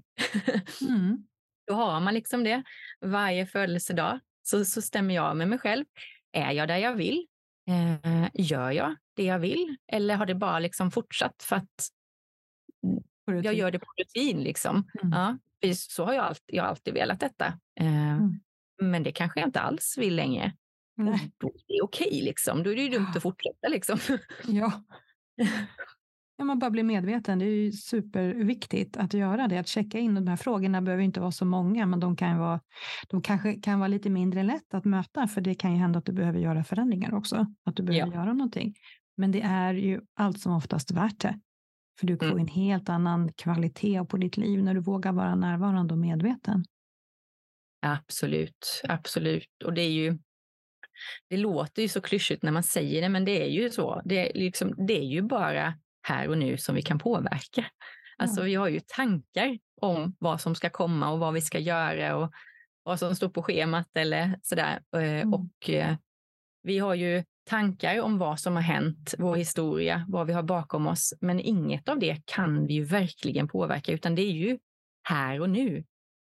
mm. 0.90 1.28
Då 1.68 1.74
har 1.74 2.00
man 2.00 2.14
liksom 2.14 2.44
det. 2.44 2.64
Varje 3.02 3.46
födelsedag 3.46 4.20
så, 4.44 4.66
så 4.66 4.82
stämmer 4.82 5.16
jag 5.16 5.38
med 5.38 5.48
mig 5.48 5.60
själv. 5.60 5.86
Är 6.32 6.52
jag 6.52 6.68
där 6.68 6.78
jag 6.78 6.94
vill? 6.94 7.28
Eh, 7.68 8.30
gör 8.34 8.72
jag 8.72 8.96
det 9.16 9.24
jag 9.24 9.40
vill? 9.40 9.78
Eller 9.92 10.16
har 10.16 10.26
det 10.26 10.36
bara 10.36 10.60
liksom 10.60 10.92
fortsatt 10.92 11.44
för 11.44 11.56
att 11.56 11.90
jag 13.26 13.54
gör 13.54 13.72
det 13.72 13.80
på 13.80 13.92
rutin. 13.98 14.44
Liksom. 14.44 14.90
Mm. 15.04 15.38
Ja, 15.62 15.74
så 15.76 16.06
har 16.06 16.14
jag 16.14 16.26
alltid, 16.26 16.56
jag 16.56 16.64
har 16.64 16.70
alltid 16.70 16.94
velat 16.94 17.20
detta. 17.20 17.46
Eh, 17.80 18.12
mm. 18.12 18.40
Men 18.82 19.04
det 19.04 19.12
kanske 19.12 19.40
jag 19.40 19.48
inte 19.48 19.60
alls 19.60 19.96
vill 19.98 20.16
längre. 20.16 20.54
Nej. 20.98 21.32
Då 21.38 21.48
är 21.48 21.54
det 21.68 21.82
okej, 21.82 22.22
liksom. 22.22 22.64
då 22.64 22.72
är 22.72 22.76
det 22.76 22.82
ju 22.82 22.90
dumt 22.90 23.12
att 23.16 23.22
fortsätta. 23.22 23.68
Liksom. 23.68 24.00
Ja. 24.44 24.84
Ja, 26.38 26.46
man 26.46 26.60
bara 26.60 26.72
blir 26.72 26.84
medveten. 26.84 27.40
Det 27.40 27.46
är 27.46 27.50
ju 27.50 27.72
superviktigt 27.72 28.98
att 28.98 29.14
göra 29.14 29.48
det. 29.48 29.58
Att 29.58 29.68
checka 29.68 30.00
in. 30.00 30.16
De 30.16 30.28
här 30.28 30.38
frågorna 30.38 30.82
behöver 30.82 31.04
inte 31.04 31.20
vara 31.20 31.32
så 31.32 31.46
många, 31.46 31.86
men 31.86 32.00
de, 32.00 32.16
kan 32.16 32.40
vara, 32.40 32.60
de 33.08 33.22
kanske 33.22 33.54
kan 33.54 33.80
vara 33.80 33.88
lite 33.88 34.10
mindre 34.10 34.44
lätt 34.44 34.74
att 34.74 34.86
möta, 34.86 35.28
för 35.28 35.42
det 35.42 35.56
kan 35.56 35.72
ju 35.72 35.78
hända 35.78 36.00
att 36.00 36.06
du 36.06 36.12
behöver 36.12 36.40
göra 36.40 36.64
förändringar 36.64 37.14
också. 37.14 37.46
Att 37.66 37.76
du 37.76 37.84
behöver 37.84 38.12
ja. 38.12 38.20
göra 38.22 38.34
någonting. 38.34 38.76
Men 39.18 39.32
det 39.32 39.42
är 39.42 39.74
ju 39.74 40.02
allt 40.16 40.40
som 40.40 40.54
oftast 40.54 40.92
värt 40.92 41.20
det. 41.20 41.40
För 42.00 42.08
du 42.08 42.18
får 42.18 42.26
mm. 42.26 42.40
en 42.40 42.48
helt 42.48 42.90
annan 42.90 43.34
kvalitet 43.34 44.06
på 44.06 44.18
ditt 44.18 44.38
liv 44.38 44.64
när 44.64 44.74
du 44.74 44.80
vågar 44.80 45.12
vara 45.12 45.36
närvarande 45.36 45.94
och 45.94 46.00
medveten. 46.00 46.66
Absolut, 47.82 48.82
absolut. 48.90 49.64
Och 49.66 49.74
det 49.74 49.82
är 49.82 49.92
ju 49.92 50.18
det 51.30 51.38
låter 51.38 51.82
ju 51.82 51.88
så 51.88 52.02
klyschigt 52.02 52.44
när 52.44 52.52
man 52.52 52.64
säger 52.64 53.02
det, 53.02 53.10
men 53.10 53.26
det 53.26 53.44
är 53.44 53.50
ju 53.50 53.70
så. 53.70 54.02
Det 54.06 54.30
är, 54.30 54.40
liksom, 54.40 54.74
det 54.88 54.98
är 54.98 55.06
ju 55.06 55.22
bara 55.22 55.74
här 56.06 56.28
och 56.28 56.38
nu 56.38 56.58
som 56.58 56.76
vi 56.76 56.82
kan 56.82 57.00
påverka. 57.00 57.66
Alltså 58.18 58.42
vi 58.42 58.56
har 58.56 58.68
ju 58.68 58.80
tankar 58.80 59.58
om 59.82 60.16
vad 60.20 60.42
som 60.42 60.56
ska 60.56 60.70
komma 60.70 61.12
och 61.12 61.20
vad 61.20 61.34
vi 61.34 61.42
ska 61.42 61.60
göra 61.60 62.18
och 62.18 62.32
vad 62.84 63.00
som 63.00 63.16
står 63.16 63.30
på 63.30 63.44
schemat 63.44 63.88
eller 63.94 64.40
sådär. 64.42 64.82
Eh, 64.96 65.02
mm. 65.02 65.34
Och 65.34 65.70
eh, 65.70 65.96
vi 66.64 66.80
har 66.80 66.96
ju 66.96 67.24
tankar 67.50 68.02
om 68.02 68.18
vad 68.18 68.40
som 68.40 68.56
har 68.56 68.62
hänt, 68.62 69.14
vår 69.18 69.36
historia, 69.36 70.06
vad 70.08 70.28
vi 70.28 70.34
har 70.34 70.44
bakom 70.44 70.88
oss. 70.88 71.14
Men 71.22 71.40
inget 71.40 71.90
av 71.90 72.00
det 72.00 72.22
kan 72.26 72.68
vi 72.68 72.74
ju 72.74 72.84
verkligen 72.84 73.48
påverka, 73.48 73.92
utan 73.92 74.16
det 74.16 74.22
är 74.22 74.32
ju 74.32 74.60
här 75.04 75.42
och 75.42 75.50
nu. 75.50 75.84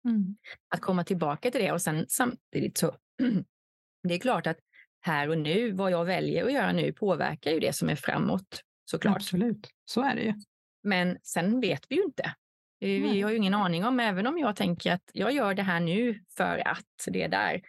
Mm. 0.06 0.38
Att 0.76 0.82
komma 0.82 1.04
tillbaka 1.04 1.52
till 1.52 1.62
det 1.62 1.72
och 1.72 1.82
sen 1.82 2.06
samtidigt 2.08 2.78
så, 2.78 2.96
det 4.04 4.14
är 4.14 4.20
klart 4.20 4.48
att 4.48 4.58
här 5.02 5.30
och 5.30 5.38
nu, 5.38 5.72
vad 5.72 5.92
jag 5.92 6.06
väljer 6.06 6.46
att 6.46 6.54
göra 6.54 6.72
nu 6.72 6.94
påverkar 6.94 7.52
ju 7.52 7.60
det 7.60 7.76
som 7.76 7.90
är 7.90 7.96
framåt 7.96 8.64
såklart. 8.90 9.16
Absolut, 9.16 9.70
så 9.86 10.02
är 10.02 10.16
det 10.16 10.22
ju. 10.22 10.34
Men 10.84 11.18
sen 11.24 11.62
vet 11.62 11.86
vi 11.90 11.96
ju 11.96 12.04
inte. 12.04 12.24
Eh, 12.82 13.02
vi 13.12 13.22
har 13.22 13.32
ju 13.32 13.38
ingen 13.38 13.54
aning 13.54 13.86
om, 13.86 14.00
även 14.00 14.28
om 14.28 14.38
jag 14.38 14.56
tänker 14.56 14.94
att 14.94 15.12
jag 15.14 15.32
gör 15.32 15.54
det 15.54 15.64
här 15.64 15.80
nu 15.80 16.24
för 16.38 16.68
att 16.68 16.86
det 17.08 17.24
är 17.24 17.30
där. 17.30 17.62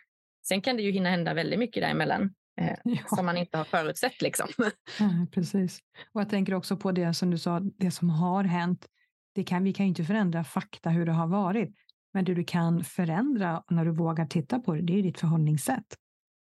Sen 0.49 0.61
kan 0.61 0.77
det 0.77 0.83
ju 0.83 0.91
hinna 0.91 1.11
hända 1.11 1.35
väldigt 1.35 1.59
mycket 1.59 1.83
däremellan 1.83 2.35
eh, 2.61 2.77
ja. 2.85 3.17
som 3.17 3.27
man 3.27 3.37
inte 3.37 3.59
har 3.59 3.65
förutsett. 3.65 4.23
Liksom. 4.23 4.49
Ja, 4.99 5.27
precis. 5.33 5.81
Och 6.13 6.21
jag 6.21 6.29
tänker 6.29 6.55
också 6.55 6.77
på 6.77 6.93
det 6.93 7.15
som 7.15 7.31
du 7.31 7.39
sa, 7.39 7.61
det 7.61 7.91
som 7.91 8.11
har 8.11 8.45
hänt. 8.45 8.87
Det 9.35 9.45
kan, 9.45 9.65
vi 9.65 9.73
kan 9.73 9.87
ju 9.87 9.89
inte 9.89 10.05
förändra 10.05 10.45
fakta 10.45 10.91
hur 10.91 11.07
det 11.07 11.13
har 11.13 11.27
varit, 11.27 11.75
men 12.13 12.25
det 12.25 12.35
du 12.35 12.45
kan 12.45 12.85
förändra 12.85 13.63
när 13.71 13.85
du 13.85 13.91
vågar 13.91 14.27
titta 14.27 14.59
på 14.59 14.75
det, 14.75 14.83
det 14.83 14.99
är 14.99 15.03
ditt 15.03 15.21
förhållningssätt 15.21 15.97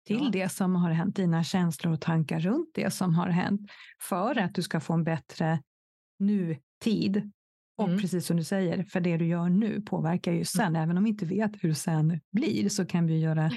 till 0.06 0.24
ja. 0.24 0.30
det 0.30 0.49
som 0.49 0.76
har 0.76 0.91
hänt, 0.91 1.16
dina 1.16 1.43
känslor 1.43 1.93
och 1.93 2.01
tankar 2.01 2.39
runt 2.39 2.70
det 2.74 2.91
som 2.91 3.16
har 3.16 3.28
hänt, 3.28 3.62
för 4.01 4.39
att 4.39 4.56
du 4.56 4.62
ska 4.62 4.80
få 4.80 4.93
en 4.93 5.03
bättre 5.03 5.62
nutid. 6.20 7.32
Och 7.78 7.88
mm. 7.88 7.99
precis 7.99 8.26
som 8.26 8.38
du 8.38 8.43
säger, 8.43 8.84
för 8.84 8.99
det 8.99 9.18
du 9.18 9.28
gör 9.28 9.49
nu 9.49 9.82
påverkar 9.82 10.32
ju 10.32 10.45
sen, 10.45 10.66
mm. 10.66 10.82
även 10.82 10.97
om 10.97 11.03
vi 11.03 11.10
inte 11.10 11.26
vet 11.26 11.51
hur 11.64 11.74
sen 11.74 12.20
blir, 12.32 12.70
så 12.70 12.86
kan 12.86 13.08
vi 13.08 13.20
göra 13.20 13.51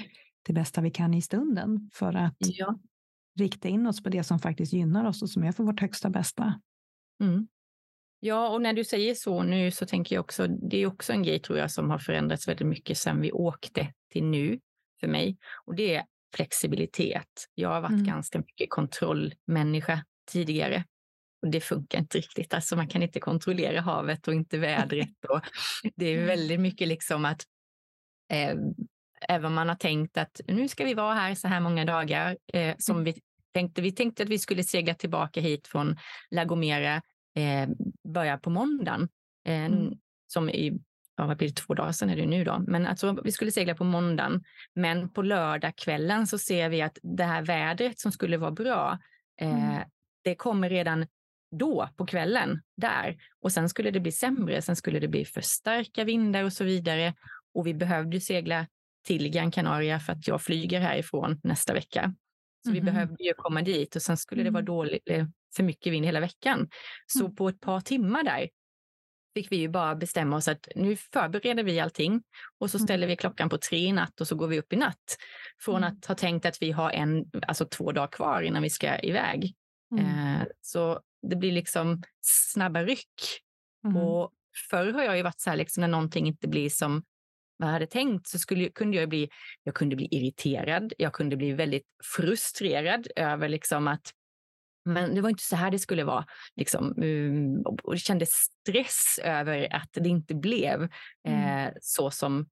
det 0.47 0.53
bästa 0.53 0.81
vi 0.81 0.91
kan 0.91 1.13
i 1.13 1.21
stunden 1.21 1.89
för 1.93 2.13
att 2.13 2.37
ja. 2.39 2.79
rikta 3.39 3.67
in 3.67 3.87
oss 3.87 4.03
på 4.03 4.09
det 4.09 4.23
som 4.23 4.39
faktiskt 4.39 4.73
gynnar 4.73 5.05
oss 5.05 5.21
och 5.21 5.29
som 5.29 5.43
är 5.43 5.51
för 5.51 5.63
vårt 5.63 5.81
högsta 5.81 6.09
bästa. 6.09 6.61
Mm. 7.23 7.47
Ja, 8.19 8.49
och 8.49 8.61
när 8.61 8.73
du 8.73 8.83
säger 8.83 9.15
så 9.15 9.43
nu 9.43 9.71
så 9.71 9.85
tänker 9.85 10.15
jag 10.15 10.23
också, 10.23 10.47
det 10.47 10.77
är 10.77 10.87
också 10.87 11.13
en 11.13 11.23
grej 11.23 11.39
tror 11.39 11.57
jag 11.57 11.71
som 11.71 11.89
har 11.89 11.99
förändrats 11.99 12.47
väldigt 12.47 12.67
mycket 12.67 12.97
sedan 12.97 13.21
vi 13.21 13.31
åkte 13.31 13.93
till 14.09 14.23
nu 14.23 14.59
för 14.99 15.07
mig. 15.07 15.37
Och 15.65 15.75
det 15.75 15.95
är 15.95 16.05
flexibilitet. 16.35 17.45
Jag 17.55 17.69
har 17.69 17.81
varit 17.81 17.91
mm. 17.91 18.03
ganska 18.03 18.39
mycket 18.39 18.69
kontrollmänniska 18.69 20.05
tidigare. 20.31 20.83
Och 21.41 21.51
det 21.51 21.61
funkar 21.61 21.99
inte 21.99 22.17
riktigt. 22.17 22.53
Alltså 22.53 22.75
man 22.75 22.87
kan 22.87 23.03
inte 23.03 23.19
kontrollera 23.19 23.81
havet 23.81 24.27
och 24.27 24.33
inte 24.33 24.57
vädret. 24.57 25.25
Och 25.29 25.41
det 25.95 26.05
är 26.05 26.25
väldigt 26.25 26.59
mycket 26.59 26.87
liksom 26.87 27.25
att 27.25 27.43
eh, 28.31 28.55
även 29.27 29.45
om 29.45 29.53
man 29.53 29.69
har 29.69 29.75
tänkt 29.75 30.17
att 30.17 30.41
nu 30.47 30.67
ska 30.67 30.85
vi 30.85 30.93
vara 30.93 31.13
här 31.13 31.35
så 31.35 31.47
här 31.47 31.59
många 31.59 31.85
dagar 31.85 32.37
eh, 32.53 32.75
som 32.77 32.95
mm. 32.95 33.03
vi 33.03 33.21
tänkte. 33.53 33.81
Vi 33.81 33.91
tänkte 33.91 34.23
att 34.23 34.29
vi 34.29 34.39
skulle 34.39 34.63
segla 34.63 34.93
tillbaka 34.93 35.41
hit 35.41 35.67
från 35.67 35.97
La 36.31 36.45
Gomera, 36.45 37.01
eh, 37.35 37.69
börja 38.13 38.37
på 38.37 38.49
måndagen. 38.49 39.09
Eh, 39.45 39.65
mm. 39.65 39.93
Som 40.27 40.49
i 40.49 40.79
ja, 41.19 41.25
vad 41.25 41.37
blir 41.37 41.47
det, 41.47 41.53
två 41.53 41.73
dagar 41.73 41.91
sedan 41.91 42.09
är 42.09 42.15
det 42.15 42.25
nu 42.25 42.43
då. 42.43 42.63
Men 42.67 42.87
alltså, 42.87 43.21
vi 43.23 43.31
skulle 43.31 43.51
segla 43.51 43.75
på 43.75 43.83
måndagen, 43.83 44.43
men 44.75 45.09
på 45.09 45.21
lördagskvällen 45.21 46.27
så 46.27 46.37
ser 46.37 46.69
vi 46.69 46.81
att 46.81 46.97
det 47.03 47.23
här 47.23 47.41
vädret 47.41 47.99
som 47.99 48.11
skulle 48.11 48.37
vara 48.37 48.51
bra, 48.51 48.99
eh, 49.41 49.69
mm. 49.69 49.83
det 50.23 50.35
kommer 50.35 50.69
redan 50.69 51.05
då 51.51 51.89
på 51.97 52.05
kvällen 52.05 52.61
där. 52.77 53.17
Och 53.41 53.51
sen 53.51 53.69
skulle 53.69 53.91
det 53.91 53.99
bli 53.99 54.11
sämre. 54.11 54.61
Sen 54.61 54.75
skulle 54.75 54.99
det 54.99 55.07
bli 55.07 55.25
för 55.25 55.41
starka 55.41 56.03
vindar 56.03 56.43
och 56.43 56.53
så 56.53 56.63
vidare. 56.63 57.13
Och 57.53 57.67
vi 57.67 57.73
behövde 57.73 58.19
segla 58.19 58.67
till 59.05 59.29
Gran 59.29 59.51
Canaria 59.51 59.99
för 59.99 60.13
att 60.13 60.27
jag 60.27 60.41
flyger 60.41 60.79
härifrån 60.79 61.39
nästa 61.43 61.73
vecka. 61.73 62.13
Så 62.63 62.69
mm. 62.69 62.73
vi 62.73 62.91
behövde 62.91 63.23
ju 63.23 63.33
komma 63.33 63.61
dit 63.61 63.95
och 63.95 64.01
sen 64.01 64.17
skulle 64.17 64.43
det 64.43 64.49
vara 64.49 64.59
mm. 64.59 64.65
dåligt, 64.65 65.09
eh, 65.09 65.25
för 65.55 65.63
mycket 65.63 65.93
vind 65.93 66.05
hela 66.05 66.19
veckan. 66.19 66.69
Så 67.07 67.19
mm. 67.19 67.35
på 67.35 67.49
ett 67.49 67.59
par 67.59 67.81
timmar 67.81 68.23
där 68.23 68.49
fick 69.33 69.51
vi 69.51 69.55
ju 69.55 69.67
bara 69.67 69.95
bestämma 69.95 70.35
oss 70.35 70.47
att 70.47 70.67
nu 70.75 70.95
förbereder 70.95 71.63
vi 71.63 71.79
allting 71.79 72.23
och 72.59 72.71
så 72.71 72.77
mm. 72.77 72.87
ställer 72.87 73.07
vi 73.07 73.15
klockan 73.15 73.49
på 73.49 73.57
tre 73.57 73.77
i 73.77 73.91
natt 73.91 74.21
och 74.21 74.27
så 74.27 74.35
går 74.35 74.47
vi 74.47 74.59
upp 74.59 74.73
i 74.73 74.75
natt. 74.75 75.17
Från 75.59 75.83
mm. 75.83 75.89
att 75.89 76.05
ha 76.05 76.15
tänkt 76.15 76.45
att 76.45 76.61
vi 76.61 76.71
har 76.71 76.91
en, 76.91 77.25
alltså 77.47 77.65
två 77.65 77.91
dagar 77.91 78.07
kvar 78.07 78.41
innan 78.41 78.63
vi 78.63 78.69
ska 78.69 78.99
iväg. 78.99 79.55
Mm. 79.91 80.05
Eh, 80.05 80.47
så 80.61 80.99
det 81.21 81.35
blir 81.35 81.51
liksom 81.51 82.03
snabba 82.21 82.83
ryck. 82.83 83.41
Mm. 83.85 83.97
Och 83.97 84.31
förr 84.69 84.91
har 84.91 85.03
jag 85.03 85.17
ju 85.17 85.23
varit 85.23 85.41
så 85.41 85.49
här, 85.49 85.57
liksom, 85.57 85.81
när 85.81 85.87
någonting 85.87 86.27
inte 86.27 86.47
blir 86.47 86.69
som 86.69 87.03
jag 87.57 87.67
hade 87.67 87.87
tänkt 87.87 88.27
så 88.27 88.39
skulle, 88.39 88.69
kunde 88.69 88.97
jag 88.97 89.09
bli, 89.09 89.29
jag 89.63 89.75
kunde 89.75 89.95
bli 89.95 90.07
irriterad. 90.11 90.93
Jag 90.97 91.13
kunde 91.13 91.37
bli 91.37 91.51
väldigt 91.51 91.85
frustrerad 92.15 93.07
över 93.15 93.49
liksom 93.49 93.87
att 93.87 94.13
men 94.93 95.15
det 95.15 95.21
var 95.21 95.29
inte 95.29 95.43
så 95.43 95.55
här 95.55 95.71
det 95.71 95.79
skulle 95.79 96.03
vara. 96.03 96.25
Liksom. 96.55 96.93
Mm, 96.97 97.61
och 97.61 97.93
det 97.93 97.99
kändes 97.99 98.29
stress 98.29 99.19
över 99.23 99.75
att 99.75 99.89
det 99.91 100.09
inte 100.09 100.35
blev 100.35 100.89
mm. 101.27 101.67
eh, 101.67 101.73
så 101.81 102.11
som 102.11 102.49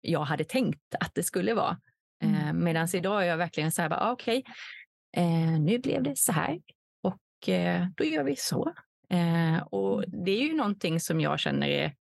jag 0.00 0.24
hade 0.24 0.44
tänkt 0.44 0.94
att 1.00 1.14
det 1.14 1.22
skulle 1.22 1.54
vara. 1.54 1.80
Mm. 2.24 2.34
Eh, 2.34 2.52
Medan 2.52 2.88
idag 2.94 3.22
är 3.22 3.26
jag 3.26 3.36
verkligen 3.36 3.72
så 3.72 3.82
här, 3.82 3.92
ah, 3.92 4.12
okej, 4.12 4.38
okay, 4.38 5.24
eh, 5.24 5.60
nu 5.60 5.78
blev 5.78 6.02
det 6.02 6.18
så 6.18 6.32
här 6.32 6.60
och 7.02 7.48
eh, 7.48 7.86
då 7.96 8.04
gör 8.04 8.24
vi 8.24 8.36
så. 8.36 8.74
Eh, 9.10 9.62
och 9.62 10.04
mm. 10.04 10.24
det 10.24 10.30
är 10.30 10.42
ju 10.42 10.54
någonting 10.54 11.00
som 11.00 11.20
jag 11.20 11.40
känner 11.40 11.68
är 11.68 11.94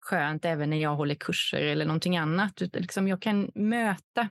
skönt 0.00 0.44
även 0.44 0.70
när 0.70 0.76
jag 0.76 0.96
håller 0.96 1.14
kurser 1.14 1.62
eller 1.62 1.84
någonting 1.84 2.16
annat. 2.16 2.60
Liksom 2.60 3.08
jag 3.08 3.22
kan 3.22 3.50
möta 3.54 4.28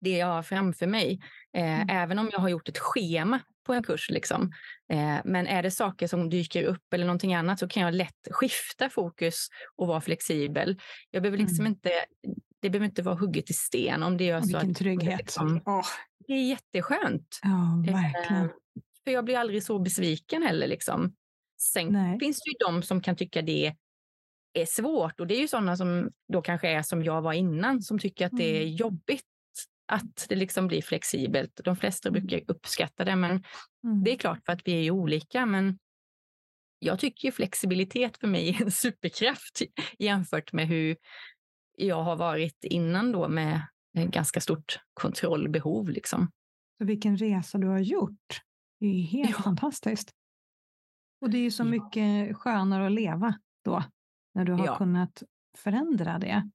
det 0.00 0.16
jag 0.16 0.26
har 0.26 0.42
framför 0.42 0.86
mig. 0.86 1.20
Eh, 1.52 1.80
mm. 1.80 1.88
Även 1.88 2.18
om 2.18 2.30
jag 2.32 2.38
har 2.38 2.48
gjort 2.48 2.68
ett 2.68 2.78
schema 2.78 3.40
på 3.64 3.72
en 3.72 3.82
kurs. 3.82 4.10
Liksom. 4.10 4.52
Eh, 4.92 5.18
men 5.24 5.46
är 5.46 5.62
det 5.62 5.70
saker 5.70 6.06
som 6.06 6.30
dyker 6.30 6.64
upp 6.64 6.94
eller 6.94 7.06
någonting 7.06 7.34
annat 7.34 7.58
så 7.58 7.68
kan 7.68 7.82
jag 7.82 7.94
lätt 7.94 8.28
skifta 8.30 8.90
fokus 8.90 9.48
och 9.76 9.86
vara 9.86 10.00
flexibel. 10.00 10.80
Jag 11.10 11.22
behöver 11.22 11.38
liksom 11.38 11.60
mm. 11.60 11.72
inte, 11.72 11.90
det 12.62 12.70
behöver 12.70 12.86
inte 12.86 13.02
vara 13.02 13.14
hugget 13.14 13.50
i 13.50 13.52
sten. 13.52 14.02
Om 14.02 14.16
det 14.16 14.24
gör 14.24 14.40
så 14.40 14.46
Vilken 14.46 14.70
att, 14.70 14.76
trygghet. 14.76 15.18
Liksom, 15.18 15.62
oh. 15.66 15.86
Det 16.26 16.32
är 16.32 16.48
jätteskönt. 16.48 17.40
Ja, 17.42 17.92
verkligen. 17.92 18.44
Eh, 18.44 18.50
för 19.04 19.10
jag 19.10 19.24
blir 19.24 19.38
aldrig 19.38 19.62
så 19.62 19.78
besviken 19.78 20.42
heller. 20.42 20.66
Liksom. 20.66 21.14
Sen 21.58 21.88
Nej. 21.88 22.18
finns 22.18 22.40
det 22.40 22.50
ju 22.50 22.56
de 22.66 22.82
som 22.82 23.00
kan 23.00 23.16
tycka 23.16 23.42
det 23.42 23.74
är 24.52 24.66
svårt 24.66 25.20
och 25.20 25.26
det 25.26 25.36
är 25.36 25.40
ju 25.40 25.48
sådana 25.48 25.76
som 25.76 26.10
då 26.32 26.42
kanske 26.42 26.68
är 26.68 26.82
som 26.82 27.04
jag 27.04 27.22
var 27.22 27.32
innan 27.32 27.82
som 27.82 27.98
tycker 27.98 28.26
att 28.26 28.36
det 28.36 28.56
är 28.56 28.62
mm. 28.62 28.74
jobbigt 28.74 29.24
att 29.86 30.26
det 30.28 30.36
liksom 30.36 30.66
blir 30.66 30.82
flexibelt. 30.82 31.60
De 31.64 31.76
flesta 31.76 32.08
mm. 32.08 32.20
brukar 32.20 32.50
uppskatta 32.50 33.04
det, 33.04 33.16
men 33.16 33.30
mm. 33.84 34.04
det 34.04 34.12
är 34.12 34.16
klart 34.16 34.44
för 34.44 34.52
att 34.52 34.62
vi 34.64 34.86
är 34.86 34.90
olika. 34.90 35.46
Men 35.46 35.78
jag 36.78 36.98
tycker 36.98 37.30
flexibilitet 37.30 38.16
för 38.16 38.26
mig 38.26 38.48
är 38.48 38.62
en 38.62 38.70
superkraft 38.70 39.62
jämfört 39.98 40.52
med 40.52 40.68
hur 40.68 40.96
jag 41.76 42.02
har 42.02 42.16
varit 42.16 42.64
innan 42.64 43.12
då 43.12 43.28
med 43.28 43.62
ganska 43.92 44.40
stort 44.40 44.78
kontrollbehov. 44.94 45.88
Liksom. 45.88 46.30
Så 46.78 46.84
vilken 46.84 47.16
resa 47.16 47.58
du 47.58 47.66
har 47.66 47.78
gjort. 47.78 48.40
Det 48.80 48.86
är 48.86 49.02
helt 49.02 49.30
ja. 49.30 49.42
fantastiskt. 49.42 50.10
Och 51.20 51.30
det 51.30 51.38
är 51.38 51.42
ju 51.42 51.50
så 51.50 51.64
mycket 51.64 52.36
skönare 52.36 52.86
att 52.86 52.92
leva 52.92 53.38
då, 53.64 53.84
när 54.34 54.44
du 54.44 54.52
har 54.52 54.66
ja. 54.66 54.78
kunnat 54.78 55.22
förändra 55.58 56.18
det. 56.18 56.50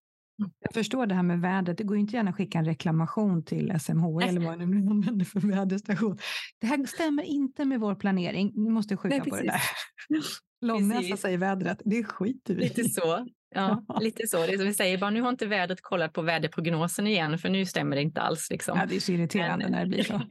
Jag 0.59 0.73
förstår 0.73 1.05
det 1.05 1.15
här 1.15 1.23
med 1.23 1.41
vädret. 1.41 1.77
Det 1.77 1.83
går 1.83 1.97
inte 1.97 2.15
gärna 2.15 2.29
att 2.29 2.35
skicka 2.35 2.57
en 2.57 2.65
reklamation 2.65 3.43
till 3.43 3.79
SMH 3.79 4.05
eller 4.23 4.39
vad 4.39 4.59
man 4.59 4.71
nu 4.71 4.89
använder 4.89 5.25
för 5.25 5.39
väderstation. 5.39 6.17
Det 6.59 6.67
här 6.67 6.85
stämmer 6.85 7.23
inte 7.23 7.65
med 7.65 7.79
vår 7.79 7.95
planering. 7.95 8.51
Vi 8.55 8.69
måste 8.69 8.97
skjuta 8.97 9.19
på 9.19 9.35
det 9.35 9.43
där. 9.43 9.61
Långnäsa 10.61 11.17
säger 11.17 11.37
vädret, 11.37 11.81
det 11.85 12.03
skiter 12.03 12.55
vi 12.55 12.61
Lite 12.61 12.83
så. 12.83 13.27
Ja, 13.55 13.85
lite 14.01 14.27
så. 14.27 14.37
Det 14.37 14.53
är 14.53 14.57
som 14.57 14.65
vi 14.65 14.73
säger, 14.73 14.97
bara, 14.97 15.09
nu 15.09 15.21
har 15.21 15.29
inte 15.29 15.47
vädret 15.47 15.81
kollat 15.81 16.13
på 16.13 16.21
väderprognosen 16.21 17.07
igen, 17.07 17.39
för 17.39 17.49
nu 17.49 17.65
stämmer 17.65 17.95
det 17.95 18.01
inte 18.01 18.21
alls. 18.21 18.49
Liksom. 18.49 18.77
Ja, 18.77 18.85
det 18.85 18.95
är 18.95 18.99
så 18.99 19.11
irriterande 19.11 19.65
Men... 19.65 19.71
när 19.71 19.79
det 19.79 19.87
blir 19.87 20.03
så. 20.03 20.21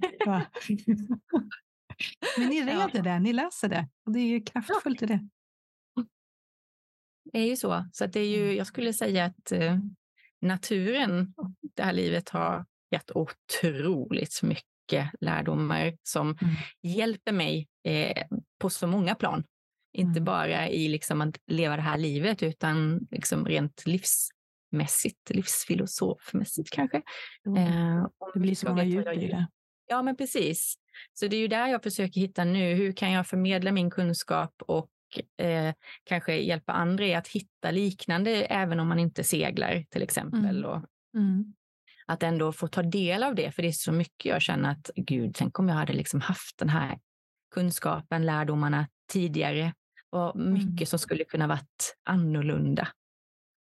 Men 2.39 2.49
ni 2.49 2.63
reder 2.63 2.91
ja. 2.95 3.03
det, 3.03 3.19
ni 3.19 3.33
läser 3.33 3.69
det. 3.69 3.89
Och 4.07 4.13
det 4.13 4.19
är 4.19 4.27
ju 4.27 4.41
kraftfullt 4.41 5.03
i 5.03 5.07
det. 5.07 5.29
Det 7.33 7.39
är 7.39 7.47
ju 7.47 7.57
så. 7.57 7.85
Så 7.93 8.07
det 8.07 8.21
är 8.21 8.27
ju, 8.27 8.45
mm. 8.45 8.57
jag 8.57 8.67
skulle 8.67 8.93
säga 8.93 9.25
att 9.25 9.53
naturen, 10.41 11.35
det 11.77 11.83
här 11.83 11.93
livet 11.93 12.29
har 12.29 12.65
gett 12.91 13.11
otroligt 13.11 14.43
mycket 14.43 15.11
lärdomar 15.21 15.97
som 16.03 16.27
mm. 16.27 16.55
hjälper 16.83 17.33
mig 17.33 17.69
eh, 17.85 18.27
på 18.59 18.71
så 18.71 18.87
många 18.87 19.15
plan. 19.15 19.45
Inte 19.93 20.19
mm. 20.19 20.25
bara 20.25 20.69
i 20.69 20.89
liksom 20.89 21.21
att 21.21 21.37
leva 21.47 21.77
det 21.77 21.83
här 21.83 21.99
livet 21.99 22.43
utan 22.43 23.07
liksom 23.11 23.47
rent 23.47 23.83
livsmässigt, 23.87 25.31
livsfilosofmässigt 25.31 26.71
kanske. 26.71 27.03
Mm. 27.47 27.57
Eh, 27.57 28.07
det 28.35 28.41
blir 28.41 28.55
så 28.55 28.69
många 28.69 28.85
djup 28.85 29.13
i 29.13 29.27
det. 29.27 29.47
Ja, 29.87 30.03
men 30.03 30.17
precis. 30.17 30.75
Så 31.15 31.27
det 31.27 31.37
är 31.37 31.41
ju 31.41 31.49
där 31.49 31.67
jag 31.67 31.83
försöker 31.83 32.21
hitta 32.21 32.45
nu. 32.45 32.75
Hur 32.75 32.93
kan 32.93 33.13
jag 33.13 33.27
förmedla 33.27 33.73
min 33.73 33.91
kunskap 33.91 34.55
och 34.67 34.91
eh, 35.37 35.75
kanske 36.05 36.37
hjälpa 36.37 36.73
andra 36.73 37.07
i 37.07 37.15
att 37.15 37.29
hitta 37.29 37.71
liknande 37.71 38.31
även 38.31 38.81
om 38.81 38.89
man 38.89 38.99
inte 38.99 39.25
seglar 39.25 39.85
till 39.91 40.03
exempel. 40.03 40.59
Mm. 40.59 40.65
Och 40.65 40.85
mm. 41.15 41.55
Att 42.07 42.23
ändå 42.23 42.53
få 42.53 42.69
ta 42.69 42.83
del 42.83 43.23
av 43.23 43.35
det, 43.35 43.53
för 43.53 43.63
det 43.63 43.69
är 43.69 43.73
så 43.73 43.93
mycket 43.93 44.25
jag 44.25 44.43
känner 44.43 44.71
att 44.71 44.91
gud, 44.97 45.35
tänk 45.35 45.59
om 45.59 45.69
jag 45.69 45.77
hade 45.77 45.93
liksom 45.93 46.21
haft 46.21 46.59
den 46.59 46.69
här 46.69 46.99
kunskapen, 47.55 48.27
lärdomarna 48.27 48.89
tidigare 49.13 49.73
och 50.11 50.37
mycket 50.37 50.69
mm. 50.69 50.87
som 50.87 50.99
skulle 50.99 51.25
kunna 51.25 51.47
varit 51.47 51.97
annorlunda. 52.05 52.89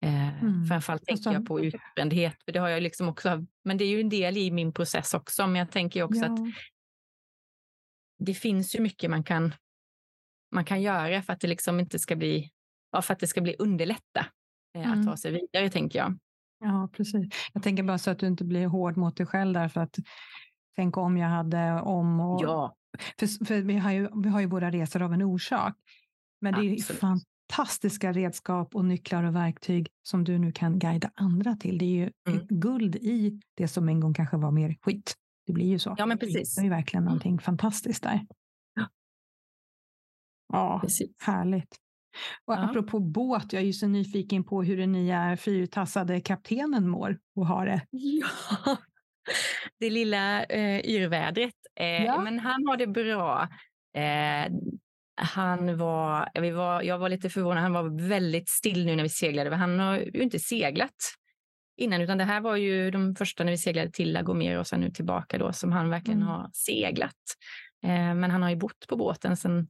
Eh, 0.04 0.42
mm. 0.42 0.66
Framförallt 0.66 1.04
tänker 1.04 1.32
jag 1.32 1.46
på 1.46 1.60
utbrändhet, 1.60 2.42
för 2.44 2.52
det 2.52 2.58
har 2.58 2.68
jag 2.68 2.82
liksom 2.82 3.08
också, 3.08 3.46
men 3.64 3.76
det 3.76 3.84
är 3.84 3.88
ju 3.88 4.00
en 4.00 4.08
del 4.08 4.36
i 4.36 4.50
min 4.50 4.72
process 4.72 5.14
också, 5.14 5.46
men 5.46 5.56
jag 5.56 5.70
tänker 5.70 6.02
också 6.02 6.20
ja. 6.20 6.32
att 6.32 6.40
det 8.18 8.34
finns 8.34 8.74
ju 8.76 8.80
mycket 8.80 9.10
man 9.10 9.24
kan, 9.24 9.54
man 10.52 10.64
kan 10.64 10.82
göra 10.82 11.22
för 11.22 11.32
att 11.32 11.40
det 11.40 11.48
liksom 11.48 11.80
inte 11.80 11.98
ska 11.98 12.16
bli, 12.16 12.50
ja, 12.92 13.02
för 13.02 13.12
att 13.12 13.20
det 13.20 13.26
ska 13.26 13.40
bli 13.40 13.56
underlätta 13.58 14.26
eh, 14.74 14.86
mm. 14.86 15.00
att 15.00 15.06
ta 15.06 15.16
sig 15.16 15.32
vidare, 15.32 15.70
tänker 15.70 15.98
jag. 15.98 16.18
Ja, 16.60 16.88
precis. 16.92 17.26
Jag 17.52 17.62
tänker 17.62 17.82
bara 17.82 17.98
så 17.98 18.10
att 18.10 18.18
du 18.18 18.26
inte 18.26 18.44
blir 18.44 18.66
hård 18.66 18.96
mot 18.96 19.16
dig 19.16 19.26
själv 19.26 19.54
där, 19.54 19.68
för 19.68 19.80
att 19.80 19.96
tänk 20.76 20.96
om 20.96 21.16
jag 21.16 21.28
hade 21.28 21.80
om 21.80 22.20
och... 22.20 22.42
Ja. 22.42 22.74
För, 23.18 23.44
för 23.44 23.60
vi, 23.60 23.76
har 23.78 23.92
ju, 23.92 24.08
vi 24.22 24.28
har 24.28 24.40
ju 24.40 24.46
våra 24.46 24.70
resor 24.70 25.02
av 25.02 25.12
en 25.12 25.22
orsak. 25.22 25.74
Men 26.40 26.54
det 26.54 26.60
är 26.60 26.94
fantastiska 26.94 28.12
redskap 28.12 28.74
och 28.74 28.84
nycklar 28.84 29.24
och 29.24 29.34
verktyg 29.34 29.88
som 30.02 30.24
du 30.24 30.38
nu 30.38 30.52
kan 30.52 30.78
guida 30.78 31.10
andra 31.14 31.56
till. 31.56 31.78
Det 31.78 31.84
är 31.84 31.96
ju 31.96 32.10
mm. 32.28 32.46
guld 32.48 32.96
i 32.96 33.40
det 33.56 33.68
som 33.68 33.88
en 33.88 34.00
gång 34.00 34.14
kanske 34.14 34.36
var 34.36 34.50
mer 34.50 34.76
skit. 34.80 35.14
Det 35.46 35.52
blir 35.52 35.66
ju 35.66 35.78
så. 35.78 35.94
Ja, 35.98 36.06
men 36.06 36.18
precis. 36.18 36.54
Det 36.54 36.60
är 36.60 36.64
ju 36.64 36.70
verkligen 36.70 37.02
mm. 37.02 37.08
någonting 37.08 37.38
fantastiskt 37.38 38.02
där. 38.02 38.26
Ja, 40.52 40.82
ja 40.82 41.06
härligt. 41.26 41.76
Och 42.44 42.54
ja. 42.54 42.58
apropå 42.58 43.00
båt, 43.00 43.52
jag 43.52 43.62
är 43.62 43.66
ju 43.66 43.72
så 43.72 43.86
nyfiken 43.86 44.44
på 44.44 44.62
hur 44.62 44.76
den 44.76 44.92
nya 44.92 45.36
fyrtassade 45.36 46.20
kaptenen 46.20 46.88
mår 46.88 47.18
och 47.36 47.46
har 47.46 47.66
det. 47.66 47.80
Ja, 47.90 48.76
det 49.80 49.90
lilla 49.90 50.44
eh, 50.44 50.80
yrvädret. 50.80 51.54
Eh, 51.80 52.04
ja. 52.04 52.20
Men 52.20 52.38
han 52.38 52.66
har 52.66 52.76
det 52.76 52.86
bra. 52.86 53.48
Eh, 53.96 54.52
han 55.20 55.78
var, 55.78 56.28
vi 56.40 56.50
var, 56.50 56.82
jag 56.82 56.98
var 56.98 57.08
lite 57.08 57.30
förvånad, 57.30 57.62
han 57.62 57.72
var 57.72 58.08
väldigt 58.08 58.48
still 58.48 58.86
nu 58.86 58.96
när 58.96 59.02
vi 59.02 59.08
seglade. 59.08 59.56
Han 59.56 59.78
har 59.78 59.96
ju 59.96 60.22
inte 60.22 60.38
seglat 60.38 60.96
innan, 61.76 62.00
utan 62.00 62.18
det 62.18 62.24
här 62.24 62.40
var 62.40 62.56
ju 62.56 62.90
de 62.90 63.14
första 63.14 63.44
när 63.44 63.52
vi 63.52 63.58
seglade 63.58 63.90
till 63.90 64.12
La 64.12 64.22
Gomera 64.22 64.60
och 64.60 64.66
sen 64.66 64.80
nu 64.80 64.90
tillbaka 64.90 65.38
då 65.38 65.52
som 65.52 65.72
han 65.72 65.90
verkligen 65.90 66.22
mm. 66.22 66.28
har 66.28 66.50
seglat. 66.52 67.14
Eh, 67.84 68.14
men 68.14 68.30
han 68.30 68.42
har 68.42 68.50
ju 68.50 68.56
bott 68.56 68.86
på 68.88 68.96
båten 68.96 69.36
sen, 69.36 69.68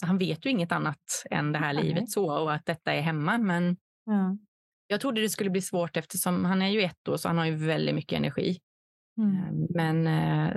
så 0.00 0.06
han 0.06 0.18
vet 0.18 0.46
ju 0.46 0.50
inget 0.50 0.72
annat 0.72 1.24
än 1.30 1.52
det 1.52 1.58
här 1.58 1.70
mm. 1.70 1.84
livet 1.84 2.10
så 2.10 2.30
och 2.30 2.52
att 2.52 2.66
detta 2.66 2.92
är 2.92 3.00
hemma. 3.00 3.38
Men 3.38 3.64
mm. 4.10 4.38
jag 4.86 5.00
trodde 5.00 5.20
det 5.20 5.28
skulle 5.28 5.50
bli 5.50 5.62
svårt 5.62 5.96
eftersom 5.96 6.44
han 6.44 6.62
är 6.62 6.68
ju 6.68 6.82
ett 6.82 7.08
år 7.08 7.16
så 7.16 7.28
han 7.28 7.38
har 7.38 7.46
ju 7.46 7.54
väldigt 7.56 7.94
mycket 7.94 8.16
energi. 8.16 8.58
Mm. 9.18 9.36
Eh, 9.36 9.68
men 9.74 10.06
eh, 10.06 10.56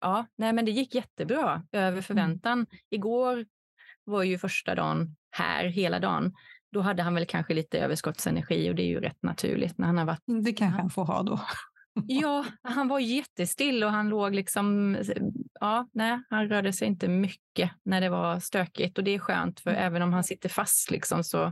ja, 0.00 0.26
nej, 0.36 0.52
men 0.52 0.64
det 0.64 0.70
gick 0.70 0.94
jättebra, 0.94 1.62
över 1.72 1.88
mm. 1.88 2.02
förväntan. 2.02 2.52
Mm. 2.52 2.66
Igår 2.90 3.46
var 4.04 4.22
ju 4.22 4.38
första 4.38 4.74
dagen 4.74 5.16
här, 5.30 5.64
hela 5.64 5.98
dagen. 5.98 6.34
Då 6.72 6.80
hade 6.80 7.02
han 7.02 7.14
väl 7.14 7.26
kanske 7.26 7.54
lite 7.54 7.78
överskottsenergi 7.78 8.70
och 8.70 8.74
det 8.74 8.82
är 8.82 8.88
ju 8.88 9.00
rätt 9.00 9.22
naturligt 9.22 9.78
när 9.78 9.86
han 9.86 9.98
har 9.98 10.04
varit... 10.04 10.22
Det 10.44 10.52
kanske 10.52 10.80
han 10.80 10.90
får 10.90 11.04
ha 11.04 11.22
då. 11.22 11.40
Ja, 12.06 12.44
han 12.62 12.88
var 12.88 12.98
jättestill 12.98 13.84
och 13.84 13.90
han 13.90 14.08
låg 14.08 14.34
liksom... 14.34 14.96
Ja, 15.60 15.88
nej, 15.92 16.22
han 16.30 16.48
rörde 16.48 16.72
sig 16.72 16.88
inte 16.88 17.08
mycket 17.08 17.70
när 17.82 18.00
det 18.00 18.08
var 18.08 18.40
stökigt 18.40 18.98
och 18.98 19.04
det 19.04 19.14
är 19.14 19.18
skönt 19.18 19.60
för 19.60 19.70
mm. 19.70 19.82
även 19.82 20.02
om 20.02 20.12
han 20.12 20.24
sitter 20.24 20.48
fast 20.48 20.90
liksom 20.90 21.24
så 21.24 21.44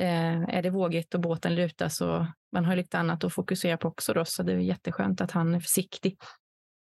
eh, 0.00 0.42
är 0.42 0.62
det 0.62 0.70
vågigt 0.70 1.14
och 1.14 1.20
båten 1.20 1.54
lutar 1.54 1.88
så 1.88 2.26
man 2.52 2.64
har 2.64 2.76
lite 2.76 2.98
annat 2.98 3.24
att 3.24 3.32
fokusera 3.32 3.76
på 3.76 3.88
också 3.88 4.14
då 4.14 4.24
så 4.24 4.42
det 4.42 4.52
är 4.52 4.58
jätteskönt 4.58 5.20
att 5.20 5.30
han 5.30 5.54
är 5.54 5.60
försiktig. 5.60 6.16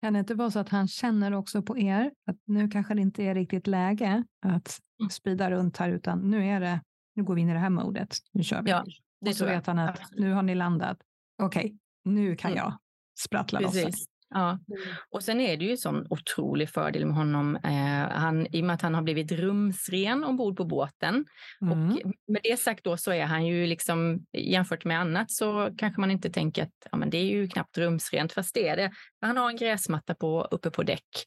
Kan 0.01 0.13
det 0.13 0.19
inte 0.19 0.35
vara 0.35 0.51
så 0.51 0.59
att 0.59 0.69
han 0.69 0.87
känner 0.87 1.33
också 1.33 1.61
på 1.61 1.77
er 1.77 2.11
att 2.25 2.37
nu 2.45 2.69
kanske 2.69 2.93
det 2.93 3.01
inte 3.01 3.23
är 3.23 3.35
riktigt 3.35 3.67
läge 3.67 4.23
att 4.45 4.79
mm. 4.99 5.09
sprida 5.09 5.51
runt 5.51 5.77
här, 5.77 5.89
utan 5.89 6.31
nu 6.31 6.47
är 6.47 6.59
det, 6.59 6.81
nu 7.15 7.23
går 7.23 7.35
vi 7.35 7.41
in 7.41 7.49
i 7.49 7.53
det 7.53 7.59
här 7.59 7.69
modet, 7.69 8.17
nu 8.31 8.43
kör 8.43 8.61
vi. 8.61 8.69
Ja, 8.69 8.85
det 9.21 9.29
och 9.29 9.35
så 9.35 9.45
vet 9.45 9.67
han 9.67 9.79
att 9.79 10.01
nu 10.11 10.33
har 10.33 10.41
ni 10.41 10.55
landat. 10.55 10.97
Okej, 11.43 11.65
okay, 11.65 11.77
nu 12.03 12.35
kan 12.35 12.51
mm. 12.51 12.63
jag 12.63 12.77
sprattla 13.19 13.59
Precis. 13.59 13.85
loss. 13.85 14.05
Ja, 14.33 14.49
mm. 14.49 14.95
och 15.09 15.23
sen 15.23 15.39
är 15.39 15.57
det 15.57 15.65
ju 15.65 15.71
en 15.71 15.77
sån 15.77 16.07
otrolig 16.09 16.69
fördel 16.69 17.05
med 17.05 17.15
honom. 17.15 17.55
Eh, 17.55 18.17
han, 18.17 18.47
I 18.51 18.61
och 18.61 18.65
med 18.65 18.73
att 18.73 18.81
han 18.81 18.95
har 18.95 19.01
blivit 19.01 19.31
rumsren 19.31 20.23
ombord 20.23 20.57
på 20.57 20.65
båten. 20.65 21.25
Mm. 21.61 21.71
Och 21.71 22.01
med 22.27 22.41
det 22.43 22.59
sagt 22.59 22.83
då 22.83 22.97
så 22.97 23.11
är 23.11 23.25
han 23.25 23.45
ju 23.45 23.65
liksom 23.65 24.25
jämfört 24.37 24.85
med 24.85 24.99
annat 24.99 25.31
så 25.31 25.69
kanske 25.77 26.01
man 26.01 26.11
inte 26.11 26.29
tänker 26.29 26.63
att 26.63 26.87
ja, 26.91 26.97
men 26.97 27.09
det 27.09 27.17
är 27.17 27.25
ju 27.25 27.47
knappt 27.47 27.77
rumsrent, 27.77 28.33
fast 28.33 28.53
det 28.53 28.67
är 28.67 28.77
det. 28.77 28.91
Han 29.21 29.37
har 29.37 29.49
en 29.49 29.57
gräsmatta 29.57 30.15
på, 30.15 30.47
uppe 30.51 30.71
på 30.71 30.83
däck 30.83 31.25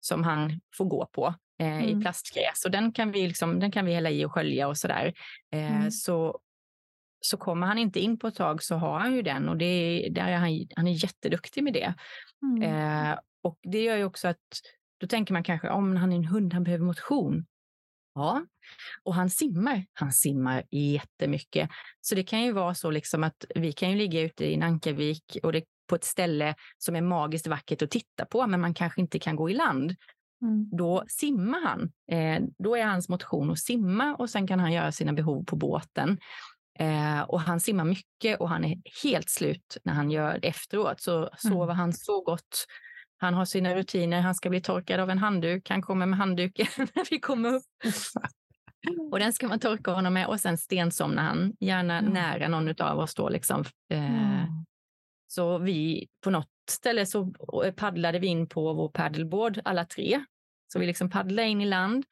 som 0.00 0.24
han 0.24 0.60
får 0.76 0.84
gå 0.84 1.08
på 1.12 1.34
eh, 1.60 1.82
mm. 1.82 1.88
i 1.88 2.02
plastgräs 2.02 2.64
och 2.64 2.70
den 2.70 2.92
kan 2.92 3.12
vi 3.12 3.26
liksom, 3.26 3.60
den 3.60 3.70
kan 3.70 3.86
vi 3.86 3.94
hälla 3.94 4.10
i 4.10 4.24
och 4.24 4.32
skölja 4.32 4.68
och 4.68 4.78
sådär. 4.78 5.12
Eh, 5.52 5.76
mm. 5.76 5.90
Så 5.90 6.40
så 7.24 7.36
kommer 7.36 7.66
han 7.66 7.78
inte 7.78 8.00
in 8.00 8.18
på 8.18 8.26
ett 8.26 8.34
tag 8.34 8.62
så 8.62 8.74
har 8.74 8.98
han 8.98 9.14
ju 9.14 9.22
den 9.22 9.48
och 9.48 9.56
det, 9.56 10.08
där 10.10 10.28
är 10.28 10.36
han, 10.36 10.66
han 10.76 10.86
är 10.86 11.04
jätteduktig 11.04 11.64
med 11.64 11.72
det. 11.72 11.94
Mm. 12.42 12.62
Eh, 12.62 13.18
och 13.42 13.58
det 13.62 13.82
gör 13.82 13.96
ju 13.96 14.04
också 14.04 14.28
att 14.28 14.38
då 15.00 15.06
tänker 15.06 15.32
man 15.32 15.44
kanske 15.44 15.68
om 15.70 15.96
han 15.96 16.12
är 16.12 16.16
en 16.16 16.24
hund, 16.24 16.52
han 16.52 16.64
behöver 16.64 16.84
motion. 16.84 17.46
Ja, 18.14 18.46
och 19.02 19.14
han 19.14 19.30
simmar. 19.30 19.86
Han 19.92 20.12
simmar 20.12 20.64
jättemycket. 20.70 21.70
Så 22.00 22.14
det 22.14 22.24
kan 22.24 22.42
ju 22.42 22.52
vara 22.52 22.74
så 22.74 22.90
liksom 22.90 23.24
att 23.24 23.44
vi 23.54 23.72
kan 23.72 23.90
ju 23.90 23.96
ligga 23.96 24.20
ute 24.20 24.52
i 24.52 24.56
Nankavik 24.56 25.38
och 25.42 25.52
det 25.52 25.64
på 25.88 25.94
ett 25.94 26.04
ställe 26.04 26.54
som 26.78 26.96
är 26.96 27.00
magiskt 27.00 27.46
vackert 27.46 27.82
att 27.82 27.90
titta 27.90 28.24
på, 28.24 28.46
men 28.46 28.60
man 28.60 28.74
kanske 28.74 29.00
inte 29.00 29.18
kan 29.18 29.36
gå 29.36 29.50
i 29.50 29.54
land. 29.54 29.94
Mm. 30.42 30.68
Då 30.72 31.04
simmar 31.08 31.60
han. 31.60 31.92
Eh, 32.10 32.42
då 32.58 32.76
är 32.76 32.84
hans 32.84 33.08
motion 33.08 33.50
att 33.50 33.58
simma 33.58 34.14
och 34.14 34.30
sen 34.30 34.46
kan 34.46 34.60
han 34.60 34.72
göra 34.72 34.92
sina 34.92 35.12
behov 35.12 35.44
på 35.44 35.56
båten. 35.56 36.18
Eh, 36.78 37.20
och 37.20 37.40
han 37.40 37.60
simmar 37.60 37.84
mycket 37.84 38.40
och 38.40 38.48
han 38.48 38.64
är 38.64 38.76
helt 39.02 39.30
slut 39.30 39.76
när 39.84 39.92
han 39.92 40.10
gör 40.10 40.38
det 40.38 40.48
efteråt. 40.48 41.00
Så 41.00 41.16
mm. 41.16 41.30
sover 41.38 41.74
han 41.74 41.92
så 41.92 42.20
gott. 42.20 42.66
Han 43.16 43.34
har 43.34 43.44
sina 43.44 43.74
rutiner. 43.74 44.20
Han 44.20 44.34
ska 44.34 44.50
bli 44.50 44.60
torkad 44.60 45.00
av 45.00 45.10
en 45.10 45.18
handduk. 45.18 45.70
Han 45.70 45.82
kommer 45.82 46.06
med 46.06 46.18
handduken 46.18 46.66
när 46.76 47.10
vi 47.10 47.20
kommer 47.20 47.54
upp. 47.54 47.62
Och 49.12 49.18
den 49.18 49.32
ska 49.32 49.48
man 49.48 49.58
torka 49.58 49.90
honom 49.90 50.14
med 50.14 50.26
och 50.26 50.40
sen 50.40 50.58
stensomnar 50.58 51.22
han, 51.22 51.52
gärna 51.60 51.98
mm. 51.98 52.12
nära 52.12 52.48
någon 52.48 52.82
av 52.82 52.98
oss 52.98 53.14
då 53.14 53.28
liksom. 53.28 53.64
Eh, 53.90 54.34
mm. 54.34 54.46
Så 55.26 55.58
vi 55.58 56.08
på 56.24 56.30
något 56.30 56.48
ställe 56.70 57.06
så 57.06 57.32
paddlade 57.76 58.18
vi 58.18 58.26
in 58.26 58.48
på 58.48 58.72
vår 58.72 58.88
paddleboard 58.88 59.60
alla 59.64 59.84
tre. 59.84 60.24
Så 60.72 60.78
vi 60.78 60.86
liksom 60.86 61.10
paddlade 61.10 61.48
in 61.48 61.60
i 61.60 61.66
land 61.66 62.04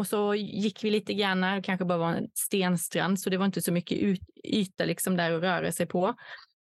och 0.00 0.06
så 0.06 0.34
gick 0.34 0.84
vi 0.84 0.90
lite 0.90 1.14
grann, 1.14 1.62
kanske 1.62 1.84
bara 1.84 1.98
var 1.98 2.12
en 2.12 2.28
stenstrand, 2.34 3.20
så 3.20 3.30
det 3.30 3.36
var 3.36 3.46
inte 3.46 3.62
så 3.62 3.72
mycket 3.72 3.98
ut, 3.98 4.20
yta 4.44 4.84
liksom 4.84 5.16
där 5.16 5.32
att 5.32 5.42
röra 5.42 5.72
sig 5.72 5.86
på. 5.86 6.14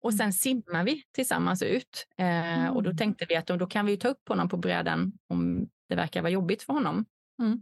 Och 0.03 0.11
mm. 0.11 0.19
sen 0.19 0.33
simmar 0.33 0.85
vi 0.85 1.03
tillsammans 1.13 1.63
ut. 1.63 2.07
Eh, 2.19 2.59
mm. 2.59 2.71
Och 2.71 2.83
då 2.83 2.91
mm. 2.91 2.97
tänkte 2.97 3.27
vi 3.29 3.37
att 3.37 3.47
då, 3.47 3.57
då 3.57 3.67
kan 3.67 3.87
vi 3.87 3.97
ta 3.97 4.09
upp 4.09 4.29
honom 4.29 4.49
på 4.49 4.57
brädan 4.57 5.13
om 5.29 5.69
det 5.89 5.95
verkar 5.95 6.23
vara 6.23 6.33
jobbigt 6.33 6.63
för 6.63 6.73
honom. 6.73 7.05
Mm. 7.43 7.61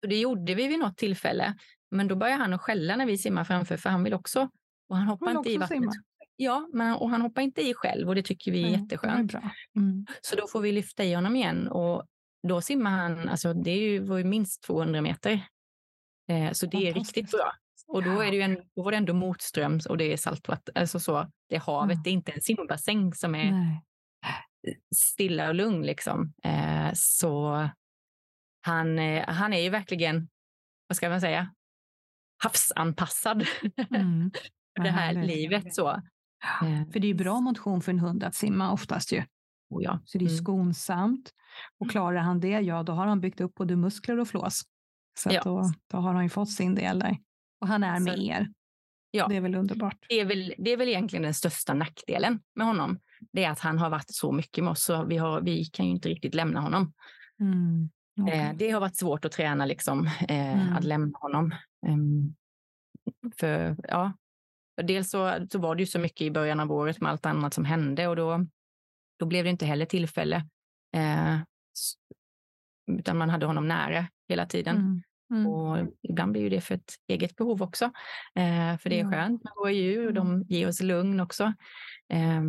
Så 0.00 0.06
det 0.06 0.20
gjorde 0.20 0.54
vi 0.54 0.68
vid 0.68 0.78
något 0.78 0.96
tillfälle. 0.96 1.54
Men 1.90 2.08
då 2.08 2.16
började 2.16 2.42
han 2.42 2.52
att 2.52 2.60
skälla 2.60 2.96
när 2.96 3.06
vi 3.06 3.18
simmar 3.18 3.44
framför, 3.44 3.76
för 3.76 3.90
han 3.90 4.04
vill 4.04 4.14
också. 4.14 4.48
Och 4.88 4.96
han 4.96 5.06
hoppar 5.06 5.30
inte 5.30 5.52
i 5.52 5.56
vattnet. 5.56 5.80
Simma. 5.80 5.92
Ja, 6.36 6.68
men, 6.72 6.94
och 6.94 7.10
han 7.10 7.22
hoppar 7.22 7.42
inte 7.42 7.62
i 7.62 7.74
själv 7.74 8.08
och 8.08 8.14
det 8.14 8.22
tycker 8.22 8.52
vi 8.52 8.62
är 8.62 8.68
mm, 8.68 8.80
jätteskönt. 8.80 9.34
Är 9.34 9.52
mm. 9.76 10.06
Så 10.20 10.36
då 10.36 10.46
får 10.46 10.60
vi 10.60 10.72
lyfta 10.72 11.04
i 11.04 11.14
honom 11.14 11.36
igen 11.36 11.68
och 11.68 12.06
då 12.48 12.60
simmar 12.60 12.90
han, 12.90 13.28
alltså 13.28 13.54
det 13.54 13.70
är 13.70 13.80
ju, 13.80 13.98
var 13.98 14.18
ju 14.18 14.24
minst 14.24 14.62
200 14.62 15.00
meter. 15.00 15.46
Eh, 16.30 16.52
så 16.52 16.66
det 16.66 16.88
är 16.88 16.94
riktigt 16.94 17.30
bra. 17.30 17.52
Och 17.86 18.02
då, 18.02 18.20
är 18.20 18.30
det 18.30 18.36
ju 18.36 18.42
en, 18.42 18.62
då 18.76 18.82
var 18.82 18.90
det 18.90 18.96
ändå 18.96 19.14
motströms 19.14 19.86
och 19.86 19.96
det 19.98 20.12
är 20.12 20.16
saltvatten. 20.16 20.74
Alltså 20.76 21.00
så, 21.00 21.30
det 21.48 21.56
är 21.56 21.60
havet, 21.60 21.96
ja. 21.96 22.00
det 22.04 22.10
är 22.10 22.12
inte 22.12 22.32
en 22.32 22.42
simbassäng 22.42 23.14
som 23.14 23.34
är 23.34 23.50
Nej. 23.50 23.80
stilla 24.94 25.48
och 25.48 25.54
lugn. 25.54 25.82
Liksom. 25.82 26.34
Eh, 26.44 26.90
så 26.94 27.68
han, 28.66 28.98
eh, 28.98 29.28
han 29.28 29.52
är 29.52 29.60
ju 29.60 29.70
verkligen, 29.70 30.28
vad 30.86 30.96
ska 30.96 31.08
man 31.08 31.20
säga, 31.20 31.54
havsanpassad. 32.42 33.46
Mm. 33.90 34.30
det 34.82 34.90
här 34.90 35.12
livet. 35.12 35.74
så. 35.74 36.02
För 36.92 37.00
det 37.00 37.10
är 37.10 37.14
bra 37.14 37.40
motion 37.40 37.82
för 37.82 37.92
en 37.92 37.98
hund 37.98 38.24
att 38.24 38.34
simma 38.34 38.72
oftast 38.72 39.12
ju. 39.12 39.24
Oh 39.72 39.82
ja. 39.82 40.00
Så 40.04 40.18
det 40.18 40.24
är 40.24 40.28
mm. 40.28 40.38
skonsamt. 40.38 41.30
Och 41.78 41.86
mm. 41.86 41.90
klarar 41.90 42.18
han 42.18 42.40
det, 42.40 42.60
ja 42.60 42.82
då 42.82 42.92
har 42.92 43.06
han 43.06 43.20
byggt 43.20 43.40
upp 43.40 43.54
både 43.54 43.76
muskler 43.76 44.18
och 44.18 44.28
flås. 44.28 44.62
Så 45.18 45.30
ja. 45.32 45.40
då, 45.44 45.72
då 45.90 45.98
har 45.98 46.14
han 46.14 46.22
ju 46.22 46.28
fått 46.28 46.50
sin 46.50 46.74
del 46.74 46.98
där. 46.98 47.18
Och 47.60 47.68
han 47.68 47.84
är 47.84 48.00
med 48.00 48.14
så, 48.14 48.22
er. 48.22 48.48
Ja. 49.10 49.28
Det 49.28 49.36
är 49.36 49.40
väl 49.40 49.54
underbart. 49.54 50.06
Det 50.08 50.20
är 50.20 50.24
väl, 50.24 50.54
det 50.58 50.70
är 50.70 50.76
väl 50.76 50.88
egentligen 50.88 51.22
den 51.22 51.34
största 51.34 51.74
nackdelen 51.74 52.40
med 52.54 52.66
honom. 52.66 52.98
Det 53.32 53.44
är 53.44 53.50
att 53.50 53.58
han 53.58 53.78
har 53.78 53.90
varit 53.90 54.14
så 54.14 54.32
mycket 54.32 54.64
med 54.64 54.70
oss 54.70 54.82
så 54.82 55.04
vi, 55.04 55.16
har, 55.16 55.40
vi 55.40 55.64
kan 55.64 55.86
ju 55.86 55.92
inte 55.92 56.08
riktigt 56.08 56.34
lämna 56.34 56.60
honom. 56.60 56.92
Mm. 57.40 57.90
Okay. 58.20 58.38
Eh, 58.38 58.54
det 58.56 58.70
har 58.70 58.80
varit 58.80 58.96
svårt 58.96 59.24
att 59.24 59.32
träna 59.32 59.66
liksom, 59.66 60.06
eh, 60.06 60.62
mm. 60.62 60.76
att 60.76 60.84
lämna 60.84 61.18
honom. 61.18 61.54
Um, 61.86 62.34
för 63.36 63.76
ja, 63.88 64.12
dels 64.82 65.10
så, 65.10 65.46
så 65.50 65.58
var 65.58 65.74
det 65.74 65.82
ju 65.82 65.86
så 65.86 65.98
mycket 65.98 66.22
i 66.22 66.30
början 66.30 66.60
av 66.60 66.72
året 66.72 67.00
med 67.00 67.10
allt 67.12 67.26
annat 67.26 67.54
som 67.54 67.64
hände 67.64 68.08
och 68.08 68.16
då, 68.16 68.46
då 69.22 69.26
blev 69.26 69.44
det 69.44 69.50
inte 69.50 69.66
heller 69.66 69.86
tillfälle. 69.86 70.36
Eh, 70.96 71.38
utan 72.86 73.18
man 73.18 73.30
hade 73.30 73.46
honom 73.46 73.68
nära 73.68 74.06
hela 74.28 74.46
tiden. 74.46 74.76
Mm. 74.76 75.02
Mm. 75.30 75.46
Och 75.46 75.94
ibland 76.02 76.32
blir 76.32 76.50
det 76.50 76.60
för 76.60 76.74
ett 76.74 76.94
eget 77.08 77.36
behov 77.36 77.62
också. 77.62 77.84
Eh, 78.34 78.78
för 78.78 78.90
det 78.90 79.00
är 79.00 79.10
skönt 79.10 79.44
med 79.44 79.52
våra 79.56 79.70
djur 79.70 80.06
och 80.06 80.14
de 80.14 80.26
mm. 80.26 80.46
ger 80.48 80.68
oss 80.68 80.82
lugn 80.82 81.20
också. 81.20 81.44
Eh, 82.08 82.42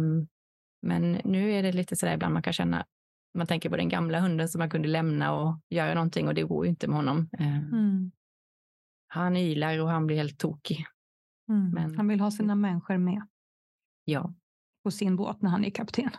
men 0.82 1.12
nu 1.24 1.52
är 1.52 1.64
det 1.64 1.72
lite 1.72 1.96
sådär 1.96 2.14
ibland 2.14 2.34
man 2.34 2.44
kan 2.44 2.54
känna, 2.54 2.86
man 3.34 3.48
tänker 3.48 3.70
på 3.70 3.78
den 3.78 3.90
gamla 3.90 4.20
hunden 4.20 4.50
som 4.50 4.60
man 4.60 4.70
kunde 4.70 4.88
lämna 4.88 5.34
och 5.34 5.60
göra 5.70 5.94
någonting 5.94 6.28
och 6.28 6.34
det 6.34 6.44
går 6.44 6.66
ju 6.66 6.70
inte 6.70 6.88
med 6.88 6.98
honom. 6.98 7.30
Eh, 7.40 7.58
mm. 7.58 8.12
Han 9.08 9.38
ylar 9.38 9.80
och 9.80 9.90
han 9.90 10.08
blir 10.08 10.18
helt 10.18 10.40
tokig. 10.40 10.86
Mm. 11.50 11.70
Men, 11.70 11.98
han 11.98 12.08
vill 12.08 12.20
ha 12.20 12.32
sina 12.32 12.56
människor 12.56 12.98
med. 12.98 13.28
Ja. 14.06 14.34
På 14.84 14.92
sin 14.92 15.16
båt 15.16 15.42
när 15.42 15.50
han 15.50 15.66
är 15.66 15.70
kapten. 15.70 16.10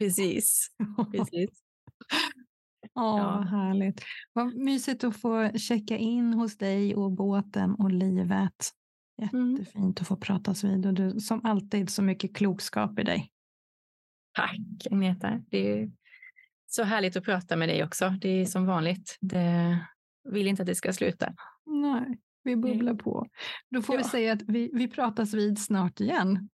Precis. 0.00 0.68
Precis. 1.12 1.50
Åh, 2.94 3.18
ja. 3.18 3.40
härligt. 3.40 4.02
Vad 4.32 4.54
mysigt 4.54 5.04
att 5.04 5.16
få 5.16 5.50
checka 5.58 5.96
in 5.96 6.34
hos 6.34 6.58
dig 6.58 6.94
och 6.94 7.12
båten 7.12 7.74
och 7.74 7.90
livet. 7.90 8.70
Mm. 9.32 9.50
Jättefint 9.50 9.76
mm. 9.76 9.94
att 10.00 10.08
få 10.08 10.16
pratas 10.16 10.64
vid 10.64 10.86
och 10.86 10.94
du 10.94 11.20
som 11.20 11.40
alltid 11.44 11.90
så 11.90 12.02
mycket 12.02 12.36
klokskap 12.36 12.98
i 12.98 13.02
dig. 13.02 13.30
Tack 14.32 14.86
Agneta. 14.90 15.42
Det 15.48 15.72
är 15.72 15.90
så 16.66 16.82
härligt 16.82 17.16
att 17.16 17.24
prata 17.24 17.56
med 17.56 17.68
dig 17.68 17.84
också. 17.84 18.14
Det 18.20 18.28
är 18.28 18.44
som 18.44 18.66
vanligt. 18.66 19.18
Det 19.20 19.78
vill 20.28 20.46
inte 20.46 20.62
att 20.62 20.66
det 20.66 20.74
ska 20.74 20.92
sluta. 20.92 21.34
Nej, 21.66 22.18
vi 22.42 22.56
bubblar 22.56 22.94
på. 22.94 23.26
Då 23.70 23.82
får 23.82 23.94
ja. 23.94 24.02
vi 24.02 24.08
säga 24.08 24.32
att 24.32 24.42
vi, 24.42 24.70
vi 24.74 24.88
pratas 24.88 25.34
vid 25.34 25.58
snart 25.58 26.00
igen. 26.00 26.48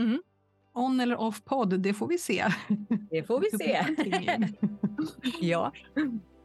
Mm. 0.00 0.22
On 0.72 1.00
eller 1.00 1.20
off 1.20 1.44
podd, 1.44 1.80
det 1.80 1.94
får 1.94 2.06
vi 2.06 2.18
se. 2.18 2.44
Det 3.10 3.22
får 3.22 3.40
vi 3.40 3.50
se. 3.58 3.86
ja. 5.46 5.72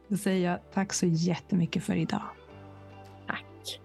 Då 0.08 0.16
säger 0.16 0.50
jag 0.50 0.72
tack 0.72 0.92
så 0.92 1.06
jättemycket 1.06 1.84
för 1.84 1.96
idag. 1.96 2.22
Tack. 3.26 3.80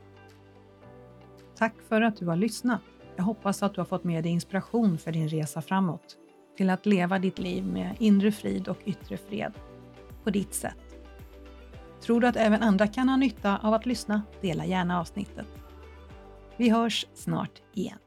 Tack 1.58 1.74
för 1.88 2.02
att 2.02 2.18
du 2.18 2.26
har 2.26 2.36
lyssnat. 2.36 2.82
Jag 3.16 3.24
hoppas 3.24 3.64
att 3.64 3.74
du 3.74 3.82
har 3.82 3.86
fått 3.86 4.04
med 4.04 4.24
dig 4.24 4.32
inspiration 4.32 4.98
för 4.98 5.12
din 5.12 5.30
resa 5.30 5.62
framåt 5.62 6.18
till 6.58 6.70
att 6.70 6.86
leva 6.86 7.20
ditt 7.20 7.40
liv 7.40 7.66
med 7.66 7.96
inre 8.00 8.32
frid 8.32 8.68
och 8.68 8.78
yttre 8.86 9.18
fred 9.18 9.54
på 10.24 10.30
ditt 10.30 10.54
sätt. 10.54 10.78
Tror 12.02 12.22
du 12.22 12.28
att 12.28 12.36
även 12.36 12.64
andra 12.64 12.88
kan 12.88 13.10
ha 13.10 13.18
nytta 13.18 13.58
av 13.58 13.74
att 13.74 13.86
lyssna? 13.86 14.22
Dela 14.42 14.66
gärna 14.66 15.00
avsnittet. 15.00 15.48
Vi 16.58 16.70
hörs 16.70 17.06
snart 17.14 17.62
igen. 17.74 17.98